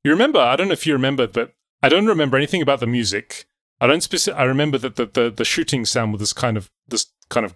You 0.03 0.11
remember? 0.11 0.39
I 0.39 0.55
don't 0.55 0.67
know 0.67 0.73
if 0.73 0.85
you 0.85 0.93
remember, 0.93 1.27
but 1.27 1.53
I 1.81 1.89
don't 1.89 2.05
remember 2.05 2.37
anything 2.37 2.61
about 2.61 2.79
the 2.79 2.87
music. 2.87 3.45
I 3.81 3.87
don't 3.87 4.01
specific. 4.01 4.39
I 4.39 4.43
remember 4.43 4.77
that 4.77 4.95
the, 4.95 5.05
the 5.05 5.29
the 5.29 5.45
shooting 5.45 5.85
sound 5.85 6.13
with 6.13 6.21
this 6.21 6.33
kind 6.33 6.57
of 6.57 6.71
this 6.87 7.07
kind 7.29 7.45
of 7.45 7.55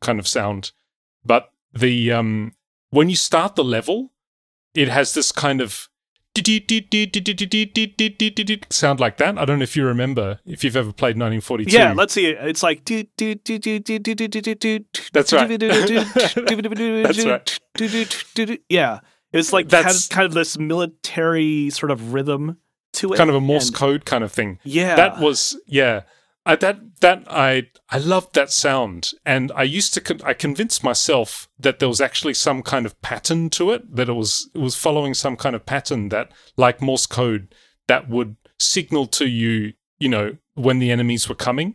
kind 0.00 0.18
of 0.18 0.26
sound, 0.26 0.72
but 1.24 1.52
the 1.72 2.10
um 2.12 2.54
when 2.90 3.10
you 3.10 3.16
start 3.16 3.54
the 3.54 3.64
level, 3.64 4.12
it 4.74 4.88
has 4.88 5.12
this 5.12 5.30
kind 5.30 5.60
of 5.60 5.89
sound 8.70 9.00
like 9.00 9.16
that. 9.18 9.38
I 9.38 9.44
don't 9.44 9.58
know 9.58 9.62
if 9.62 9.76
you 9.76 9.84
remember 9.84 10.40
if 10.44 10.64
you've 10.64 10.76
ever 10.76 10.92
played 10.92 11.16
1942. 11.16 11.76
Yeah, 11.76 11.92
let's 11.92 12.12
see. 12.12 12.26
It's 12.26 12.62
like 12.62 12.84
that's 12.84 15.32
right. 15.32 15.48
that's 17.02 17.24
right. 17.24 17.60
Yeah, 18.68 19.00
it's 19.32 19.52
like 19.52 19.68
that's 19.68 20.08
kind 20.08 20.26
of 20.26 20.34
this 20.34 20.58
military 20.58 21.70
sort 21.70 21.90
of 21.90 22.12
rhythm 22.12 22.58
to 22.94 23.12
it, 23.12 23.16
kind 23.16 23.30
of 23.30 23.36
a 23.36 23.40
Morse 23.40 23.70
code 23.70 24.04
kind 24.04 24.24
of 24.24 24.32
thing. 24.32 24.58
Yeah, 24.64 24.96
that 24.96 25.20
was 25.20 25.58
yeah. 25.66 26.02
I, 26.46 26.56
that 26.56 27.00
that 27.00 27.24
I 27.28 27.68
I 27.90 27.98
loved 27.98 28.34
that 28.34 28.50
sound, 28.50 29.12
and 29.26 29.52
I 29.54 29.62
used 29.62 29.92
to 29.94 30.00
con- 30.00 30.22
I 30.24 30.32
convinced 30.32 30.82
myself 30.82 31.48
that 31.58 31.78
there 31.78 31.88
was 31.88 32.00
actually 32.00 32.34
some 32.34 32.62
kind 32.62 32.86
of 32.86 33.00
pattern 33.02 33.50
to 33.50 33.70
it, 33.72 33.94
that 33.94 34.08
it 34.08 34.14
was 34.14 34.50
it 34.54 34.58
was 34.58 34.74
following 34.74 35.12
some 35.12 35.36
kind 35.36 35.54
of 35.54 35.66
pattern 35.66 36.08
that, 36.08 36.30
like 36.56 36.80
Morse 36.80 37.06
code, 37.06 37.54
that 37.88 38.08
would 38.08 38.36
signal 38.58 39.06
to 39.08 39.26
you, 39.26 39.74
you 39.98 40.08
know, 40.08 40.38
when 40.54 40.78
the 40.78 40.90
enemies 40.90 41.28
were 41.28 41.34
coming. 41.34 41.74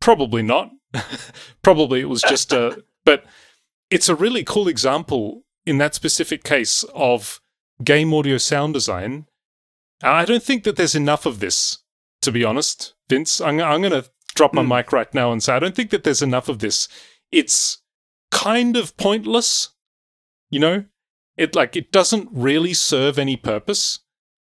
Probably 0.00 0.42
not. 0.42 0.70
Probably 1.62 2.00
it 2.00 2.08
was 2.08 2.22
just 2.22 2.52
a. 2.52 2.82
But 3.06 3.26
it's 3.90 4.08
a 4.08 4.14
really 4.14 4.44
cool 4.44 4.66
example 4.66 5.42
in 5.66 5.76
that 5.76 5.94
specific 5.94 6.42
case 6.42 6.84
of 6.94 7.38
game 7.82 8.14
audio 8.14 8.38
sound 8.38 8.72
design. 8.72 9.26
I 10.02 10.24
don't 10.24 10.42
think 10.42 10.64
that 10.64 10.76
there's 10.76 10.94
enough 10.94 11.26
of 11.26 11.38
this 11.38 11.84
to 12.24 12.32
be 12.32 12.42
honest, 12.42 12.93
Vince. 13.08 13.40
I'm, 13.40 13.60
I'm 13.60 13.82
going 13.82 14.02
to 14.02 14.08
drop 14.34 14.52
my 14.52 14.62
mm. 14.62 14.76
mic 14.76 14.92
right 14.92 15.12
now 15.14 15.32
and 15.32 15.42
say 15.42 15.54
I 15.54 15.58
don't 15.58 15.74
think 15.74 15.90
that 15.90 16.04
there's 16.04 16.22
enough 16.22 16.48
of 16.48 16.58
this. 16.58 16.88
It's 17.30 17.78
kind 18.30 18.76
of 18.76 18.96
pointless, 18.96 19.70
you 20.50 20.60
know. 20.60 20.84
It 21.36 21.54
like 21.56 21.74
it 21.74 21.90
doesn't 21.90 22.28
really 22.32 22.74
serve 22.74 23.18
any 23.18 23.36
purpose. 23.36 24.00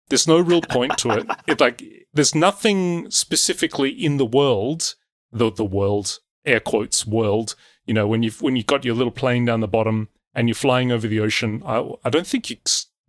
There's 0.08 0.28
no 0.28 0.40
real 0.40 0.62
point 0.62 0.98
to 1.00 1.12
it. 1.12 1.28
It 1.48 1.60
like 1.60 1.84
there's 2.14 2.34
nothing 2.34 3.12
specifically 3.12 3.90
in 3.90 4.18
the 4.18 4.26
world, 4.26 4.96
the 5.32 5.52
the 5.52 5.66
world 5.66 6.20
air 6.46 6.60
quotes 6.60 7.06
world. 7.06 7.56
You 7.86 7.94
know 7.94 8.08
when 8.08 8.24
you've 8.24 8.42
when 8.42 8.56
you 8.56 8.64
got 8.64 8.86
your 8.86 8.96
little 8.96 9.12
plane 9.12 9.46
down 9.46 9.60
the 9.60 9.68
bottom 9.68 10.10
and 10.34 10.48
you're 10.48 10.56
flying 10.56 10.92
over 10.92 11.08
the 11.08 11.20
ocean. 11.20 11.62
I 11.66 11.90
I 12.06 12.10
don't 12.10 12.28
think 12.28 12.50
you 12.50 12.58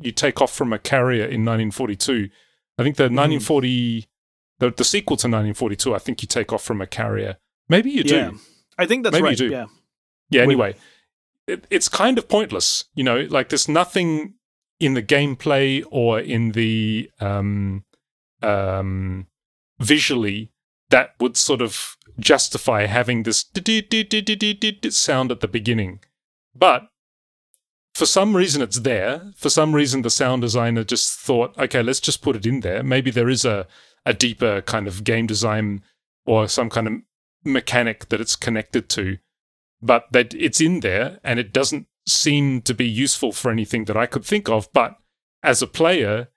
you 0.01 0.11
take 0.11 0.41
off 0.41 0.53
from 0.53 0.73
a 0.73 0.79
carrier 0.79 1.25
in 1.25 1.45
1942. 1.45 2.29
I 2.79 2.83
think 2.83 2.97
the 2.97 3.05
mm. 3.05 3.17
1940 3.17 4.10
the, 4.61 4.71
the 4.71 4.85
sequel 4.85 5.17
to 5.17 5.27
1942, 5.27 5.95
I 5.95 5.99
think 5.99 6.23
you 6.23 6.29
take 6.29 6.53
off 6.53 6.63
from 6.63 6.81
a 6.81 6.87
carrier. 6.87 7.37
Maybe 7.69 7.91
you 7.91 8.05
do. 8.05 8.15
Yeah. 8.15 8.31
I 8.79 8.87
think 8.87 9.05
that's 9.05 9.15
Maybe 9.15 9.25
right. 9.25 9.41
You 9.41 9.49
do. 9.49 9.53
Yeah. 9.53 9.67
Yeah. 10.31 10.43
Anyway, 10.43 10.77
it, 11.47 11.67
it's 11.71 11.89
kind 11.89 12.19
of 12.19 12.29
pointless. 12.29 12.85
You 12.95 13.05
know, 13.05 13.27
like 13.29 13.49
there's 13.49 13.69
nothing 13.69 14.35
in 14.79 14.95
the 14.95 15.03
gameplay 15.03 15.85
or 15.91 16.21
in 16.21 16.53
the 16.53 17.11
um, 17.21 17.85
um, 18.43 19.27
visually 19.79 20.53
that 20.91 21.15
would 21.21 21.37
sort 21.37 21.61
of 21.63 21.97
justify 22.19 22.87
having 22.87 23.23
this 23.23 23.45
sound 24.91 25.33
at 25.33 25.41
the 25.41 25.49
beginning. 25.49 26.01
But 26.55 26.89
for 27.95 28.07
some 28.07 28.37
reason 28.37 28.63
it's 28.63 28.81
there. 28.81 29.33
For 29.37 29.51
some 29.51 29.75
reason 29.75 30.03
the 30.03 30.11
sound 30.11 30.43
designer 30.43 30.85
just 30.85 31.19
thought, 31.19 31.57
okay, 31.59 31.83
let's 31.83 32.01
just 32.01 32.23
put 32.23 32.37
it 32.37 32.47
in 32.47 32.61
there. 32.61 32.83
Maybe 32.83 33.11
there 33.11 33.29
is 33.29 33.45
a 33.45 33.67
a 34.07 34.15
deeper 34.15 34.63
kind 34.63 34.87
of 34.87 35.05
game 35.05 35.27
design 35.27 35.83
or 36.27 36.49
some 36.49 36.71
kind 36.71 36.87
of 36.87 36.95
mechanic 37.45 38.09
that 38.09 38.21
it's 38.21 38.37
connected 38.37 38.89
to, 38.91 39.19
but 39.83 40.05
that 40.13 40.35
it's 40.35 40.61
in 40.61 40.81
there 40.81 41.19
and 41.25 41.39
it 41.39 41.53
doesn't 41.53 41.87
seem 42.07 42.63
to 42.63 42.75
be 42.75 42.89
useful 42.89 43.33
for 43.33 43.51
anything 43.51 43.85
that 43.85 43.97
I 43.97 44.07
could 44.07 44.25
think 44.25 44.49
of. 44.49 44.73
But 44.73 44.97
as 45.43 45.63
a 45.63 45.67
player, 45.67 46.29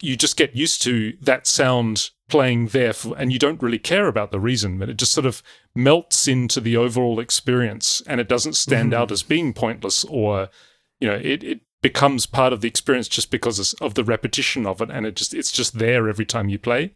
you 0.00 0.16
just 0.16 0.36
get 0.36 0.56
used 0.56 0.82
to 0.82 1.16
that 1.20 1.46
sound 1.46 2.10
playing 2.28 2.68
there 2.68 2.92
for, 2.92 3.16
and 3.16 3.32
you 3.32 3.38
don't 3.38 3.62
really 3.62 3.78
care 3.78 4.08
about 4.08 4.32
the 4.32 4.40
reason, 4.40 4.78
but 4.78 4.88
it 4.88 4.96
just 4.96 5.12
sort 5.12 5.26
of 5.26 5.42
melts 5.74 6.26
into 6.26 6.60
the 6.60 6.76
overall 6.76 7.20
experience 7.20 8.02
and 8.06 8.20
it 8.20 8.28
doesn't 8.28 8.54
stand 8.56 8.92
mm-hmm. 8.92 9.02
out 9.02 9.12
as 9.12 9.22
being 9.22 9.52
pointless 9.52 10.04
or, 10.04 10.48
you 10.98 11.08
know, 11.08 11.14
it, 11.14 11.44
it 11.44 11.60
becomes 11.82 12.26
part 12.26 12.52
of 12.52 12.60
the 12.60 12.68
experience 12.68 13.08
just 13.08 13.30
because 13.30 13.74
of 13.74 13.94
the 13.94 14.04
repetition 14.04 14.66
of 14.66 14.80
it, 14.80 14.90
and 14.90 15.04
it 15.04 15.16
just 15.16 15.34
it's 15.34 15.52
just 15.52 15.78
there 15.78 16.08
every 16.08 16.24
time 16.24 16.48
you 16.48 16.58
play. 16.58 16.94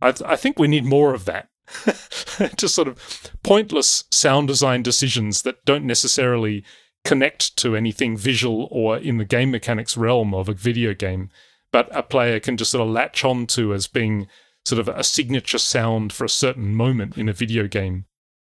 I, 0.00 0.12
th- 0.12 0.28
I 0.28 0.36
think 0.36 0.58
we 0.58 0.68
need 0.68 0.84
more 0.84 1.12
of 1.14 1.26
that. 1.26 1.48
just 2.56 2.74
sort 2.74 2.88
of 2.88 3.30
pointless 3.42 4.04
sound 4.10 4.48
design 4.48 4.82
decisions 4.82 5.42
that 5.42 5.64
don't 5.64 5.84
necessarily 5.84 6.64
connect 7.04 7.56
to 7.56 7.76
anything 7.76 8.16
visual 8.16 8.68
or 8.70 8.96
in 8.96 9.18
the 9.18 9.24
game 9.24 9.50
mechanics 9.50 9.96
realm 9.96 10.34
of 10.34 10.48
a 10.48 10.54
video 10.54 10.94
game, 10.94 11.30
but 11.72 11.88
a 11.96 12.02
player 12.02 12.40
can 12.40 12.56
just 12.56 12.70
sort 12.70 12.86
of 12.86 12.92
latch 12.92 13.24
on 13.24 13.46
to 13.46 13.74
as 13.74 13.86
being 13.86 14.26
sort 14.64 14.78
of 14.78 14.88
a 14.88 15.02
signature 15.02 15.58
sound 15.58 16.12
for 16.12 16.24
a 16.24 16.28
certain 16.28 16.74
moment 16.74 17.16
in 17.16 17.28
a 17.28 17.32
video 17.32 17.66
game. 17.66 18.06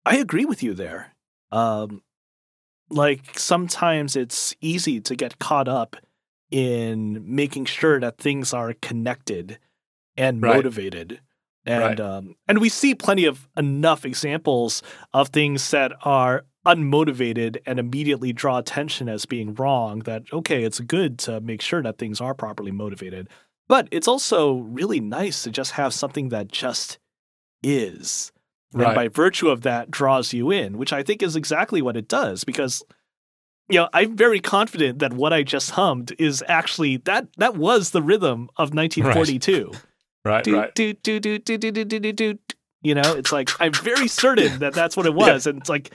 I 0.06 0.16
agree 0.16 0.44
with 0.44 0.62
you 0.62 0.74
there. 0.74 1.14
Um, 1.50 2.02
like 2.91 3.39
sometimes 3.39 4.16
it's 4.16 4.55
easy 4.61 5.01
to 5.01 5.14
get 5.14 5.39
caught 5.39 5.68
up 5.68 5.97
in 6.51 7.22
making 7.24 7.66
sure 7.66 8.01
that 8.01 8.18
things 8.18 8.53
are 8.53 8.74
connected 8.80 9.59
and 10.16 10.43
right. 10.43 10.57
motivated 10.57 11.20
and 11.66 11.82
right. 11.82 12.01
um, 12.01 12.34
and 12.47 12.59
we 12.59 12.68
see 12.68 12.95
plenty 12.95 13.26
of 13.26 13.47
enough 13.57 14.05
examples 14.05 14.82
of 15.12 15.28
things 15.28 15.70
that 15.70 15.93
are 16.03 16.45
unmotivated 16.66 17.59
and 17.66 17.78
immediately 17.78 18.32
draw 18.32 18.59
attention 18.59 19.09
as 19.09 19.26
being 19.26 19.55
wrong 19.55 20.01
that 20.01 20.22
okay 20.32 20.64
it's 20.64 20.80
good 20.80 21.18
to 21.18 21.41
make 21.41 21.61
sure 21.61 21.82
that 21.82 21.99
things 21.99 22.20
are 22.20 22.34
properly 22.34 22.72
motivated 22.72 23.28
but 23.68 23.86
it's 23.91 24.09
also 24.09 24.55
really 24.55 25.01
nice 25.01 25.43
to 25.43 25.51
just 25.51 25.72
have 25.72 25.93
something 25.93 26.30
that 26.30 26.49
just 26.49 26.99
is 27.62 28.32
right. 28.72 28.86
and 28.88 28.94
by 28.94 29.08
virtue 29.08 29.48
of 29.48 29.62
that 29.62 29.90
draws 29.90 30.32
you 30.32 30.50
in 30.50 30.78
which 30.78 30.92
i 30.92 31.02
think 31.02 31.22
is 31.22 31.36
exactly 31.36 31.82
what 31.82 31.96
it 31.96 32.08
does 32.08 32.44
because 32.44 32.82
you 33.68 33.78
know 33.78 33.88
i'm 33.92 34.16
very 34.16 34.40
confident 34.40 34.98
that 34.98 35.12
what 35.12 35.32
i 35.32 35.42
just 35.42 35.70
hummed 35.72 36.14
is 36.18 36.42
actually 36.48 36.98
that 36.98 37.26
that 37.36 37.56
was 37.56 37.90
the 37.90 38.02
rhythm 38.02 38.48
of 38.56 38.74
1942 38.74 39.72
right 40.24 40.44
do, 40.44 40.56
right 40.56 40.74
do, 40.74 40.92
do, 40.94 41.20
do, 41.20 41.38
do, 41.38 41.58
do, 41.58 41.70
do, 41.70 41.84
do, 41.84 42.12
do, 42.12 42.38
you 42.82 42.94
know 42.94 43.14
it's 43.14 43.32
like 43.32 43.50
i'm 43.60 43.72
very 43.72 44.08
certain 44.08 44.58
that 44.58 44.72
that's 44.72 44.96
what 44.96 45.06
it 45.06 45.14
was 45.14 45.46
yeah. 45.46 45.50
and 45.50 45.60
it's 45.60 45.68
like 45.68 45.92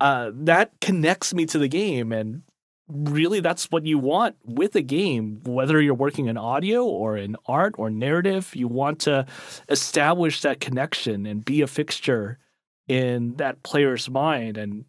uh, 0.00 0.30
that 0.34 0.72
connects 0.80 1.32
me 1.32 1.46
to 1.46 1.58
the 1.58 1.68
game. 1.68 2.12
And 2.12 2.42
really, 2.88 3.40
that's 3.40 3.70
what 3.70 3.86
you 3.86 3.98
want 3.98 4.36
with 4.44 4.76
a 4.76 4.82
game, 4.82 5.40
whether 5.44 5.80
you're 5.80 5.94
working 5.94 6.26
in 6.26 6.36
audio 6.36 6.84
or 6.84 7.16
in 7.16 7.36
art 7.46 7.74
or 7.78 7.90
narrative. 7.90 8.54
You 8.54 8.68
want 8.68 9.00
to 9.00 9.26
establish 9.68 10.42
that 10.42 10.60
connection 10.60 11.26
and 11.26 11.44
be 11.44 11.62
a 11.62 11.66
fixture 11.66 12.38
in 12.86 13.36
that 13.36 13.62
player's 13.62 14.10
mind. 14.10 14.58
And 14.58 14.84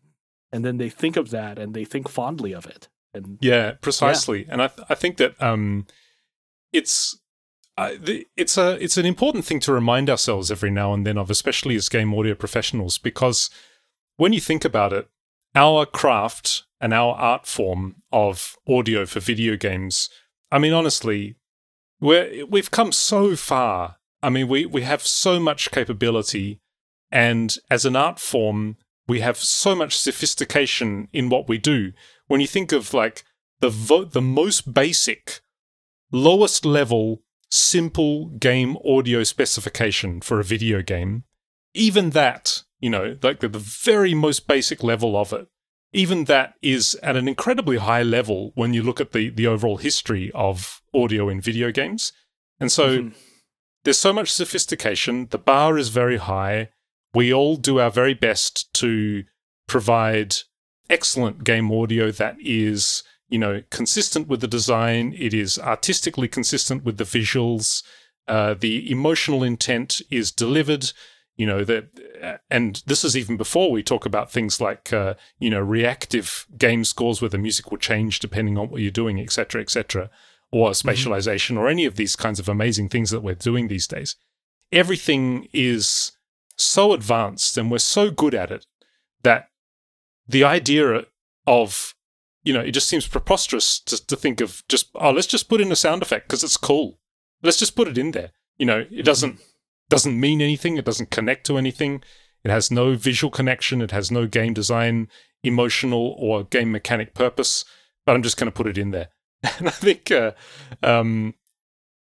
and 0.52 0.64
then 0.64 0.78
they 0.78 0.90
think 0.90 1.18
of 1.18 1.32
that 1.32 1.58
and 1.58 1.74
they 1.74 1.86
think 1.86 2.10
fondly 2.10 2.54
of 2.54 2.66
it. 2.66 2.90
And 3.14 3.38
yeah, 3.42 3.74
precisely. 3.82 4.42
Yeah. 4.42 4.52
And 4.52 4.62
I 4.62 4.68
th- 4.68 4.88
I 4.90 4.96
think 4.96 5.18
that 5.18 5.42
um, 5.42 5.88
it's 6.74 7.20
uh, 7.78 7.92
the, 8.00 8.28
it's 8.36 8.58
a 8.58 8.82
it's 8.84 8.98
an 8.98 9.06
important 9.06 9.46
thing 9.46 9.60
to 9.62 9.74
remind 9.74 10.10
ourselves 10.10 10.52
every 10.52 10.72
now 10.72 10.94
and 10.94 11.06
then 11.06 11.18
of, 11.18 11.30
especially 11.30 11.76
as 11.76 11.90
game 11.90 12.14
audio 12.14 12.36
professionals, 12.36 12.98
because 12.98 13.50
when 14.18 14.34
you 14.34 14.42
think 14.42 14.66
about 14.66 14.94
it, 14.94 15.10
our 15.56 15.86
craft 15.86 16.64
and 16.86 16.94
our 16.94 17.16
art 17.16 17.48
form 17.48 17.96
of 18.12 18.58
audio 18.70 19.08
for 19.08 19.20
video 19.20 19.56
games, 19.56 20.08
I 20.52 20.60
mean, 20.60 20.72
honestly, 20.72 21.36
we're, 22.00 22.46
we've 22.46 22.70
come 22.70 22.92
so 22.92 23.36
far. 23.36 23.96
I 24.22 24.30
mean, 24.30 24.48
we, 24.48 24.68
we 24.68 24.84
have 24.84 25.02
so 25.02 25.40
much 25.40 25.72
capability, 25.72 26.62
and 27.12 27.58
as 27.72 27.86
an 27.86 27.96
art 27.96 28.20
form, 28.20 28.78
we 29.08 29.22
have 29.22 29.38
so 29.38 29.74
much 29.74 29.98
sophistication 29.98 31.08
in 31.12 31.28
what 31.28 31.50
we 31.50 31.58
do. 31.58 31.92
When 32.28 32.40
you 32.40 32.46
think 32.46 32.72
of 32.72 32.94
like 32.94 33.24
the 33.62 33.70
vo- 33.70 34.06
the 34.06 34.22
most 34.22 34.72
basic, 34.72 35.42
lowest 36.12 36.68
level, 36.68 37.24
simple 37.50 38.28
game 38.28 38.78
audio 38.86 39.24
specification 39.24 40.22
for 40.22 40.40
a 40.40 40.44
video 40.44 40.84
game, 40.84 41.24
even 41.74 42.12
that 42.12 42.62
you 42.80 42.92
know, 42.92 43.18
like 43.24 43.40
the, 43.40 43.48
the 43.48 43.58
very 43.58 44.14
most 44.14 44.48
basic 44.48 44.84
level 44.84 45.18
of 45.18 45.34
it. 45.34 45.48
Even 45.94 46.26
that 46.26 46.56
is 46.62 46.96
at 47.02 47.16
an 47.16 47.28
incredibly 47.28 47.78
high 47.78 48.04
level 48.04 48.52
when 48.56 48.74
you 48.74 48.84
look 48.84 49.00
at 49.00 49.14
the, 49.14 49.30
the 49.30 49.48
overall 49.48 49.78
history 49.78 50.32
of 50.34 50.82
audio 50.94 51.30
in 51.30 51.40
video 51.40 51.72
games. 51.72 52.12
And 52.60 52.72
so 52.72 53.00
mm-hmm. 53.00 53.10
there's 53.84 53.98
so 53.98 54.14
much 54.14 54.32
sophistication. 54.32 55.28
The 55.30 55.38
bar 55.38 55.78
is 55.78 55.90
very 55.90 56.18
high. 56.18 56.70
We 57.14 57.34
all 57.34 57.56
do 57.56 57.80
our 57.80 57.92
very 57.92 58.14
best 58.14 58.74
to 58.76 59.24
provide 59.68 60.36
excellent 60.90 61.44
game 61.44 61.72
audio 61.72 62.12
that 62.12 62.36
is, 62.40 63.04
you 63.30 63.40
know, 63.40 63.64
consistent 63.70 64.28
with 64.28 64.42
the 64.42 64.48
design. 64.48 65.16
It 65.18 65.34
is 65.34 65.58
artistically 65.58 66.28
consistent 66.28 66.84
with 66.84 66.98
the 66.98 67.06
visuals. 67.06 67.84
Uh, 68.28 68.54
the 68.54 68.92
emotional 68.92 69.44
intent 69.44 70.02
is 70.10 70.32
delivered 70.32 70.92
you 71.38 71.46
know 71.46 71.64
that 71.64 72.42
and 72.50 72.82
this 72.86 73.04
is 73.04 73.16
even 73.18 73.38
before 73.38 73.72
we 73.72 73.84
talk 73.84 74.06
about 74.06 74.32
things 74.32 74.62
like 74.62 74.92
uh, 74.94 75.16
you 75.40 75.50
know 75.50 75.60
reactive 75.60 76.48
game 76.58 76.86
scores 76.86 77.22
where 77.22 77.30
the 77.30 77.38
music 77.38 77.72
will 77.72 77.78
change 77.78 78.20
depending 78.20 78.58
on 78.58 78.70
what 78.70 78.82
you're 78.82 78.92
doing 78.92 79.20
etc 79.20 79.62
etc 79.62 80.10
or 80.52 80.70
mm-hmm. 80.70 80.88
spatialization 80.88 81.52
mm-hmm. 81.52 81.60
or 81.60 81.68
any 81.68 81.86
of 81.86 81.96
these 81.96 82.16
kinds 82.16 82.40
of 82.40 82.50
amazing 82.50 82.90
things 82.90 83.10
that 83.10 83.22
we're 83.22 83.36
doing 83.36 83.68
these 83.68 83.88
days 83.88 84.16
everything 84.72 85.48
is 85.54 86.14
so 86.58 86.94
advanced 86.94 87.58
and 87.58 87.70
we're 87.70 87.78
so 87.78 88.10
good 88.10 88.34
at 88.34 88.52
it 88.52 88.66
that 89.24 89.50
the 90.28 90.44
idea 90.44 91.06
of 91.46 91.94
you 92.44 92.54
know 92.54 92.62
it 92.62 92.72
just 92.72 92.88
seems 92.88 93.08
preposterous 93.08 93.80
to, 93.80 94.06
to 94.08 94.16
think 94.16 94.40
of 94.40 94.64
just 94.70 94.90
oh 94.96 95.12
let's 95.12 95.28
just 95.28 95.50
put 95.50 95.62
in 95.62 95.72
a 95.72 95.76
sound 95.76 96.02
effect 96.02 96.28
because 96.28 96.44
it's 96.44 96.58
cool 96.58 96.98
let's 97.44 97.60
just 97.60 97.76
put 97.76 97.88
it 97.88 97.98
in 97.98 98.12
there 98.12 98.32
you 98.58 98.66
know 98.66 98.86
it 98.90 99.04
doesn't 99.04 99.34
mm-hmm 99.34 99.52
doesn't 99.90 100.20
mean 100.20 100.42
anything. 100.42 100.78
It 100.78 100.86
doesn't 100.86 101.12
connect 101.12 101.46
to 101.48 101.58
anything. 101.58 102.04
It 102.44 102.52
has 102.52 102.72
no 102.72 102.96
visual 102.96 103.32
connection. 103.32 103.82
It 103.82 103.92
has 103.92 104.12
no 104.12 104.28
game 104.28 104.54
design, 104.54 105.10
emotional, 105.44 106.16
or 106.20 106.44
game 106.44 106.72
mechanic 106.72 107.14
purpose. 107.14 107.66
But 108.06 108.16
I'm 108.16 108.24
just 108.24 108.38
going 108.38 108.52
to 108.52 108.56
put 108.56 108.68
it 108.68 108.78
in 108.78 108.92
there. 108.92 109.10
And 109.60 109.68
I 109.68 109.72
think 109.72 110.12
uh, 110.12 110.32
um, 110.82 111.36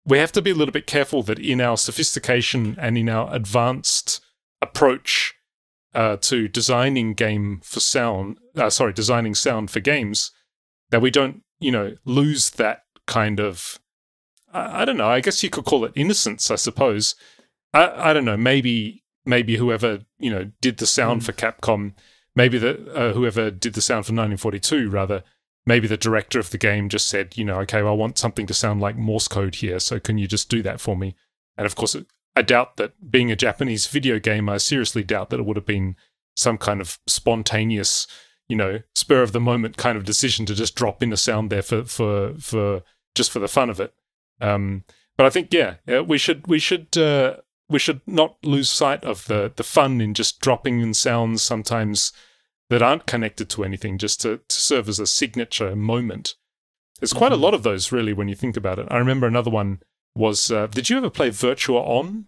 we 0.05 0.17
have 0.17 0.31
to 0.33 0.41
be 0.41 0.51
a 0.51 0.55
little 0.55 0.71
bit 0.71 0.87
careful 0.87 1.23
that 1.23 1.39
in 1.39 1.61
our 1.61 1.77
sophistication 1.77 2.75
and 2.79 2.97
in 2.97 3.07
our 3.07 3.33
advanced 3.33 4.21
approach 4.61 5.35
uh, 5.93 6.17
to 6.17 6.47
designing 6.47 7.13
game 7.13 7.61
for 7.63 7.79
sound, 7.79 8.37
uh, 8.55 8.69
sorry, 8.69 8.93
designing 8.93 9.35
sound 9.35 9.69
for 9.69 9.79
games, 9.79 10.31
that 10.89 11.01
we 11.01 11.11
don't, 11.11 11.43
you 11.59 11.71
know, 11.71 11.95
lose 12.05 12.51
that 12.51 12.83
kind 13.07 13.39
of, 13.39 13.79
I, 14.53 14.81
I 14.81 14.85
don't 14.85 14.97
know, 14.97 15.07
I 15.07 15.21
guess 15.21 15.43
you 15.43 15.49
could 15.49 15.65
call 15.65 15.85
it 15.85 15.93
innocence, 15.95 16.49
I 16.49 16.55
suppose, 16.55 17.15
I, 17.73 18.09
I 18.09 18.13
don't 18.13 18.25
know. 18.25 18.37
Maybe 18.37 19.03
maybe 19.25 19.57
whoever 19.57 19.99
you 20.19 20.31
know 20.31 20.51
did 20.61 20.77
the 20.77 20.87
sound 20.87 21.21
mm. 21.21 21.25
for 21.25 21.31
Capcom, 21.33 21.93
maybe 22.35 22.57
the 22.57 22.91
uh, 22.93 23.13
whoever 23.13 23.51
did 23.51 23.73
the 23.73 23.81
sound 23.81 24.05
for 24.05 24.13
1942 24.13 24.89
rather, 24.89 25.23
maybe 25.65 25.87
the 25.87 25.97
director 25.97 26.39
of 26.39 26.49
the 26.49 26.57
game 26.57 26.89
just 26.89 27.07
said, 27.07 27.37
you 27.37 27.45
know, 27.45 27.59
okay, 27.61 27.81
well, 27.81 27.93
I 27.93 27.95
want 27.95 28.17
something 28.17 28.45
to 28.47 28.53
sound 28.53 28.81
like 28.81 28.95
Morse 28.95 29.27
code 29.27 29.55
here, 29.55 29.79
so 29.79 29.99
can 29.99 30.17
you 30.17 30.27
just 30.27 30.49
do 30.49 30.61
that 30.63 30.79
for 30.79 30.95
me? 30.95 31.15
And 31.57 31.65
of 31.65 31.75
course, 31.75 31.95
I 32.35 32.41
doubt 32.41 32.77
that 32.77 33.11
being 33.11 33.31
a 33.31 33.35
Japanese 33.35 33.87
video 33.87 34.19
game, 34.19 34.49
I 34.49 34.57
seriously 34.57 35.03
doubt 35.03 35.29
that 35.29 35.39
it 35.39 35.45
would 35.45 35.57
have 35.57 35.65
been 35.65 35.95
some 36.35 36.57
kind 36.57 36.81
of 36.81 36.99
spontaneous, 37.07 38.07
you 38.47 38.55
know, 38.55 38.79
spur 38.95 39.21
of 39.21 39.33
the 39.33 39.39
moment 39.39 39.77
kind 39.77 39.97
of 39.97 40.05
decision 40.05 40.45
to 40.45 40.55
just 40.55 40.75
drop 40.75 41.03
in 41.03 41.13
a 41.13 41.17
sound 41.17 41.49
there 41.49 41.61
for 41.61 41.83
for 41.85 42.33
for 42.39 42.83
just 43.15 43.31
for 43.31 43.39
the 43.39 43.47
fun 43.47 43.69
of 43.69 43.79
it. 43.79 43.93
Um, 44.39 44.85
but 45.17 45.25
I 45.25 45.29
think 45.29 45.53
yeah, 45.53 45.75
we 46.01 46.17
should 46.17 46.47
we 46.47 46.57
should 46.57 46.97
uh, 46.97 47.37
we 47.71 47.79
should 47.79 48.01
not 48.05 48.35
lose 48.43 48.69
sight 48.69 49.03
of 49.03 49.25
the 49.25 49.51
the 49.55 49.63
fun 49.63 50.01
in 50.01 50.13
just 50.13 50.39
dropping 50.39 50.81
in 50.81 50.93
sounds 50.93 51.41
sometimes 51.41 52.11
that 52.71 52.81
aren't 52.81 53.05
connected 53.05 53.49
to 53.49 53.65
anything, 53.65 53.97
just 53.97 54.21
to, 54.21 54.39
to 54.47 54.55
serve 54.55 54.87
as 54.87 54.97
a 54.97 55.05
signature 55.05 55.75
moment. 55.75 56.35
There's 56.99 57.11
quite 57.11 57.33
mm-hmm. 57.33 57.41
a 57.41 57.43
lot 57.43 57.53
of 57.53 57.63
those, 57.63 57.91
really, 57.91 58.13
when 58.13 58.29
you 58.29 58.35
think 58.35 58.55
about 58.55 58.79
it. 58.79 58.87
I 58.89 58.97
remember 58.97 59.27
another 59.27 59.51
one 59.51 59.81
was. 60.15 60.51
Uh, 60.51 60.67
did 60.67 60.89
you 60.89 60.97
ever 60.97 61.09
play 61.09 61.29
Virtua 61.31 61.85
On? 61.85 62.27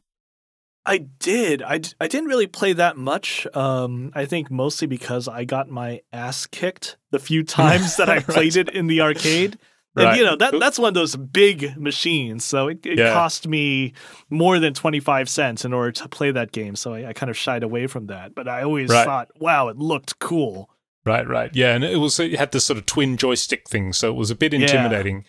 I 0.85 0.97
did. 0.97 1.61
I, 1.61 1.79
I 2.01 2.07
didn't 2.07 2.27
really 2.27 2.47
play 2.47 2.73
that 2.73 2.97
much. 2.97 3.47
Um, 3.53 4.11
I 4.13 4.25
think 4.25 4.51
mostly 4.51 4.85
because 4.85 5.29
I 5.29 5.45
got 5.45 5.69
my 5.69 6.01
ass 6.11 6.45
kicked 6.45 6.97
the 7.11 7.19
few 7.19 7.43
times 7.45 7.95
that 7.95 8.09
I 8.09 8.19
played 8.19 8.57
right. 8.57 8.67
it 8.67 8.75
in 8.75 8.87
the 8.87 8.99
arcade. 8.99 9.57
And 9.95 10.17
you 10.17 10.23
know 10.23 10.35
that 10.35 10.59
that's 10.59 10.79
one 10.79 10.87
of 10.87 10.93
those 10.95 11.15
big 11.15 11.77
machines, 11.77 12.43
so 12.43 12.67
it, 12.67 12.83
it 12.85 12.97
yeah. 12.97 13.13
cost 13.13 13.47
me 13.47 13.93
more 14.29 14.57
than 14.57 14.73
twenty 14.73 14.99
five 14.99 15.29
cents 15.29 15.65
in 15.65 15.73
order 15.73 15.91
to 15.91 16.09
play 16.09 16.31
that 16.31 16.51
game. 16.51 16.75
So 16.75 16.93
I, 16.93 17.09
I 17.09 17.13
kind 17.13 17.29
of 17.29 17.37
shied 17.37 17.61
away 17.61 17.85
from 17.85 18.07
that. 18.07 18.33
But 18.33 18.47
I 18.47 18.63
always 18.63 18.89
right. 18.89 19.05
thought, 19.05 19.29
wow, 19.39 19.67
it 19.67 19.77
looked 19.77 20.17
cool. 20.17 20.69
Right, 21.05 21.27
right, 21.27 21.53
yeah, 21.53 21.75
and 21.75 21.83
it 21.83 21.97
was 21.97 22.19
it 22.19 22.39
had 22.39 22.53
this 22.53 22.65
sort 22.65 22.79
of 22.79 22.85
twin 22.85 23.17
joystick 23.17 23.69
thing, 23.69 23.93
so 23.93 24.09
it 24.09 24.15
was 24.15 24.31
a 24.31 24.35
bit 24.35 24.53
intimidating 24.53 25.25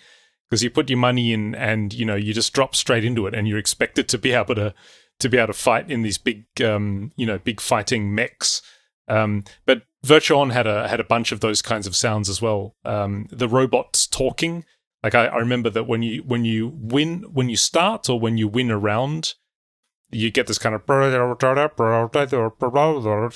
because 0.48 0.62
yeah. 0.62 0.68
you 0.68 0.70
put 0.70 0.88
your 0.88 0.98
money 0.98 1.32
in 1.32 1.54
and 1.54 1.92
you 1.92 2.06
know 2.06 2.14
you 2.14 2.32
just 2.32 2.54
drop 2.54 2.74
straight 2.74 3.04
into 3.04 3.26
it, 3.26 3.34
and 3.34 3.46
you're 3.46 3.58
expected 3.58 4.08
to 4.08 4.18
be 4.18 4.32
able 4.32 4.54
to 4.54 4.72
to 5.18 5.28
be 5.28 5.36
able 5.36 5.48
to 5.48 5.52
fight 5.52 5.90
in 5.90 6.02
these 6.02 6.16
big 6.16 6.46
um, 6.62 7.12
you 7.16 7.26
know 7.26 7.38
big 7.38 7.60
fighting 7.60 8.14
mechs. 8.14 8.62
Um, 9.08 9.44
but 9.66 9.82
Virtua 10.04 10.36
On 10.36 10.50
had 10.50 10.66
a 10.66 10.86
had 10.88 11.00
a 11.00 11.04
bunch 11.04 11.32
of 11.32 11.40
those 11.40 11.62
kinds 11.62 11.86
of 11.86 11.96
sounds 11.96 12.28
as 12.28 12.42
well. 12.42 12.76
Um, 12.84 13.26
the 13.30 13.48
robots 13.48 14.06
talking, 14.06 14.64
like 15.02 15.14
I, 15.14 15.26
I, 15.26 15.38
remember 15.38 15.70
that 15.70 15.84
when 15.84 16.02
you 16.02 16.22
when 16.22 16.44
you 16.44 16.72
win 16.74 17.22
when 17.32 17.48
you 17.48 17.56
start 17.56 18.08
or 18.10 18.20
when 18.20 18.36
you 18.36 18.46
win 18.46 18.70
a 18.70 18.78
round, 18.78 19.34
you 20.10 20.30
get 20.30 20.46
this 20.46 20.58
kind 20.58 20.74
of 20.74 20.86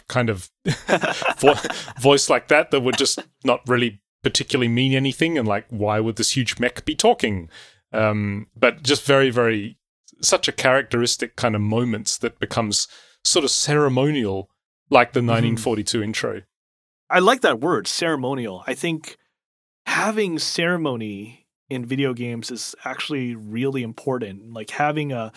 kind 0.09 0.29
of 0.29 0.51
voice 2.01 2.29
like 2.29 2.49
that 2.49 2.71
that 2.71 2.81
would 2.81 2.99
just 2.99 3.19
not 3.45 3.67
really 3.67 4.03
particularly 4.23 4.69
mean 4.69 4.93
anything, 4.93 5.39
and 5.39 5.49
like 5.49 5.65
why 5.71 6.01
would 6.01 6.17
this 6.17 6.37
huge 6.37 6.59
mech 6.59 6.85
be 6.85 6.95
talking? 6.95 7.49
Um, 7.93 8.49
but 8.55 8.83
just 8.83 9.05
very 9.05 9.31
very 9.31 9.79
such 10.21 10.49
a 10.49 10.53
characteristic 10.53 11.37
kind 11.37 11.55
of 11.55 11.63
moments 11.63 12.19
that 12.19 12.39
becomes 12.39 12.89
sort 13.25 13.45
of 13.45 13.51
ceremonial 13.51 14.51
like 14.91 15.13
the 15.13 15.21
1942 15.21 15.99
mm-hmm. 15.99 16.05
intro. 16.05 16.43
I 17.11 17.21
like 17.21 17.41
that 17.43 17.61
word, 17.61 17.87
ceremonial. 17.87 18.65
I 18.67 18.75
think 18.75 19.17
having 19.87 20.39
ceremony 20.39 21.47
in 21.71 21.85
video 21.85 22.15
games 22.15 22.51
is 22.51 22.75
actually 22.85 23.35
really 23.35 23.83
important. 23.83 24.53
Like 24.53 24.71
having 24.71 25.13
a 25.13 25.33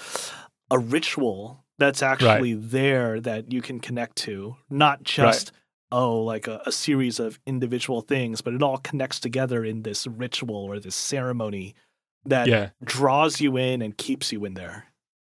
a 0.69 0.79
ritual 0.79 1.65
that's 1.77 2.01
actually 2.01 2.55
right. 2.55 2.71
there 2.71 3.19
that 3.19 3.51
you 3.51 3.61
can 3.61 3.79
connect 3.79 4.15
to, 4.17 4.55
not 4.69 5.03
just 5.03 5.51
oh, 5.91 6.21
like 6.21 6.47
a, 6.47 6.61
a 6.65 6.71
series 6.71 7.19
of 7.19 7.39
individual 7.45 8.01
things, 8.01 8.41
but 8.41 8.53
it 8.53 8.63
all 8.63 8.77
connects 8.77 9.19
together 9.19 9.65
in 9.65 9.81
this 9.83 10.07
ritual 10.07 10.55
or 10.55 10.79
this 10.79 10.95
ceremony 10.95 11.75
that 12.25 12.47
yeah. 12.47 12.69
draws 12.83 13.41
you 13.41 13.57
in 13.57 13.81
and 13.81 13.97
keeps 13.97 14.31
you 14.31 14.45
in 14.45 14.53
there. 14.53 14.85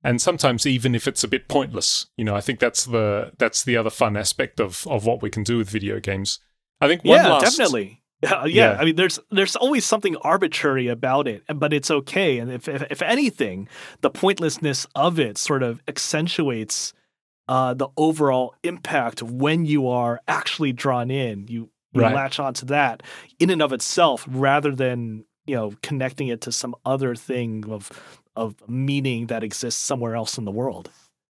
And 0.06 0.22
sometimes 0.22 0.64
even 0.66 0.94
if 0.94 1.08
it's 1.08 1.24
a 1.24 1.28
bit 1.28 1.48
pointless, 1.48 2.06
you 2.16 2.24
know, 2.24 2.36
I 2.36 2.40
think 2.40 2.60
that's 2.60 2.84
the 2.84 3.32
that's 3.38 3.64
the 3.64 3.76
other 3.76 3.90
fun 3.90 4.16
aspect 4.16 4.60
of 4.60 4.86
of 4.86 5.04
what 5.04 5.20
we 5.20 5.30
can 5.30 5.42
do 5.42 5.58
with 5.58 5.68
video 5.68 5.98
games. 5.98 6.38
I 6.80 6.86
think 6.86 7.02
one 7.02 7.16
yeah, 7.16 7.28
last, 7.28 7.56
definitely. 7.56 8.02
Yeah, 8.22 8.46
yeah, 8.46 8.72
yeah. 8.72 8.80
I 8.80 8.84
mean, 8.86 8.96
there's 8.96 9.18
there's 9.30 9.56
always 9.56 9.84
something 9.84 10.16
arbitrary 10.16 10.88
about 10.88 11.28
it, 11.28 11.42
but 11.54 11.74
it's 11.74 11.90
okay. 11.90 12.38
And 12.38 12.50
if 12.50 12.66
if, 12.66 12.82
if 12.88 13.02
anything, 13.02 13.68
the 14.00 14.08
pointlessness 14.08 14.86
of 14.94 15.20
it 15.20 15.36
sort 15.36 15.62
of 15.62 15.82
accentuates 15.86 16.94
uh, 17.46 17.74
the 17.74 17.88
overall 17.98 18.54
impact 18.62 19.22
when 19.22 19.66
you 19.66 19.88
are 19.88 20.20
actually 20.28 20.72
drawn 20.72 21.10
in. 21.10 21.46
You, 21.48 21.68
you 21.92 22.00
right. 22.00 22.14
latch 22.14 22.40
onto 22.40 22.64
that 22.66 23.02
in 23.38 23.50
and 23.50 23.60
of 23.60 23.74
itself, 23.74 24.24
rather 24.26 24.74
than 24.74 25.26
you 25.46 25.56
know 25.56 25.72
connecting 25.82 26.28
it 26.28 26.40
to 26.42 26.52
some 26.52 26.74
other 26.86 27.14
thing 27.14 27.64
of 27.68 27.90
of 28.36 28.56
meaning 28.68 29.26
that 29.26 29.42
exists 29.42 29.80
somewhere 29.80 30.14
else 30.14 30.38
in 30.38 30.44
the 30.44 30.50
world. 30.50 30.90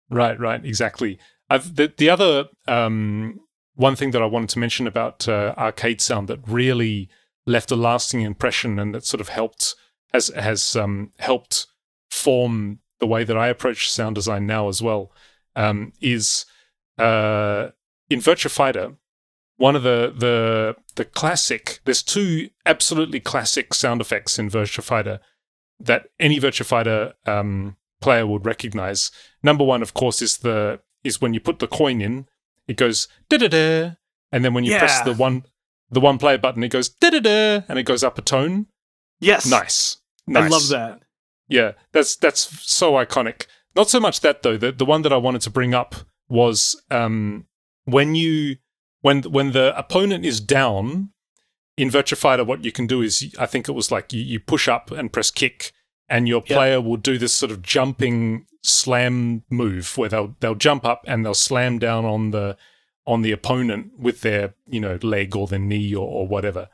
Right, 0.10 0.40
right, 0.40 0.64
exactly. 0.64 1.20
I've, 1.50 1.76
the 1.76 1.94
the 1.96 2.10
other 2.10 2.46
um, 2.68 3.40
one 3.76 3.96
thing 3.96 4.12
that 4.12 4.22
I 4.22 4.26
wanted 4.26 4.50
to 4.50 4.60
mention 4.60 4.88
about 4.88 5.28
uh, 5.28 5.54
arcade 5.58 6.02
sound 6.02 6.28
that 6.28 6.40
really 6.48 7.10
left 7.46 7.72
a 7.72 7.76
lasting 7.76 8.22
impression 8.22 8.80
and 8.80 8.96
that 8.96 9.06
sort 9.06 9.22
of 9.22 9.30
helped 9.30 9.76
has 10.14 10.28
has 10.30 10.76
um, 10.76 11.12
helped 11.20 11.68
form 12.10 12.80
the 13.00 13.08
way 13.08 13.24
that 13.24 13.38
I 13.38 13.48
approach 13.48 13.92
sound 13.92 14.16
design 14.16 14.46
now 14.46 14.70
as 14.70 14.82
well 14.82 15.12
um, 15.56 15.92
is 16.00 16.46
uh, 16.98 17.70
in 18.10 18.20
Virtua 18.20 18.50
Fighter. 18.50 18.94
One 19.58 19.76
of 19.76 19.84
the 19.84 20.14
the 20.16 20.76
the 20.96 21.06
classic. 21.06 21.80
There's 21.86 22.04
two 22.04 22.50
absolutely 22.66 23.20
classic 23.20 23.74
sound 23.74 24.02
effects 24.02 24.40
in 24.40 24.50
Virtua 24.50 24.84
Fighter 24.84 25.20
that 25.84 26.08
any 26.20 26.40
Virtua 26.40 26.66
Fighter 26.66 27.14
um, 27.26 27.76
player 28.02 28.26
would 28.26 28.46
recognize. 28.46 29.12
Number 29.42 29.64
one, 29.64 29.82
of 29.82 29.94
course, 29.94 30.22
is 30.22 30.40
the 30.40 30.80
is 31.04 31.22
when 31.22 31.34
you 31.34 31.40
put 31.40 31.60
the 31.60 31.68
coin 31.68 32.02
in, 32.02 32.28
it 32.68 32.78
goes 32.78 33.08
da 33.30 33.38
da 33.38 33.48
da, 33.48 33.92
and 34.32 34.44
then 34.44 34.54
when 34.54 34.64
you 34.64 34.72
yeah. 34.72 34.80
press 34.80 35.02
the 35.02 35.14
one 35.14 35.44
the 35.90 36.00
one 36.00 36.18
player 36.18 36.38
button, 36.38 36.64
it 36.64 36.70
goes 36.70 36.90
da 36.90 37.10
da 37.10 37.20
da, 37.20 37.66
and 37.68 37.78
it 37.78 37.84
goes 37.84 38.04
up 38.04 38.18
a 38.18 38.22
tone. 38.22 38.68
Yes, 39.20 39.46
nice, 39.46 39.98
nice. 40.28 40.44
I 40.44 40.48
love 40.48 40.68
that. 40.70 41.02
Yeah, 41.48 41.74
that's 41.92 42.16
that's 42.16 42.72
so 42.72 42.94
iconic. 42.94 43.46
Not 43.76 43.90
so 43.90 44.00
much 44.00 44.22
that 44.22 44.44
though. 44.44 44.58
The 44.58 44.72
the 44.72 44.86
one 44.86 45.02
that 45.04 45.14
I 45.14 45.18
wanted 45.18 45.42
to 45.42 45.50
bring 45.50 45.74
up 45.74 45.96
was 46.30 46.82
um, 46.90 47.46
when 47.86 48.16
you 48.16 48.58
when 49.02 49.24
when 49.24 49.52
the 49.52 49.78
opponent 49.78 50.26
is 50.26 50.40
down 50.40 51.13
in 51.78 51.90
Virtua 51.90 52.18
Fighter. 52.18 52.44
What 52.44 52.64
you 52.64 52.72
can 52.72 52.88
do 52.88 53.02
is, 53.02 53.34
I 53.40 53.46
think 53.46 53.68
it 53.68 53.74
was 53.74 53.92
like 53.92 54.14
you, 54.14 54.22
you 54.22 54.40
push 54.40 54.68
up 54.68 54.92
and 54.92 55.12
press 55.12 55.32
kick, 55.32 55.72
and 56.10 56.28
your 56.28 56.42
player 56.42 56.78
yep. 56.78 56.84
will 56.84 56.98
do 56.98 57.18
this 57.18 57.34
sort 57.34 57.52
of 57.52 57.62
jumping 57.62 58.46
slam 58.62 59.44
move 59.50 59.98
where 59.98 60.10
they'll 60.10 60.36
they'll 60.40 60.56
jump 60.56 60.86
up 60.86 61.04
and 61.06 61.26
they'll 61.26 61.34
slam 61.34 61.80
down 61.80 62.06
on 62.06 62.32
the 62.32 62.58
on 63.06 63.22
the 63.22 63.32
opponent 63.32 63.92
with 64.00 64.22
their 64.22 64.54
you 64.68 64.80
know 64.80 64.98
leg 65.02 65.36
or 65.36 65.48
their 65.48 65.60
knee 65.60 65.94
or, 65.94 66.08
or 66.08 66.28
whatever. 66.28 66.70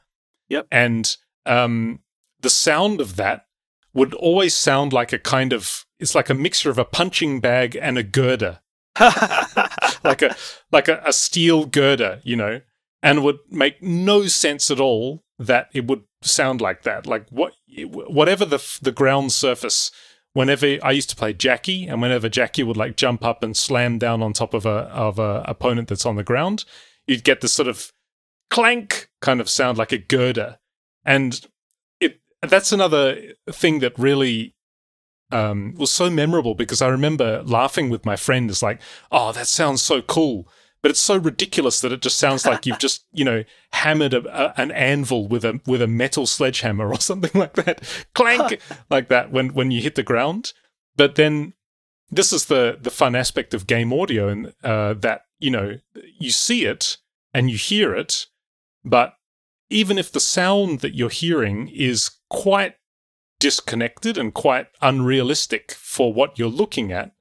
Yep. 0.50 0.68
And 0.72 1.16
um, 1.46 2.00
the 2.42 2.50
sound 2.50 3.02
of 3.02 3.16
that 3.16 3.46
would 3.94 4.14
always 4.14 4.54
sound 4.54 4.94
like 4.94 5.14
a 5.14 5.20
kind 5.20 5.54
of 5.54 5.86
it's 6.00 6.16
like 6.16 6.30
a 6.30 6.34
mixture 6.34 6.70
of 6.70 6.78
a 6.78 6.86
punching 6.86 7.40
bag 7.40 7.78
and 7.80 7.98
a 7.98 8.04
girder. 8.04 8.60
like 10.04 10.22
a 10.22 10.36
like 10.72 10.88
a, 10.88 11.02
a 11.06 11.14
steel 11.14 11.66
girder, 11.66 12.22
you 12.24 12.36
know, 12.36 12.62
and 13.02 13.24
would 13.24 13.40
make 13.50 13.82
no 13.82 14.28
sense 14.28 14.70
at 14.70 14.80
all 14.80 15.24
that 15.38 15.70
it 15.74 15.88
would 15.88 16.04
sound 16.22 16.62
like 16.62 16.84
that. 16.84 17.08
Like 17.08 17.28
what 17.30 17.54
whatever 17.86 18.46
the 18.46 18.80
the 18.82 18.92
ground 18.92 19.32
surface 19.32 19.92
whenever 20.34 20.78
I 20.84 20.92
used 20.92 21.10
to 21.10 21.16
play 21.16 21.34
Jackie, 21.34 21.88
and 21.88 22.02
whenever 22.02 22.30
Jackie 22.30 22.64
would 22.64 22.78
like 22.78 22.96
jump 22.96 23.24
up 23.24 23.44
and 23.44 23.56
slam 23.56 23.98
down 23.98 24.22
on 24.22 24.34
top 24.34 24.54
of 24.54 24.66
a 24.66 24.88
of 24.92 25.20
a 25.20 25.44
opponent 25.48 25.88
that's 25.88 26.06
on 26.06 26.16
the 26.16 26.24
ground, 26.24 26.66
you'd 27.08 27.24
get 27.24 27.42
this 27.42 27.54
sort 27.54 27.68
of 27.68 27.92
clank 28.50 29.10
kind 29.22 29.42
of 29.42 29.50
sound 29.50 29.78
like 29.78 29.92
a 29.92 29.98
girder, 29.98 30.58
and 31.06 31.48
it 32.00 32.22
that's 32.42 32.72
another 32.72 33.34
thing 33.50 33.80
that 33.80 33.98
really 33.98 34.56
um, 35.32 35.74
was 35.78 35.92
so 35.92 36.10
memorable 36.10 36.56
because 36.56 36.82
I 36.82 36.88
remember 36.88 37.44
laughing 37.44 37.90
with 37.90 38.06
my 38.06 38.16
friend. 38.16 38.50
It's 38.50 38.64
like, 38.64 38.82
oh, 39.12 39.32
that 39.32 39.48
sounds 39.48 39.82
so 39.82 40.02
cool. 40.02 40.48
But 40.82 40.92
it's 40.92 41.00
so 41.00 41.18
ridiculous 41.18 41.82
that 41.82 41.92
it 41.92 42.02
just 42.02 42.18
sounds 42.18 42.46
like 42.46 42.66
you've 42.66 42.80
just, 42.80 43.06
you 43.12 43.26
know, 43.26 43.44
hammered 43.74 44.14
a, 44.14 44.26
a, 44.28 44.54
an 44.62 44.72
anvil 44.72 45.28
with 45.28 45.44
a 45.44 45.60
with 45.66 45.82
a 45.82 45.88
metal 45.88 46.26
sledgehammer 46.26 46.90
or 46.90 47.00
something 47.00 47.32
like 47.34 47.54
that, 47.54 48.06
clank 48.16 48.62
like 48.90 49.10
that 49.10 49.32
when 49.32 49.54
when 49.54 49.72
you 49.72 49.82
hit 49.82 49.96
the 49.96 50.04
ground. 50.04 50.54
But 50.96 51.16
then 51.16 51.54
this 52.10 52.32
is 52.32 52.46
the 52.46 52.78
the 52.82 52.92
fun 52.92 53.16
aspect 53.16 53.54
of 53.54 53.68
game 53.68 53.92
audio, 53.92 54.30
and 54.30 54.54
uh, 54.64 54.94
that 54.96 55.24
you 55.40 55.52
know 55.52 55.78
you 56.18 56.32
see 56.32 56.66
it 56.66 56.98
and 57.34 57.50
you 57.50 57.58
hear 57.58 57.94
it, 57.94 58.26
but 58.84 59.14
even 59.70 59.98
if 59.98 60.12
the 60.12 60.20
sound 60.20 60.80
that 60.80 60.96
you're 60.96 61.10
hearing 61.10 61.68
is 61.70 62.10
quite 62.30 62.76
disconnected 63.40 64.18
and 64.18 64.34
quite 64.34 64.68
unrealistic 64.82 65.72
for 65.74 66.14
what 66.14 66.38
you're 66.38 66.50
looking 66.50 66.92
at, 66.92 67.12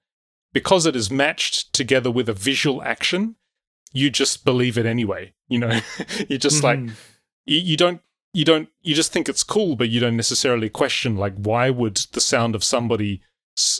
because 0.53 0.87
it 0.87 0.97
is 0.97 1.11
matched 1.11 1.73
together 1.73 2.11
with 2.11 2.29
a 2.29 2.33
visual 2.33 2.83
action, 2.83 3.37
you 3.93 4.11
just 4.11 4.45
believe 4.45 4.79
it 4.79 4.87
anyway. 4.87 5.35
You 5.49 5.59
know, 5.59 5.81
you're 6.29 6.39
just 6.39 6.63
mm-hmm. 6.63 6.87
like, 6.87 6.97
you, 7.47 7.59
you 7.59 7.77
don't, 7.77 8.01
you 8.33 8.45
don't, 8.45 8.69
you 8.83 8.95
just 8.95 9.13
think 9.13 9.29
it's 9.29 9.43
cool, 9.43 9.77
but 9.77 9.89
you 9.89 10.01
don't 10.01 10.17
necessarily 10.17 10.69
question, 10.69 11.17
like, 11.17 11.35
why 11.37 11.71
would 11.71 11.97
the 12.13 12.21
sound 12.21 12.55
of 12.55 12.63
somebody, 12.63 13.23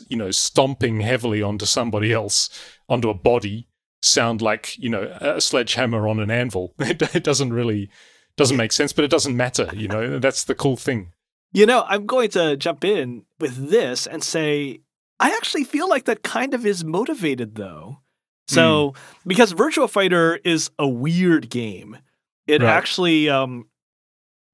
you 0.09 0.17
know, 0.17 0.31
stomping 0.31 1.01
heavily 1.01 1.43
onto 1.43 1.67
somebody 1.67 2.13
else, 2.13 2.49
onto 2.89 3.11
a 3.11 3.15
body, 3.15 3.69
sound 4.01 4.41
like, 4.41 4.77
you 4.79 4.89
know, 4.89 5.17
a 5.21 5.41
sledgehammer 5.41 6.09
on 6.09 6.21
an 6.21 6.31
anvil? 6.31 6.75
It, 6.81 7.15
it 7.15 7.25
doesn't 7.25 7.53
really, 7.53 7.91
doesn't 8.37 8.57
make 8.57 8.73
sense, 8.73 8.93
but 8.93 9.05
it 9.05 9.11
doesn't 9.11 9.37
matter. 9.37 9.71
You 9.75 9.89
know, 9.89 10.19
that's 10.19 10.45
the 10.45 10.55
cool 10.55 10.77
thing. 10.77 11.13
You 11.53 11.67
know, 11.67 11.85
I'm 11.87 12.07
going 12.07 12.31
to 12.31 12.57
jump 12.57 12.85
in 12.85 13.25
with 13.39 13.71
this 13.71 14.07
and 14.07 14.23
say, 14.23 14.81
I 15.21 15.31
actually 15.31 15.65
feel 15.65 15.89
like 15.89 16.05
that 16.05 16.23
kind 16.23 16.55
of 16.55 16.65
is 16.65 16.85
motivated 16.85 17.55
though. 17.57 18.01
So, 18.49 18.91
mm. 18.91 18.97
because 19.27 19.53
Virtua 19.53 19.89
Fighter 19.89 20.37
is 20.45 20.71
a 20.79 20.89
weird 20.89 21.51
game, 21.51 21.99
it 22.47 22.63
right. 22.63 22.69
actually, 22.69 23.29
um, 23.29 23.69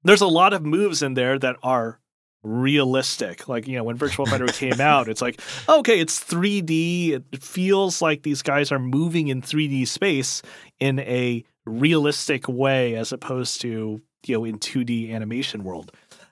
there's 0.03 0.21
a 0.21 0.27
lot 0.27 0.53
of 0.53 0.63
moves 0.63 1.01
in 1.01 1.13
there 1.13 1.39
that 1.39 1.55
are 1.63 1.99
realistic. 2.43 3.47
Like, 3.47 3.67
you 3.67 3.77
know, 3.77 3.83
when 3.83 3.95
Virtual 3.95 4.25
Fighter 4.25 4.47
came 4.47 4.79
out, 4.79 5.07
it's 5.07 5.21
like, 5.21 5.41
okay, 5.69 5.99
it's 5.99 6.23
3D. 6.23 7.23
It 7.31 7.43
feels 7.43 8.01
like 8.01 8.23
these 8.23 8.41
guys 8.41 8.71
are 8.71 8.79
moving 8.79 9.29
in 9.29 9.41
3D 9.41 9.87
space 9.87 10.41
in 10.79 10.99
a 10.99 11.43
realistic 11.65 12.47
way 12.47 12.95
as 12.95 13.11
opposed 13.11 13.61
to, 13.61 14.01
you 14.27 14.35
know, 14.35 14.45
in 14.45 14.59
2D 14.59 15.11
animation 15.13 15.63
world. 15.63 15.91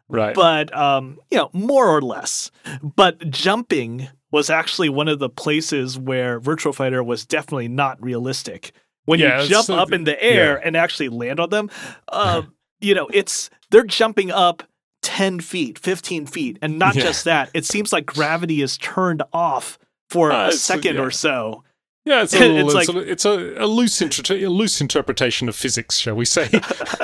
Right. 0.10 0.36
But 0.36 0.76
um, 0.76 1.20
you 1.32 1.38
know, 1.38 1.50
more 1.54 1.88
or 1.88 2.02
less. 2.02 2.52
But 2.82 3.30
jumping 3.30 4.10
was 4.32 4.50
actually 4.50 4.90
one 4.90 5.08
of 5.08 5.20
the 5.20 5.30
places 5.30 5.98
where 5.98 6.40
Virtual 6.40 6.74
Fighter 6.74 7.04
was 7.04 7.26
definitely 7.26 7.68
not 7.68 8.02
realistic. 8.04 8.74
When 9.06 9.20
yeah, 9.20 9.42
you 9.42 9.50
jump 9.50 9.66
so, 9.66 9.76
up 9.76 9.92
in 9.92 10.06
the 10.06 10.22
air 10.24 10.58
yeah. 10.58 10.62
and 10.66 10.78
actually 10.78 11.10
land 11.10 11.40
on 11.40 11.50
them, 11.50 11.70
uh, 12.08 12.44
you 12.80 12.96
know, 12.96 13.10
it's 13.14 13.50
they're 13.70 13.84
jumping 13.84 14.32
up 14.32 14.64
10 15.04 15.42
feet, 15.42 15.78
15 15.78 16.26
feet. 16.26 16.58
And 16.62 16.80
not 16.80 16.96
yeah. 16.96 17.04
just 17.04 17.26
that, 17.26 17.50
it 17.54 17.66
seems 17.66 17.94
like 17.94 18.06
gravity 18.06 18.62
is 18.62 18.78
turned 18.78 19.22
off 19.32 19.78
for 20.10 20.32
uh, 20.32 20.50
a 20.50 20.52
second 20.54 20.98
or 20.98 21.12
so. 21.12 21.64
Yeah, 22.06 22.24
it's 22.24 22.34
a, 22.36 22.40
little, 22.40 22.78
it's, 22.78 22.88
like, 22.88 22.96
a, 22.96 23.00
it's 23.00 23.26
a, 23.26 23.64
a 23.64 23.68
loose 23.68 24.02
inter- 24.02 24.36
a 24.36 24.48
loose 24.48 24.82
interpretation 24.82 25.48
of 25.48 25.56
physics, 25.56 25.98
shall 25.98 26.16
we 26.16 26.26
say? 26.26 26.50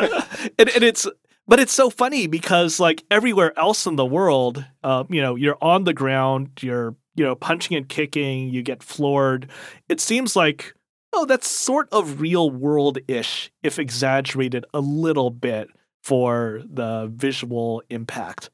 and, 0.57 0.69
and, 0.69 0.83
it's 0.83 1.07
but 1.49 1.59
it's 1.59 1.73
so 1.73 1.89
funny 1.89 2.27
because 2.27 2.79
like 2.79 3.03
everywhere 3.09 3.57
else 3.57 3.87
in 3.87 3.95
the 3.95 4.05
world, 4.05 4.63
uh, 4.83 5.03
you 5.09 5.19
know, 5.19 5.35
you're 5.35 5.57
on 5.61 5.83
the 5.83 5.95
ground, 5.95 6.51
you're 6.61 6.95
you 7.15 7.25
know 7.25 7.35
punching 7.35 7.75
and 7.75 7.89
kicking, 7.89 8.49
you 8.49 8.61
get 8.61 8.83
floored. 8.83 9.49
It 9.89 9.99
seems 9.99 10.35
like 10.35 10.75
oh, 11.11 11.25
that's 11.25 11.49
sort 11.49 11.89
of 11.91 12.21
real 12.21 12.51
world 12.51 12.99
ish, 13.07 13.51
if 13.63 13.79
exaggerated 13.79 14.63
a 14.75 14.79
little 14.79 15.31
bit 15.31 15.69
for 16.03 16.61
the 16.71 17.11
visual 17.11 17.81
impact. 17.89 18.51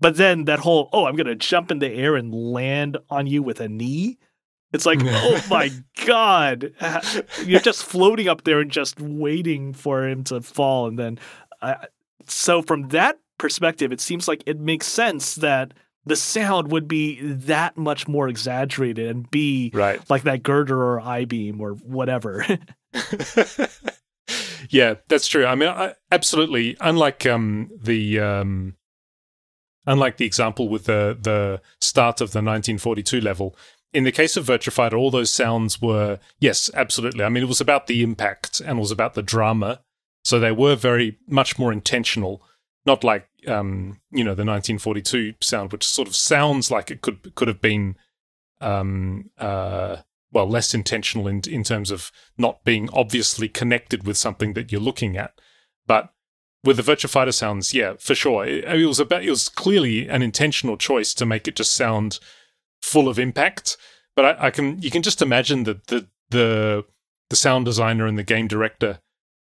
But 0.00 0.16
then 0.16 0.46
that 0.46 0.58
whole 0.58 0.90
oh, 0.92 1.06
I'm 1.06 1.14
gonna 1.14 1.36
jump 1.36 1.70
in 1.70 1.78
the 1.78 1.92
air 1.92 2.16
and 2.16 2.34
land 2.34 2.98
on 3.08 3.28
you 3.28 3.44
with 3.44 3.60
a 3.60 3.68
knee. 3.68 4.18
It's 4.72 4.84
like, 4.84 4.98
oh 5.04 5.40
my 5.48 5.70
god, 6.06 6.72
you're 7.44 7.60
just 7.60 7.84
floating 7.84 8.26
up 8.26 8.42
there 8.42 8.58
and 8.58 8.70
just 8.70 9.00
waiting 9.00 9.74
for 9.74 10.08
him 10.08 10.24
to 10.24 10.40
fall, 10.40 10.88
and 10.88 10.98
then 10.98 11.20
uh, 11.60 11.76
so 12.26 12.62
from 12.62 12.88
that 12.88 13.18
perspective, 13.38 13.92
it 13.92 14.00
seems 14.00 14.28
like 14.28 14.42
it 14.46 14.58
makes 14.58 14.86
sense 14.86 15.36
that 15.36 15.72
the 16.04 16.16
sound 16.16 16.72
would 16.72 16.88
be 16.88 17.20
that 17.20 17.76
much 17.76 18.08
more 18.08 18.28
exaggerated 18.28 19.08
and 19.08 19.30
be 19.30 19.70
right. 19.72 20.00
like 20.10 20.22
that 20.22 20.42
girder 20.42 20.82
or 20.82 21.00
I 21.00 21.24
beam 21.24 21.60
or 21.60 21.72
whatever. 21.74 22.44
yeah, 24.70 24.94
that's 25.08 25.26
true. 25.26 25.46
I 25.46 25.54
mean, 25.54 25.68
I, 25.68 25.94
absolutely. 26.10 26.76
Unlike 26.80 27.26
um, 27.26 27.70
the 27.80 28.18
um, 28.20 28.76
unlike 29.86 30.16
the 30.16 30.26
example 30.26 30.68
with 30.68 30.84
the 30.84 31.16
the 31.20 31.60
start 31.80 32.20
of 32.20 32.32
the 32.32 32.38
1942 32.38 33.20
level, 33.20 33.56
in 33.92 34.04
the 34.04 34.12
case 34.12 34.36
of 34.36 34.46
Virtua 34.46 34.72
Fighter, 34.72 34.96
all 34.96 35.10
those 35.10 35.32
sounds 35.32 35.80
were 35.80 36.18
yes, 36.40 36.70
absolutely. 36.74 37.24
I 37.24 37.28
mean, 37.28 37.42
it 37.42 37.48
was 37.48 37.60
about 37.60 37.86
the 37.86 38.02
impact 38.02 38.60
and 38.60 38.78
it 38.78 38.80
was 38.80 38.90
about 38.90 39.14
the 39.14 39.22
drama, 39.22 39.80
so 40.22 40.38
they 40.38 40.52
were 40.52 40.76
very 40.76 41.18
much 41.26 41.58
more 41.58 41.72
intentional. 41.72 42.42
Not 42.84 43.04
like 43.04 43.28
um, 43.46 44.00
you 44.10 44.24
know 44.24 44.34
the 44.34 44.44
1942 44.44 45.34
sound, 45.40 45.72
which 45.72 45.86
sort 45.86 46.08
of 46.08 46.16
sounds 46.16 46.70
like 46.70 46.90
it 46.90 47.00
could 47.00 47.34
could 47.34 47.48
have 47.48 47.60
been 47.60 47.96
um, 48.60 49.30
uh, 49.38 49.98
well 50.32 50.48
less 50.48 50.74
intentional 50.74 51.28
in 51.28 51.42
in 51.48 51.62
terms 51.62 51.90
of 51.90 52.10
not 52.36 52.64
being 52.64 52.88
obviously 52.92 53.48
connected 53.48 54.06
with 54.06 54.16
something 54.16 54.54
that 54.54 54.72
you're 54.72 54.80
looking 54.80 55.16
at, 55.16 55.40
but 55.86 56.12
with 56.64 56.76
the 56.76 56.82
Virtua 56.82 57.08
Fighter 57.08 57.32
sounds, 57.32 57.74
yeah, 57.74 57.94
for 57.98 58.14
sure. 58.14 58.44
It, 58.44 58.64
it, 58.64 58.86
was 58.86 59.00
about 59.00 59.24
it 59.24 59.30
was 59.30 59.48
clearly 59.48 60.08
an 60.08 60.22
intentional 60.22 60.76
choice 60.76 61.12
to 61.14 61.26
make 61.26 61.48
it 61.48 61.56
just 61.56 61.74
sound 61.74 62.18
full 62.80 63.08
of 63.08 63.18
impact. 63.18 63.76
But 64.14 64.24
I, 64.24 64.46
I 64.46 64.50
can 64.50 64.80
you 64.80 64.90
can 64.90 65.02
just 65.02 65.22
imagine 65.22 65.64
that 65.64 65.88
the 65.88 66.08
the 66.30 66.84
the 67.30 67.36
sound 67.36 67.64
designer 67.64 68.06
and 68.06 68.18
the 68.18 68.22
game 68.22 68.46
director, 68.46 69.00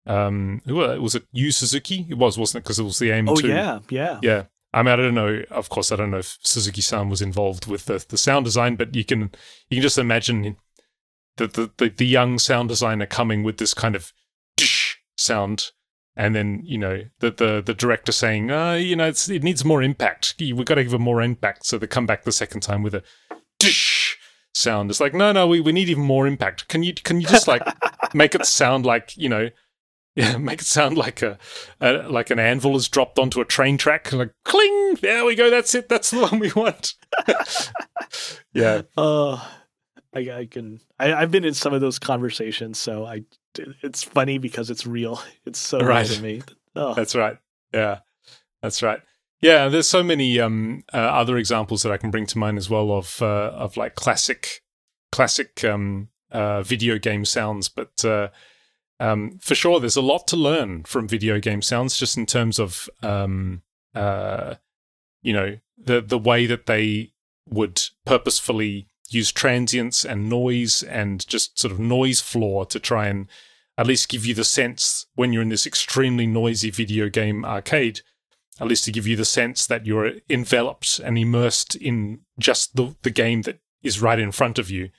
um, 0.07 0.61
was 0.65 1.15
it 1.15 1.25
Yu 1.31 1.51
Suzuki? 1.51 2.05
It 2.09 2.17
was, 2.17 2.37
wasn't 2.37 2.61
it? 2.61 2.63
Because 2.63 2.79
it 2.79 2.83
was 2.83 2.99
the 2.99 3.11
aim. 3.11 3.29
Oh 3.29 3.39
yeah, 3.39 3.79
yeah, 3.89 4.19
yeah. 4.21 4.43
I 4.73 4.83
mean, 4.83 4.93
I 4.93 4.95
don't 4.95 5.15
know. 5.15 5.43
Of 5.49 5.69
course, 5.69 5.91
I 5.91 5.95
don't 5.95 6.11
know 6.11 6.19
if 6.19 6.37
Suzuki-san 6.41 7.09
was 7.09 7.21
involved 7.21 7.67
with 7.67 7.85
the, 7.85 8.03
the 8.07 8.17
sound 8.17 8.45
design, 8.45 8.75
but 8.75 8.95
you 8.95 9.05
can 9.05 9.31
you 9.69 9.77
can 9.77 9.81
just 9.81 9.97
imagine 9.97 10.57
the 11.37 11.47
the, 11.47 11.71
the, 11.77 11.89
the 11.89 12.05
young 12.05 12.39
sound 12.39 12.69
designer 12.69 13.05
coming 13.05 13.43
with 13.43 13.57
this 13.57 13.73
kind 13.73 13.95
of 13.95 14.13
sound 15.15 15.71
and 16.17 16.35
then 16.35 16.61
you 16.63 16.77
know 16.77 17.03
the 17.19 17.31
the, 17.31 17.61
the 17.65 17.73
director 17.73 18.11
saying, 18.11 18.51
uh, 18.51 18.73
you 18.73 18.95
know, 18.95 19.07
it 19.07 19.43
needs 19.43 19.63
more 19.63 19.83
impact. 19.83 20.35
We've 20.39 20.65
got 20.65 20.75
to 20.75 20.83
give 20.83 20.93
it 20.93 20.99
more 20.99 21.21
impact. 21.21 21.65
So 21.65 21.77
they 21.77 21.87
come 21.87 22.07
back 22.07 22.23
the 22.23 22.31
second 22.31 22.61
time 22.61 22.81
with 22.81 22.95
a 22.95 23.03
sound. 24.53 24.89
It's 24.89 24.99
like, 24.99 25.13
no, 25.13 25.31
no, 25.31 25.47
we, 25.47 25.61
we 25.61 25.71
need 25.71 25.89
even 25.89 26.03
more 26.03 26.27
impact. 26.27 26.67
Can 26.67 26.83
you 26.83 26.93
can 26.93 27.21
you 27.21 27.27
just 27.27 27.47
like 27.47 27.61
make 28.13 28.33
it 28.33 28.45
sound 28.45 28.85
like 28.85 29.15
you 29.15 29.29
know, 29.29 29.49
yeah, 30.17 30.35
make 30.39 30.61
it 30.61 30.67
sound 30.67 30.97
like 30.97 31.21
a, 31.21 31.37
a 31.79 32.09
like 32.09 32.31
an 32.31 32.39
anvil 32.39 32.75
is 32.75 32.89
dropped 32.89 33.19
onto 33.19 33.39
a 33.39 33.45
train 33.45 33.77
track, 33.77 34.11
like 34.11 34.31
cling. 34.43 34.95
There 34.99 35.23
we 35.23 35.35
go. 35.35 35.49
That's 35.51 35.73
it. 35.75 35.87
That's 35.87 36.09
the 36.09 36.19
one 36.31 36.39
we 36.39 36.51
want. 36.51 36.95
yeah. 38.53 38.81
Uh, 38.97 39.35
I, 40.15 40.19
I 40.31 40.47
can. 40.49 40.81
I, 40.99 41.13
I've 41.13 41.31
been 41.31 41.45
in 41.45 41.53
some 41.53 41.73
of 41.73 41.81
those 41.81 41.99
conversations, 41.99 42.79
so 42.79 43.05
I 43.05 43.25
it's 43.83 44.03
funny 44.03 44.39
because 44.39 44.71
it's 44.71 44.87
real. 44.87 45.21
It's 45.45 45.59
so 45.59 45.79
right 45.79 46.05
to 46.07 46.21
me. 46.21 46.41
Oh. 46.75 46.95
That's 46.95 47.15
right. 47.15 47.37
Yeah, 47.71 47.99
that's 48.61 48.81
right. 48.81 48.99
Yeah, 49.39 49.69
there's 49.69 49.87
so 49.87 50.01
many 50.01 50.39
um, 50.39 50.83
uh, 50.91 50.97
other 50.97 51.37
examples 51.37 51.83
that 51.83 51.91
I 51.91 51.97
can 51.97 52.09
bring 52.09 52.25
to 52.25 52.39
mind 52.39 52.57
as 52.57 52.71
well 52.71 52.91
of 52.91 53.21
uh, 53.21 53.51
of 53.53 53.77
like 53.77 53.93
classic 53.93 54.63
classic 55.11 55.63
um, 55.63 56.09
uh, 56.31 56.63
video 56.63 56.97
game 56.97 57.23
sounds, 57.23 57.69
but 57.69 58.03
uh, 58.03 58.29
um, 58.99 59.37
for 59.39 59.55
sure, 59.55 59.79
there's 59.79 59.95
a 59.95 60.01
lot 60.01 60.27
to 60.27 60.35
learn 60.35 60.83
from 60.83 61.07
video 61.07 61.39
game 61.39 61.61
sounds, 61.61 61.97
just 61.97 62.17
in 62.17 62.25
terms 62.25 62.59
of 62.59 62.89
um, 63.03 63.61
uh, 63.93 64.55
you 65.21 65.33
know 65.33 65.57
the 65.77 66.01
the 66.01 66.17
way 66.17 66.45
that 66.45 66.65
they 66.65 67.13
would 67.49 67.81
purposefully 68.05 68.87
use 69.09 69.31
transients 69.31 70.03
and 70.03 70.29
noise 70.29 70.83
and 70.83 71.25
just 71.27 71.57
sort 71.57 71.71
of 71.71 71.79
noise 71.79 72.19
floor 72.19 72.65
to 72.65 72.79
try 72.79 73.07
and 73.07 73.27
at 73.77 73.87
least 73.87 74.09
give 74.09 74.25
you 74.25 74.33
the 74.33 74.43
sense 74.43 75.05
when 75.15 75.31
you're 75.31 75.41
in 75.41 75.49
this 75.49 75.67
extremely 75.67 76.25
noisy 76.25 76.69
video 76.71 77.07
game 77.07 77.45
arcade, 77.45 78.01
at 78.59 78.67
least 78.67 78.83
to 78.85 78.91
give 78.91 79.07
you 79.07 79.15
the 79.15 79.23
sense 79.23 79.67
that 79.67 79.85
you're 79.85 80.13
enveloped 80.29 80.99
and 80.99 81.17
immersed 81.17 81.75
in 81.75 82.19
just 82.39 82.75
the, 82.75 82.95
the 83.03 83.11
game 83.11 83.43
that 83.43 83.59
is 83.83 84.01
right 84.01 84.19
in 84.19 84.31
front 84.31 84.57
of 84.57 84.69
you. 84.69 84.89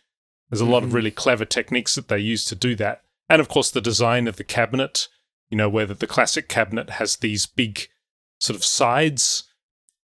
There's 0.49 0.61
a 0.61 0.65
mm-hmm. 0.65 0.73
lot 0.73 0.83
of 0.85 0.89
mm-hmm. 0.89 0.97
really 0.97 1.11
clever 1.11 1.45
techniques 1.45 1.97
that 1.97 2.09
they 2.09 2.21
use 2.21 2.45
to 2.47 2.55
do 2.55 2.77
that. 2.77 3.03
And 3.29 3.41
of 3.41 3.49
course, 3.49 3.71
the 3.71 3.81
design 3.81 4.27
of 4.27 4.37
the 4.37 4.45
cabinet, 4.45 5.09
you 5.51 5.57
know, 5.57 5.69
where 5.69 5.87
the, 5.87 6.07
classic 6.07 6.49
cabinet 6.49 6.91
has 6.91 7.17
these 7.17 7.47
big 7.47 7.89
sort 8.41 8.57
of 8.57 8.65
sides 8.65 9.45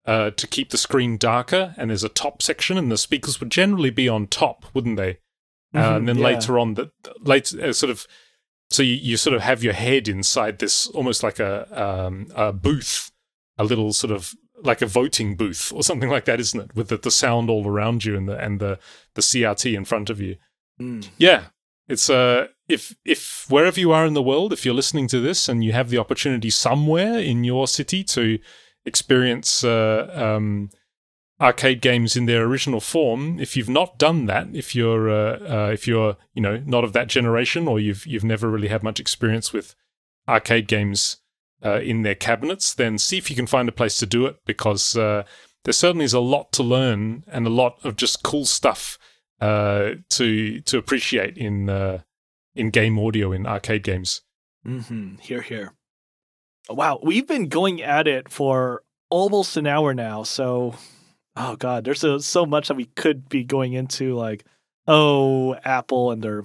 uh, 0.07 0.31
to 0.31 0.47
keep 0.47 0.71
the 0.71 0.79
screen 0.79 1.17
darker, 1.17 1.75
and 1.77 1.91
there's 1.91 2.05
a 2.05 2.09
top 2.09 2.43
section, 2.43 2.79
and 2.79 2.91
the 2.91 2.97
speakers 2.97 3.41
would 3.41 3.51
generally 3.51 3.91
be 3.91 4.09
on 4.09 4.27
top, 4.27 4.67
wouldn't 4.73 4.97
they? 4.97 5.19
Mm-hmm, 5.75 5.79
uh, 5.79 5.97
and 5.97 6.09
then 6.09 6.19
yeah. 6.19 6.25
later 6.25 6.59
on, 6.59 6.75
that 6.75 6.91
later 7.21 7.63
uh, 7.63 7.73
sort 7.73 7.91
of 7.91 8.07
so 8.71 8.83
you, 8.83 8.95
you 8.95 9.17
sort 9.17 9.35
of 9.35 9.43
have 9.43 9.63
your 9.63 9.73
head 9.73 10.09
inside 10.09 10.59
this 10.59 10.87
almost 10.89 11.23
like 11.23 11.39
a, 11.39 11.67
um, 12.07 12.29
a 12.35 12.53
booth, 12.53 13.11
a 13.57 13.65
little 13.65 13.93
sort 13.93 14.13
of 14.13 14.35
like 14.63 14.83
a 14.83 14.87
voting 14.87 15.37
booth 15.37 15.73
or 15.73 15.83
something 15.83 16.11
like 16.11 16.25
that, 16.27 16.41
isn't 16.41 16.61
it? 16.61 16.75
With 16.75 16.89
the, 16.89 16.99
the 16.99 17.11
sound 17.11 17.49
all 17.49 17.67
around 17.67 18.05
you 18.05 18.17
and 18.17 18.29
the 18.29 18.39
and 18.39 18.61
the 18.61 18.79
the 19.15 19.23
CRT 19.23 19.75
in 19.75 19.85
front 19.85 20.11
of 20.11 20.21
you. 20.21 20.37
Mm. 20.81 21.09
Yeah, 21.17 21.45
it's 21.89 22.11
uh 22.11 22.49
if 22.69 22.95
if 23.05 23.47
wherever 23.49 23.81
you 23.81 23.93
are 23.93 24.07
in 24.07 24.15
the 24.15 24.23
world, 24.23 24.53
if 24.53 24.65
you're 24.65 24.75
listening 24.75 25.09
to 25.09 25.21
this 25.21 25.49
and 25.49 25.65
you 25.65 25.73
have 25.73 25.91
the 25.91 25.99
opportunity 25.99 26.51
somewhere 26.51 27.19
in 27.19 27.45
your 27.45 27.67
city 27.67 28.05
to 28.05 28.39
experience 28.85 29.65
uh, 29.65 30.11
um, 30.15 30.71
arcade 31.41 31.81
games 31.81 32.17
in 32.17 32.27
their 32.27 32.45
original 32.45 32.81
form. 32.81 33.39
If 33.39 33.57
you've 33.57 33.69
not 33.69 33.99
done 33.99 34.27
that, 34.27 34.49
if 34.53 34.75
you're 34.75 35.09
uh, 35.09 35.39
uh, 35.39 35.71
if 35.73 35.87
you're 35.87 36.17
you 36.35 36.43
know 36.43 36.63
not 36.67 36.85
of 36.85 36.93
that 36.93 37.09
generation, 37.09 37.69
or 37.69 37.79
you've 37.79 38.07
you've 38.07 38.25
never 38.25 38.51
really 38.51 38.69
had 38.69 38.83
much 38.83 39.01
experience 39.01 39.53
with 39.53 39.75
arcade 40.29 40.67
games 40.67 41.19
uh, 41.65 41.81
in 41.81 42.03
their 42.03 42.15
cabinets, 42.15 42.75
then 42.75 42.99
see 42.99 43.19
if 43.19 43.31
you 43.31 43.37
can 43.37 43.47
find 43.47 43.69
a 43.69 43.73
place 43.73 43.99
to 43.99 44.07
do 44.07 44.27
it 44.27 44.37
because 44.45 44.97
uh, 44.97 45.23
there 45.65 45.73
certainly 45.73 46.05
is 46.05 46.13
a 46.13 46.21
lot 46.21 46.53
to 46.53 46.63
learn 46.63 47.25
and 47.29 47.47
a 47.47 47.51
lot 47.51 47.79
of 47.85 47.97
just 47.97 48.23
cool 48.23 48.45
stuff 48.45 48.99
uh, 49.41 49.91
to 50.11 50.61
to 50.61 50.79
appreciate 50.79 51.39
in 51.39 51.67
in 52.59 52.71
game 52.71 52.99
audio 52.99 53.33
in 53.33 53.47
arcade 53.47 53.83
games. 53.83 54.23
Mm-hmm. 54.67 55.17
Here, 55.21 55.43
here. 55.43 55.73
Wow, 56.69 57.01
we've 57.03 57.27
been 57.27 57.49
going 57.49 57.83
at 57.83 58.07
it 58.07 58.31
for 58.31 58.83
almost 59.09 59.57
an 59.57 59.67
hour 59.67 59.95
now, 59.95 60.23
so 60.23 60.75
oh 61.39 61.57
god, 61.57 61.85
there's 61.85 62.05
a, 62.05 62.21
so 62.21 62.45
much 62.45 62.69
that 62.69 62.77
we 62.77 62.87
could 62.87 63.29
be 63.29 63.45
going 63.45 63.73
into. 63.73 64.15
Like, 64.15 64.45
oh, 64.87 65.55
Apple 65.65 66.11
and 66.11 66.23
their 66.23 66.45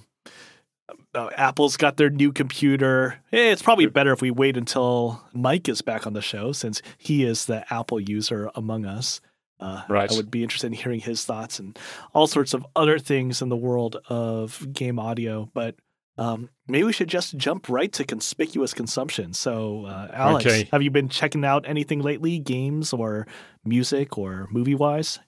uh, 1.15 1.29
Apple's 1.35 1.77
got 1.77 1.97
their 1.97 2.09
new 2.09 2.31
computer. 2.31 3.19
Hey, 3.29 3.51
it's 3.51 3.61
probably 3.61 3.85
better 3.87 4.13
if 4.13 4.21
we 4.21 4.31
wait 4.31 4.57
until 4.57 5.21
Mike 5.33 5.67
is 5.67 5.81
back 5.81 6.07
on 6.07 6.13
the 6.13 6.21
show, 6.21 6.51
since 6.51 6.81
he 6.97 7.23
is 7.23 7.45
the 7.45 7.65
Apple 7.73 7.99
user 7.99 8.49
among 8.55 8.85
us. 8.85 9.19
Uh, 9.59 9.83
right. 9.87 10.11
I 10.11 10.15
would 10.15 10.31
be 10.31 10.43
interested 10.43 10.67
in 10.67 10.73
hearing 10.73 10.99
his 10.99 11.23
thoughts 11.23 11.59
and 11.59 11.77
all 12.13 12.27
sorts 12.27 12.53
of 12.53 12.65
other 12.75 12.99
things 12.99 13.41
in 13.41 13.49
the 13.49 13.55
world 13.55 13.97
of 14.07 14.67
game 14.73 14.99
audio. 14.99 15.49
But 15.53 15.75
um, 16.17 16.49
maybe 16.67 16.83
we 16.83 16.93
should 16.93 17.07
just 17.07 17.37
jump 17.37 17.69
right 17.69 17.91
to 17.93 18.03
conspicuous 18.03 18.73
consumption. 18.73 19.33
So, 19.33 19.85
uh, 19.85 20.09
Alex, 20.13 20.45
okay. 20.45 20.69
have 20.71 20.83
you 20.83 20.91
been 20.91 21.09
checking 21.09 21.43
out 21.43 21.67
anything 21.67 22.01
lately, 22.01 22.39
games 22.39 22.93
or 22.93 23.27
music 23.65 24.17
or 24.17 24.47
movie 24.51 24.75
wise? 24.75 25.19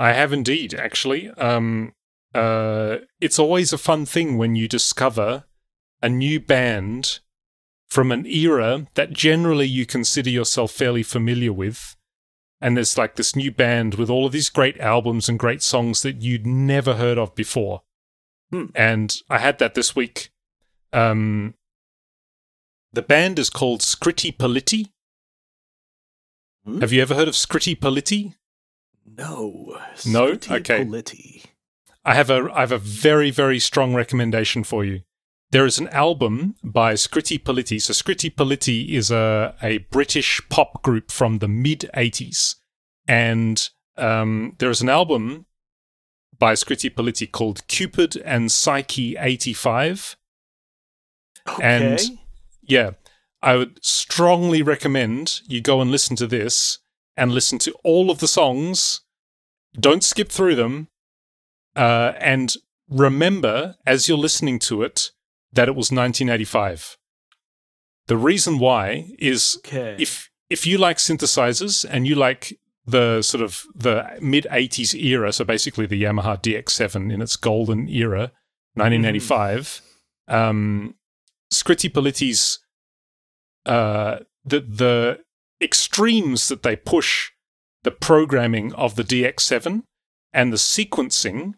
I 0.00 0.12
have 0.12 0.32
indeed, 0.32 0.74
actually. 0.74 1.30
Um, 1.30 1.92
uh, 2.34 2.98
it's 3.20 3.38
always 3.38 3.72
a 3.72 3.78
fun 3.78 4.06
thing 4.06 4.38
when 4.38 4.56
you 4.56 4.68
discover 4.68 5.44
a 6.02 6.08
new 6.08 6.40
band 6.40 7.20
from 7.88 8.12
an 8.12 8.26
era 8.26 8.86
that 8.94 9.12
generally 9.12 9.66
you 9.66 9.86
consider 9.86 10.30
yourself 10.30 10.72
fairly 10.72 11.02
familiar 11.02 11.52
with. 11.52 11.96
And 12.60 12.76
there's 12.76 12.98
like 12.98 13.16
this 13.16 13.36
new 13.36 13.52
band 13.52 13.94
with 13.94 14.10
all 14.10 14.26
of 14.26 14.32
these 14.32 14.50
great 14.50 14.78
albums 14.80 15.28
and 15.28 15.38
great 15.38 15.62
songs 15.62 16.02
that 16.02 16.22
you'd 16.22 16.46
never 16.46 16.94
heard 16.94 17.18
of 17.18 17.34
before. 17.34 17.82
Hmm. 18.50 18.66
And 18.74 19.14
I 19.28 19.38
had 19.38 19.58
that 19.58 19.74
this 19.74 19.94
week. 19.94 20.30
Um, 20.92 21.54
the 22.92 23.02
band 23.02 23.38
is 23.38 23.50
called 23.50 23.80
Scritti 23.80 24.36
Politti. 24.36 24.90
Hmm? 26.64 26.80
Have 26.80 26.92
you 26.92 27.02
ever 27.02 27.14
heard 27.14 27.28
of 27.28 27.34
Scritti 27.34 27.78
Politti? 27.78 28.34
No. 29.16 29.78
No. 30.06 30.28
okay. 30.28 30.84
Politti. 30.84 31.44
I 32.04 32.14
have 32.14 32.30
a 32.30 32.48
I 32.54 32.60
have 32.60 32.72
a 32.72 32.78
very 32.78 33.30
very 33.30 33.58
strong 33.58 33.94
recommendation 33.94 34.64
for 34.64 34.84
you. 34.84 35.00
There 35.50 35.66
is 35.66 35.78
an 35.78 35.88
album 35.88 36.56
by 36.62 36.94
Scritti 36.94 37.42
Politti. 37.42 37.80
So 37.80 37.92
Scritti 37.92 38.34
Politti 38.34 38.90
is 38.90 39.10
a 39.10 39.54
a 39.62 39.78
British 39.90 40.40
pop 40.48 40.82
group 40.82 41.10
from 41.10 41.38
the 41.38 41.48
mid 41.48 41.90
'80s, 41.94 42.56
and 43.06 43.68
um, 43.96 44.54
there 44.58 44.70
is 44.70 44.80
an 44.80 44.88
album 44.88 45.46
by 46.38 46.54
Scritti 46.54 46.92
Politti 46.92 47.30
called 47.30 47.66
Cupid 47.68 48.16
and 48.24 48.50
Psyche 48.50 49.16
85. 49.18 50.16
Okay. 51.48 51.62
And 51.62 52.00
yeah, 52.62 52.90
I 53.42 53.56
would 53.56 53.84
strongly 53.84 54.62
recommend 54.62 55.40
you 55.48 55.60
go 55.60 55.80
and 55.80 55.90
listen 55.90 56.16
to 56.16 56.26
this 56.26 56.78
and 57.16 57.32
listen 57.32 57.58
to 57.60 57.74
all 57.84 58.10
of 58.10 58.18
the 58.18 58.28
songs. 58.28 59.00
Don't 59.78 60.04
skip 60.04 60.30
through 60.30 60.54
them. 60.54 60.88
Uh, 61.76 62.12
and 62.18 62.54
remember, 62.88 63.76
as 63.86 64.08
you're 64.08 64.18
listening 64.18 64.58
to 64.58 64.82
it, 64.82 65.10
that 65.52 65.68
it 65.68 65.72
was 65.72 65.90
1985. 65.90 66.96
The 68.06 68.16
reason 68.16 68.58
why 68.58 69.10
is 69.18 69.58
okay. 69.66 69.96
if 69.98 70.30
if 70.48 70.66
you 70.66 70.78
like 70.78 70.96
synthesizers 70.96 71.84
and 71.88 72.06
you 72.06 72.14
like 72.14 72.58
the 72.88 73.22
sort 73.22 73.42
of 73.42 73.64
the 73.74 74.18
mid 74.20 74.46
80s 74.50 74.94
era, 74.94 75.32
so 75.32 75.44
basically 75.44 75.86
the 75.86 76.02
Yamaha 76.02 76.42
DX7 76.42 77.12
in 77.12 77.20
its 77.20 77.36
golden 77.36 77.88
era, 77.88 78.32
1985, 78.74 79.82
mm. 80.28 80.34
um, 80.34 80.94
Scritti 81.52 81.90
Politti's 81.90 82.60
uh, 83.66 84.18
the 84.44 84.60
the 84.60 85.20
extremes 85.60 86.48
that 86.48 86.62
they 86.62 86.76
push 86.76 87.30
the 87.82 87.90
programming 87.90 88.72
of 88.74 88.94
the 88.94 89.04
DX7 89.04 89.82
and 90.32 90.52
the 90.52 90.56
sequencing, 90.56 91.54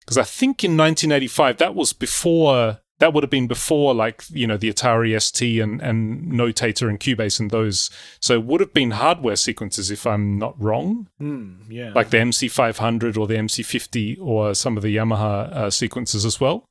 because 0.00 0.18
I 0.18 0.24
think 0.24 0.64
in 0.64 0.76
1985 0.76 1.58
that 1.58 1.74
was 1.74 1.92
before 1.92 2.80
that 3.00 3.14
would 3.14 3.24
have 3.24 3.30
been 3.30 3.48
before 3.48 3.94
like 3.94 4.22
you 4.30 4.46
know 4.46 4.56
the 4.56 4.72
Atari 4.72 5.20
ST 5.20 5.60
and 5.60 5.80
and 5.82 6.30
Notator 6.30 6.88
and 6.88 7.00
Cubase 7.00 7.40
and 7.40 7.50
those. 7.50 7.90
So 8.20 8.34
it 8.34 8.44
would 8.44 8.60
have 8.60 8.72
been 8.72 8.92
hardware 8.92 9.36
sequences 9.36 9.90
if 9.90 10.06
I'm 10.06 10.38
not 10.38 10.54
wrong. 10.60 11.08
Mm, 11.20 11.56
yeah, 11.68 11.92
like 11.94 12.10
the 12.10 12.18
MC500 12.18 13.16
or 13.16 13.26
the 13.26 13.34
MC50 13.34 14.20
or 14.20 14.54
some 14.54 14.76
of 14.76 14.82
the 14.82 14.94
Yamaha 14.94 15.52
uh, 15.52 15.70
sequences 15.70 16.24
as 16.24 16.40
well. 16.40 16.64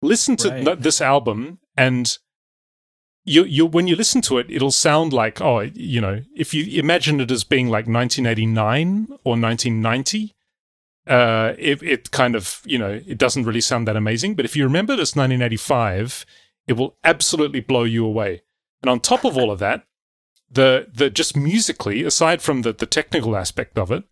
Listen 0.00 0.36
to 0.36 0.50
right. 0.50 0.80
this 0.80 1.00
album 1.00 1.58
and. 1.76 2.16
You, 3.26 3.44
you, 3.44 3.64
when 3.64 3.86
you 3.86 3.96
listen 3.96 4.20
to 4.20 4.36
it, 4.36 4.50
it'll 4.50 4.70
sound 4.70 5.14
like, 5.14 5.40
oh, 5.40 5.60
you 5.60 5.98
know, 5.98 6.20
if 6.36 6.52
you 6.52 6.78
imagine 6.78 7.22
it 7.22 7.30
as 7.30 7.42
being 7.42 7.68
like 7.68 7.86
1989 7.86 9.06
or 9.24 9.32
1990, 9.32 10.34
uh, 11.06 11.54
it, 11.58 11.82
it 11.82 12.10
kind 12.10 12.34
of, 12.34 12.60
you 12.64 12.78
know, 12.78 13.00
it 13.06 13.18
doesn't 13.18 13.44
really 13.44 13.60
sound 13.60 13.86
that 13.88 13.96
amazing. 13.96 14.34
But 14.34 14.44
if 14.44 14.56
you 14.56 14.64
remember 14.64 14.96
this 14.96 15.14
1985, 15.14 16.24
it 16.66 16.74
will 16.74 16.96
absolutely 17.04 17.60
blow 17.60 17.84
you 17.84 18.04
away. 18.04 18.42
And 18.82 18.90
on 18.90 19.00
top 19.00 19.24
of 19.24 19.36
all 19.36 19.50
of 19.50 19.58
that, 19.60 19.86
the 20.50 20.88
the 20.92 21.10
just 21.10 21.36
musically, 21.36 22.02
aside 22.04 22.40
from 22.40 22.62
the 22.62 22.72
the 22.72 22.86
technical 22.86 23.36
aspect 23.36 23.78
of 23.78 23.90
it, 23.90 24.04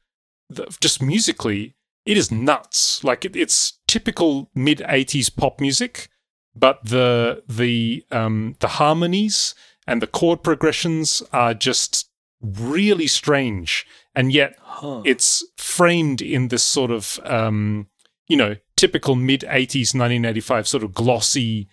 the, 0.48 0.74
just 0.80 1.02
musically, 1.02 1.74
it 2.04 2.16
is 2.16 2.30
nuts. 2.30 3.04
Like 3.04 3.24
it, 3.24 3.36
it's 3.36 3.78
typical 3.86 4.50
mid 4.54 4.78
80s 4.78 5.34
pop 5.34 5.60
music, 5.60 6.08
but 6.54 6.80
the 6.84 7.42
the 7.48 8.04
um 8.10 8.56
the 8.60 8.68
harmonies 8.68 9.54
and 9.86 10.00
the 10.00 10.06
chord 10.06 10.42
progressions 10.42 11.22
are 11.32 11.54
just 11.54 12.08
really 12.42 13.06
strange 13.06 13.86
and 14.14 14.32
yet 14.32 14.56
huh. 14.60 15.02
it's 15.04 15.44
framed 15.56 16.20
in 16.20 16.48
this 16.48 16.62
sort 16.62 16.90
of 16.90 17.20
um, 17.24 17.86
you 18.26 18.36
know 18.36 18.56
typical 18.76 19.14
mid 19.14 19.42
80s 19.42 19.94
1985 19.94 20.68
sort 20.68 20.82
of 20.82 20.92
glossy 20.92 21.68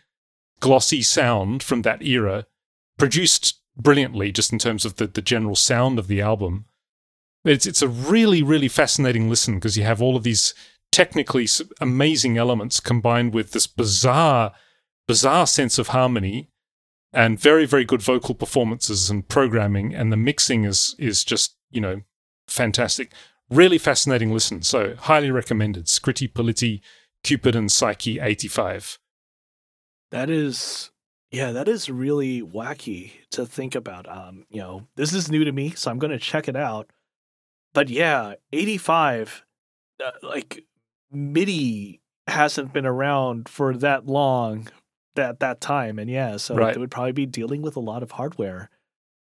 glossy 0.59 1.01
sound 1.01 1.63
from 1.63 1.81
that 1.81 2.01
era 2.03 2.45
produced 2.97 3.59
brilliantly 3.75 4.31
just 4.31 4.51
in 4.51 4.59
terms 4.59 4.85
of 4.85 4.97
the, 4.97 5.07
the 5.07 5.21
general 5.21 5.55
sound 5.55 5.97
of 5.97 6.07
the 6.07 6.21
album 6.21 6.65
it's 7.45 7.65
it's 7.65 7.81
a 7.81 7.87
really 7.87 8.43
really 8.43 8.67
fascinating 8.67 9.29
listen 9.29 9.55
because 9.55 9.77
you 9.77 9.83
have 9.83 10.01
all 10.01 10.15
of 10.15 10.23
these 10.23 10.53
technically 10.91 11.47
amazing 11.79 12.37
elements 12.37 12.79
combined 12.79 13.33
with 13.33 13.51
this 13.51 13.67
bizarre 13.67 14.51
bizarre 15.07 15.47
sense 15.47 15.79
of 15.79 15.89
harmony 15.89 16.49
and 17.13 17.39
very 17.39 17.65
very 17.65 17.85
good 17.85 18.01
vocal 18.01 18.35
performances 18.35 19.09
and 19.09 19.27
programming 19.27 19.93
and 19.95 20.11
the 20.11 20.17
mixing 20.17 20.63
is 20.63 20.95
is 20.99 21.23
just 21.23 21.55
you 21.71 21.81
know 21.81 22.01
fantastic. 22.47 23.11
Really 23.49 23.77
fascinating 23.77 24.31
listen. 24.31 24.61
So 24.61 24.95
highly 24.95 25.31
recommended. 25.31 25.85
Scritti 25.85 26.31
Politti, 26.31 26.81
Cupid 27.23 27.55
and 27.55 27.71
Psyche 27.71 28.19
85. 28.19 28.99
That 30.11 30.29
is 30.29 30.91
yeah, 31.31 31.51
that 31.51 31.67
is 31.67 31.89
really 31.89 32.41
wacky 32.41 33.11
to 33.31 33.45
think 33.45 33.75
about. 33.75 34.09
Um, 34.09 34.45
you 34.49 34.61
know, 34.61 34.87
this 34.95 35.13
is 35.13 35.29
new 35.29 35.43
to 35.43 35.51
me, 35.51 35.71
so 35.71 35.91
I'm 35.91 35.99
to 35.99 36.17
check 36.17 36.47
it 36.47 36.55
out. 36.55 36.91
But 37.73 37.89
yeah, 37.89 38.33
85 38.51 39.45
uh, 40.03 40.11
like 40.23 40.65
MIDI 41.11 42.01
hasn't 42.27 42.73
been 42.73 42.85
around 42.85 43.49
for 43.49 43.75
that 43.77 44.07
long 44.07 44.67
at 45.17 45.39
that 45.39 45.61
time 45.61 45.99
and 45.99 46.09
yeah, 46.09 46.37
so 46.37 46.55
right. 46.55 46.75
it 46.75 46.79
would 46.79 46.91
probably 46.91 47.11
be 47.11 47.25
dealing 47.25 47.61
with 47.61 47.75
a 47.75 47.79
lot 47.79 48.03
of 48.03 48.11
hardware. 48.11 48.69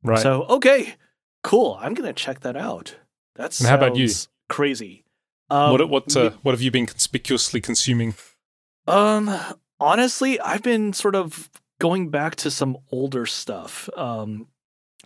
Right. 0.03 0.19
So, 0.19 0.43
okay. 0.43 0.95
Cool. 1.43 1.77
I'm 1.79 1.93
going 1.93 2.07
to 2.07 2.13
check 2.13 2.41
that 2.41 2.55
out. 2.55 2.95
That's 3.36 3.63
how 3.63 3.75
about 3.75 3.95
you? 3.95 4.09
Crazy. 4.49 5.03
Um, 5.49 5.71
what 5.71 5.89
what 5.89 6.17
uh, 6.17 6.31
what 6.41 6.53
have 6.53 6.61
you 6.61 6.71
been 6.71 6.86
conspicuously 6.86 7.61
consuming? 7.61 8.15
Um, 8.88 9.36
honestly, 9.79 10.39
I've 10.39 10.63
been 10.63 10.93
sort 10.93 11.15
of 11.15 11.49
going 11.79 12.09
back 12.09 12.36
to 12.38 12.51
some 12.51 12.77
older 12.91 13.25
stuff. 13.25 13.89
Um, 13.95 14.47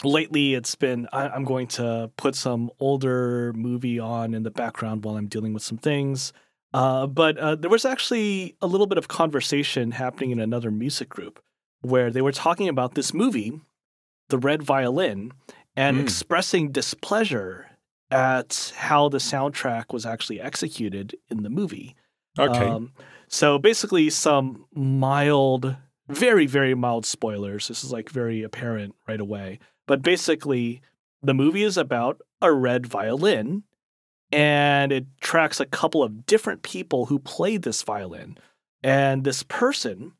lately, 0.03 0.53
it's 0.53 0.75
been 0.75 1.07
I, 1.11 1.36
am 1.36 1.43
going 1.43 1.67
to 1.67 2.11
put 2.15 2.36
some 2.36 2.69
older 2.80 3.53
movie 3.53 3.99
on 3.99 4.34
in 4.34 4.43
the 4.43 4.51
background 4.51 5.03
while 5.03 5.17
I'm 5.17 5.27
dealing 5.27 5.53
with 5.53 5.63
some 5.63 5.77
things. 5.77 6.32
Uh, 6.74 7.07
but 7.07 7.38
uh, 7.38 7.55
there 7.55 7.70
was 7.70 7.86
actually 7.86 8.55
a 8.61 8.67
little 8.67 8.88
bit 8.88 8.97
of 8.97 9.07
conversation 9.07 9.91
happening 9.91 10.32
in 10.32 10.39
another 10.39 10.70
music 10.70 11.09
group 11.09 11.41
where 11.82 12.11
they 12.11 12.22
were 12.22 12.32
talking 12.32 12.67
about 12.67 12.95
this 12.95 13.13
movie, 13.13 13.59
The 14.30 14.38
Red 14.38 14.61
Violin, 14.61 15.32
and 15.76 15.97
mm. 15.97 16.01
expressing 16.01 16.72
displeasure 16.72 17.67
at 18.11 18.74
how 18.76 19.09
the 19.09 19.17
soundtrack 19.17 19.93
was 19.93 20.05
actually 20.05 20.41
executed 20.41 21.15
in 21.30 21.43
the 21.43 21.49
movie. 21.49 21.95
Okay. 22.38 22.65
Um, 22.65 22.91
so 23.28 23.57
basically, 23.59 24.09
some 24.09 24.65
mild, 24.74 25.76
very, 26.07 26.45
very 26.45 26.76
mild 26.76 27.05
spoilers. 27.05 27.67
This 27.67 27.84
is 27.84 27.91
like 27.91 28.09
very 28.09 28.43
apparent 28.43 28.95
right 29.07 29.20
away. 29.20 29.59
But 29.88 30.01
basically, 30.01 30.82
the 31.22 31.34
movie 31.34 31.63
is 31.63 31.78
about 31.78 32.22
a 32.41 32.51
red 32.51 32.86
violin 32.86 33.63
and 34.32 34.91
it 34.91 35.05
tracks 35.21 35.59
a 35.59 35.65
couple 35.65 36.03
of 36.03 36.25
different 36.25 36.61
people 36.61 37.07
who 37.07 37.19
played 37.19 37.63
this 37.63 37.82
violin. 37.84 38.38
And 38.84 39.23
this 39.23 39.43
person 39.43 40.13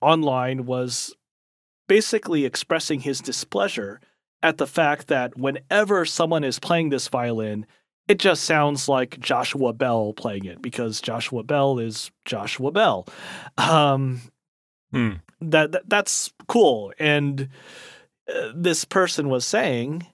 online 0.00 0.66
was 0.66 1.14
basically 1.88 2.44
expressing 2.44 3.00
his 3.00 3.20
displeasure 3.20 4.00
at 4.42 4.58
the 4.58 4.66
fact 4.66 5.06
that 5.06 5.38
whenever 5.38 6.04
someone 6.04 6.44
is 6.44 6.58
playing 6.58 6.88
this 6.88 7.08
violin, 7.08 7.66
it 8.08 8.18
just 8.18 8.44
sounds 8.44 8.88
like 8.88 9.20
Joshua 9.20 9.72
Bell 9.72 10.12
playing 10.12 10.44
it 10.44 10.60
because 10.60 11.00
Joshua 11.00 11.44
Bell 11.44 11.78
is 11.78 12.10
Joshua 12.24 12.72
Bell. 12.72 13.06
Um, 13.56 14.22
hmm. 14.92 15.12
that, 15.40 15.72
that, 15.72 15.88
that's 15.88 16.32
cool, 16.48 16.92
and 16.98 17.48
uh, 18.32 18.52
this 18.54 18.84
person 18.84 19.28
was 19.28 19.44
saying 19.44 20.06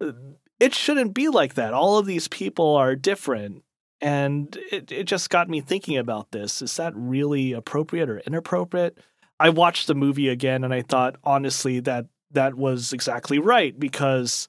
uh, 0.00 0.12
it 0.60 0.74
shouldn't 0.74 1.14
be 1.14 1.28
like 1.28 1.54
that. 1.54 1.74
All 1.74 1.98
of 1.98 2.06
these 2.06 2.28
people 2.28 2.76
are 2.76 2.96
different, 2.96 3.62
and 4.00 4.56
it 4.70 4.90
it 4.90 5.04
just 5.04 5.30
got 5.30 5.48
me 5.48 5.60
thinking 5.60 5.96
about 5.96 6.30
this. 6.30 6.62
Is 6.62 6.76
that 6.76 6.92
really 6.96 7.52
appropriate 7.52 8.08
or 8.08 8.20
inappropriate? 8.20 8.98
I 9.38 9.50
watched 9.50 9.86
the 9.86 9.94
movie 9.94 10.28
again, 10.28 10.64
and 10.64 10.72
I 10.72 10.82
thought 10.82 11.16
honestly 11.24 11.80
that 11.80 12.06
that 12.30 12.54
was 12.54 12.92
exactly 12.92 13.38
right 13.38 13.78
because 13.78 14.48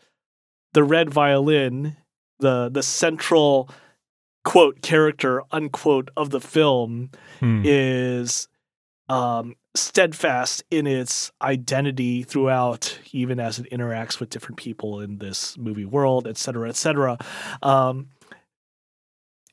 the 0.73 0.83
red 0.83 1.09
violin, 1.09 1.97
the 2.39 2.69
the 2.69 2.83
central 2.83 3.69
quote 4.43 4.81
character 4.81 5.43
unquote 5.51 6.09
of 6.15 6.29
the 6.29 6.39
film 6.39 7.11
hmm. 7.39 7.63
is 7.65 8.47
um, 9.09 9.55
steadfast 9.79 10.63
in 10.69 10.87
its 10.87 11.31
identity 11.41 12.23
throughout, 12.23 12.99
even 13.11 13.39
as 13.39 13.59
it 13.59 13.71
interacts 13.71 14.19
with 14.19 14.29
different 14.29 14.57
people 14.57 14.99
in 14.99 15.19
this 15.19 15.57
movie 15.57 15.85
world, 15.85 16.27
et 16.27 16.37
cetera, 16.37 16.69
et 16.69 16.75
cetera. 16.75 17.17
Um, 17.61 18.09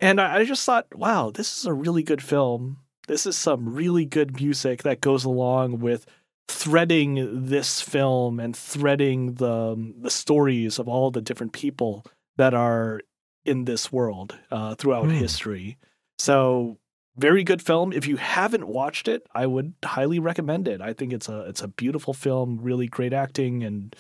and 0.01 0.21
I, 0.21 0.39
I 0.39 0.45
just 0.45 0.65
thought, 0.65 0.87
wow, 0.95 1.31
this 1.31 1.59
is 1.59 1.67
a 1.67 1.73
really 1.73 2.03
good 2.03 2.23
film. 2.23 2.79
This 3.07 3.27
is 3.27 3.37
some 3.37 3.75
really 3.75 4.05
good 4.05 4.41
music 4.41 4.83
that 4.83 5.01
goes 5.01 5.25
along 5.25 5.81
with 5.81 6.07
threading 6.49 7.47
this 7.47 7.81
film 7.81 8.41
and 8.41 8.57
threading 8.57 9.35
the 9.35 9.51
um, 9.51 9.95
the 9.99 10.11
stories 10.11 10.79
of 10.79 10.89
all 10.89 11.11
the 11.11 11.23
different 11.23 11.53
people 11.53 12.05
that 12.37 12.53
are 12.53 13.01
in 13.45 13.65
this 13.65 13.93
world 13.93 14.39
uh, 14.51 14.75
throughout 14.75 15.07
mm. 15.07 15.13
history. 15.13 15.79
So 16.19 16.79
very 17.17 17.45
good 17.45 17.63
film. 17.63 17.93
If 17.93 18.07
you 18.07 18.17
haven't 18.17 18.67
watched 18.67 19.09
it, 19.09 19.27
I 19.35 19.47
would 19.47 19.75
highly 19.85 20.19
recommend 20.19 20.69
it. 20.69 20.81
I 20.81 20.93
think 20.93 21.13
it's 21.13 21.29
a 21.29 21.41
it's 21.43 21.63
a 21.63 21.69
beautiful 21.69 22.15
film, 22.15 22.59
really 22.61 22.87
great 22.87 23.13
acting 23.13 23.63
and 23.63 23.95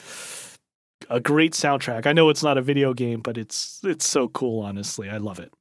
a 1.08 1.20
great 1.20 1.52
soundtrack. 1.52 2.06
I 2.06 2.12
know 2.12 2.28
it's 2.28 2.42
not 2.42 2.58
a 2.58 2.62
video 2.62 2.94
game, 2.94 3.20
but 3.20 3.38
it's 3.38 3.80
it's 3.84 4.06
so 4.06 4.28
cool. 4.28 4.62
Honestly, 4.62 5.08
I 5.08 5.18
love 5.18 5.38
it. 5.38 5.52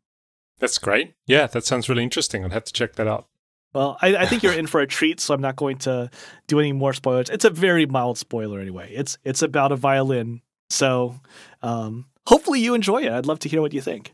That's 0.60 0.78
great. 0.78 1.14
Yeah, 1.26 1.48
that 1.48 1.66
sounds 1.66 1.90
really 1.90 2.04
interesting. 2.04 2.44
I'll 2.44 2.50
have 2.52 2.64
to 2.66 2.74
check 2.74 2.94
that 2.96 3.08
out. 3.08 3.28
Well, 3.74 3.98
I, 4.02 4.16
I, 4.16 4.26
think 4.28 4.44
you're 4.44 4.54
in 4.58 4.68
for 4.68 4.82
a 4.82 4.88
treat, 4.88 5.20
so 5.20 5.34
I'm 5.34 5.42
not 5.42 5.56
going 5.56 5.78
to 5.80 6.10
do 6.48 6.60
any 6.60 6.72
more 6.74 6.94
spoilers. 6.94 7.30
It's 7.30 7.44
a 7.44 7.50
very 7.50 7.86
mild 7.86 8.18
spoiler 8.18 8.60
anyway. 8.60 8.92
It's 8.94 9.18
it's 9.24 9.42
about 9.42 9.72
a 9.72 9.76
violin, 9.76 10.42
so 10.70 11.20
um, 11.62 12.06
hopefully 12.28 12.60
you 12.60 12.76
enjoy 12.76 13.04
it. 13.04 13.12
I'd 13.12 13.26
love 13.26 13.40
to 13.40 13.50
hear 13.50 13.62
what 13.62 13.74
you 13.74 13.82
think. 13.82 14.14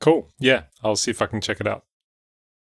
Cool. 0.00 0.28
Yeah, 0.38 0.64
I'll 0.84 0.96
see 0.96 1.10
if 1.10 1.20
I 1.20 1.26
can 1.26 1.40
check 1.40 1.60
it 1.60 1.66
out. 1.66 1.84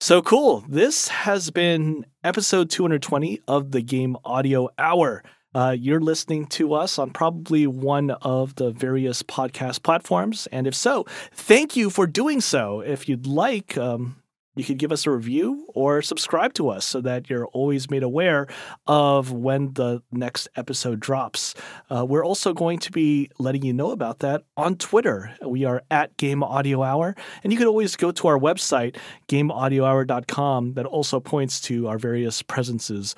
So 0.01 0.21
cool. 0.23 0.65
This 0.69 1.09
has 1.09 1.51
been 1.51 2.05
episode 2.23 2.71
220 2.71 3.41
of 3.49 3.71
the 3.73 3.81
Game 3.83 4.17
Audio 4.25 4.69
Hour. 4.79 5.23
uh, 5.55 5.71
you're 5.71 6.01
listening 6.01 6.47
to 6.47 6.75
us 6.75 6.99
on 6.99 7.11
probably 7.11 7.67
one 7.67 8.11
of 8.11 8.55
the 8.57 8.73
various 8.73 9.23
podcast 9.23 9.83
platforms. 9.83 10.47
And 10.53 10.67
if 10.67 10.75
so, 10.75 11.07
thank 11.33 11.77
you 11.77 11.89
for 11.89 12.07
doing 12.07 12.43
so. 12.43 12.81
If 12.81 13.09
you'd 13.09 13.27
like, 13.27 13.79
um, 13.79 14.17
you 14.57 14.65
could 14.65 14.79
give 14.79 14.91
us 14.91 15.07
a 15.07 15.11
review 15.11 15.67
or 15.75 16.03
subscribe 16.03 16.55
to 16.55 16.71
us 16.71 16.85
so 16.85 17.01
that 17.03 17.29
you're 17.29 17.47
always 17.49 17.91
made 17.91 18.03
aware 18.03 18.47
of 18.87 19.31
when 19.31 19.75
the 19.75 20.03
next 20.11 20.49
episode 20.57 20.99
drops. 20.99 21.55
Uh, 21.91 22.05
we're 22.05 22.25
also 22.25 22.55
going 22.55 22.79
to 22.79 22.91
be 22.91 23.31
letting 23.39 23.63
you 23.63 23.73
know 23.73 23.91
about 23.91 24.21
that 24.21 24.43
on 24.57 24.77
Twitter. 24.77 25.37
We 25.47 25.65
are 25.65 25.83
at 25.91 26.17
Game 26.17 26.43
Audio 26.43 26.83
Hour, 26.83 27.15
and 27.45 27.53
you 27.53 27.59
can 27.59 27.69
always 27.69 27.97
go 27.97 28.11
to 28.11 28.29
our 28.29 28.39
website, 28.39 28.97
gameaudiohour.com, 29.29 30.75
that 30.75 30.87
also 30.87 31.21
points 31.21 31.61
to 31.63 31.89
our 31.89 31.99
various 31.99 32.43
presences 32.43 33.15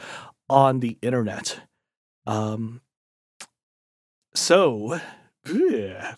on 0.50 0.80
the 0.80 0.98
internet. 1.02 1.60
Um, 2.26 2.80
so, 4.34 5.00
yeah, 5.46 6.16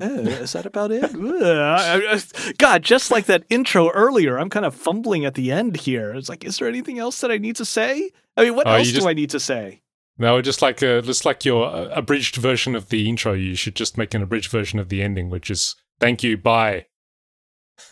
is 0.00 0.52
that 0.52 0.66
about 0.66 0.90
it? 0.92 2.56
God, 2.58 2.82
just 2.82 3.10
like 3.10 3.26
that 3.26 3.44
intro 3.48 3.90
earlier, 3.90 4.38
I'm 4.38 4.50
kind 4.50 4.66
of 4.66 4.74
fumbling 4.74 5.24
at 5.24 5.34
the 5.34 5.52
end 5.52 5.76
here. 5.76 6.12
It's 6.14 6.28
like, 6.28 6.44
is 6.44 6.58
there 6.58 6.68
anything 6.68 6.98
else 6.98 7.20
that 7.20 7.30
I 7.30 7.38
need 7.38 7.56
to 7.56 7.64
say? 7.64 8.10
I 8.36 8.44
mean, 8.44 8.56
what 8.56 8.66
oh, 8.66 8.72
else 8.72 8.88
just, 8.88 9.00
do 9.00 9.08
I 9.08 9.12
need 9.12 9.30
to 9.30 9.40
say? 9.40 9.82
No, 10.18 10.40
just 10.42 10.62
like 10.62 10.82
a, 10.82 11.02
just 11.02 11.24
like 11.24 11.44
your 11.44 11.66
uh, 11.66 11.88
abridged 11.94 12.36
version 12.36 12.74
of 12.74 12.88
the 12.88 13.08
intro, 13.08 13.32
you 13.32 13.54
should 13.54 13.76
just 13.76 13.96
make 13.96 14.14
an 14.14 14.22
abridged 14.22 14.50
version 14.50 14.78
of 14.78 14.88
the 14.88 15.02
ending, 15.02 15.30
which 15.30 15.50
is 15.50 15.76
"Thank 16.00 16.22
you, 16.22 16.36
bye." 16.36 16.86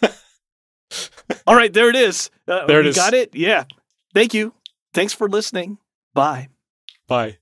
All 1.47 1.57
right, 1.57 1.73
there 1.73 1.89
it 1.89 1.97
is. 1.97 2.31
Uh, 2.47 2.67
there 2.67 2.81
it 2.81 2.87
is. 2.87 2.97
Got 2.97 3.15
it. 3.15 3.35
Yeah. 3.35 3.65
Thank 4.15 4.35
you. 4.35 4.55
Thanks 4.93 5.13
for 5.13 5.29
listening. 5.29 5.79
Bye. 6.15 6.49
Bye. 7.09 7.39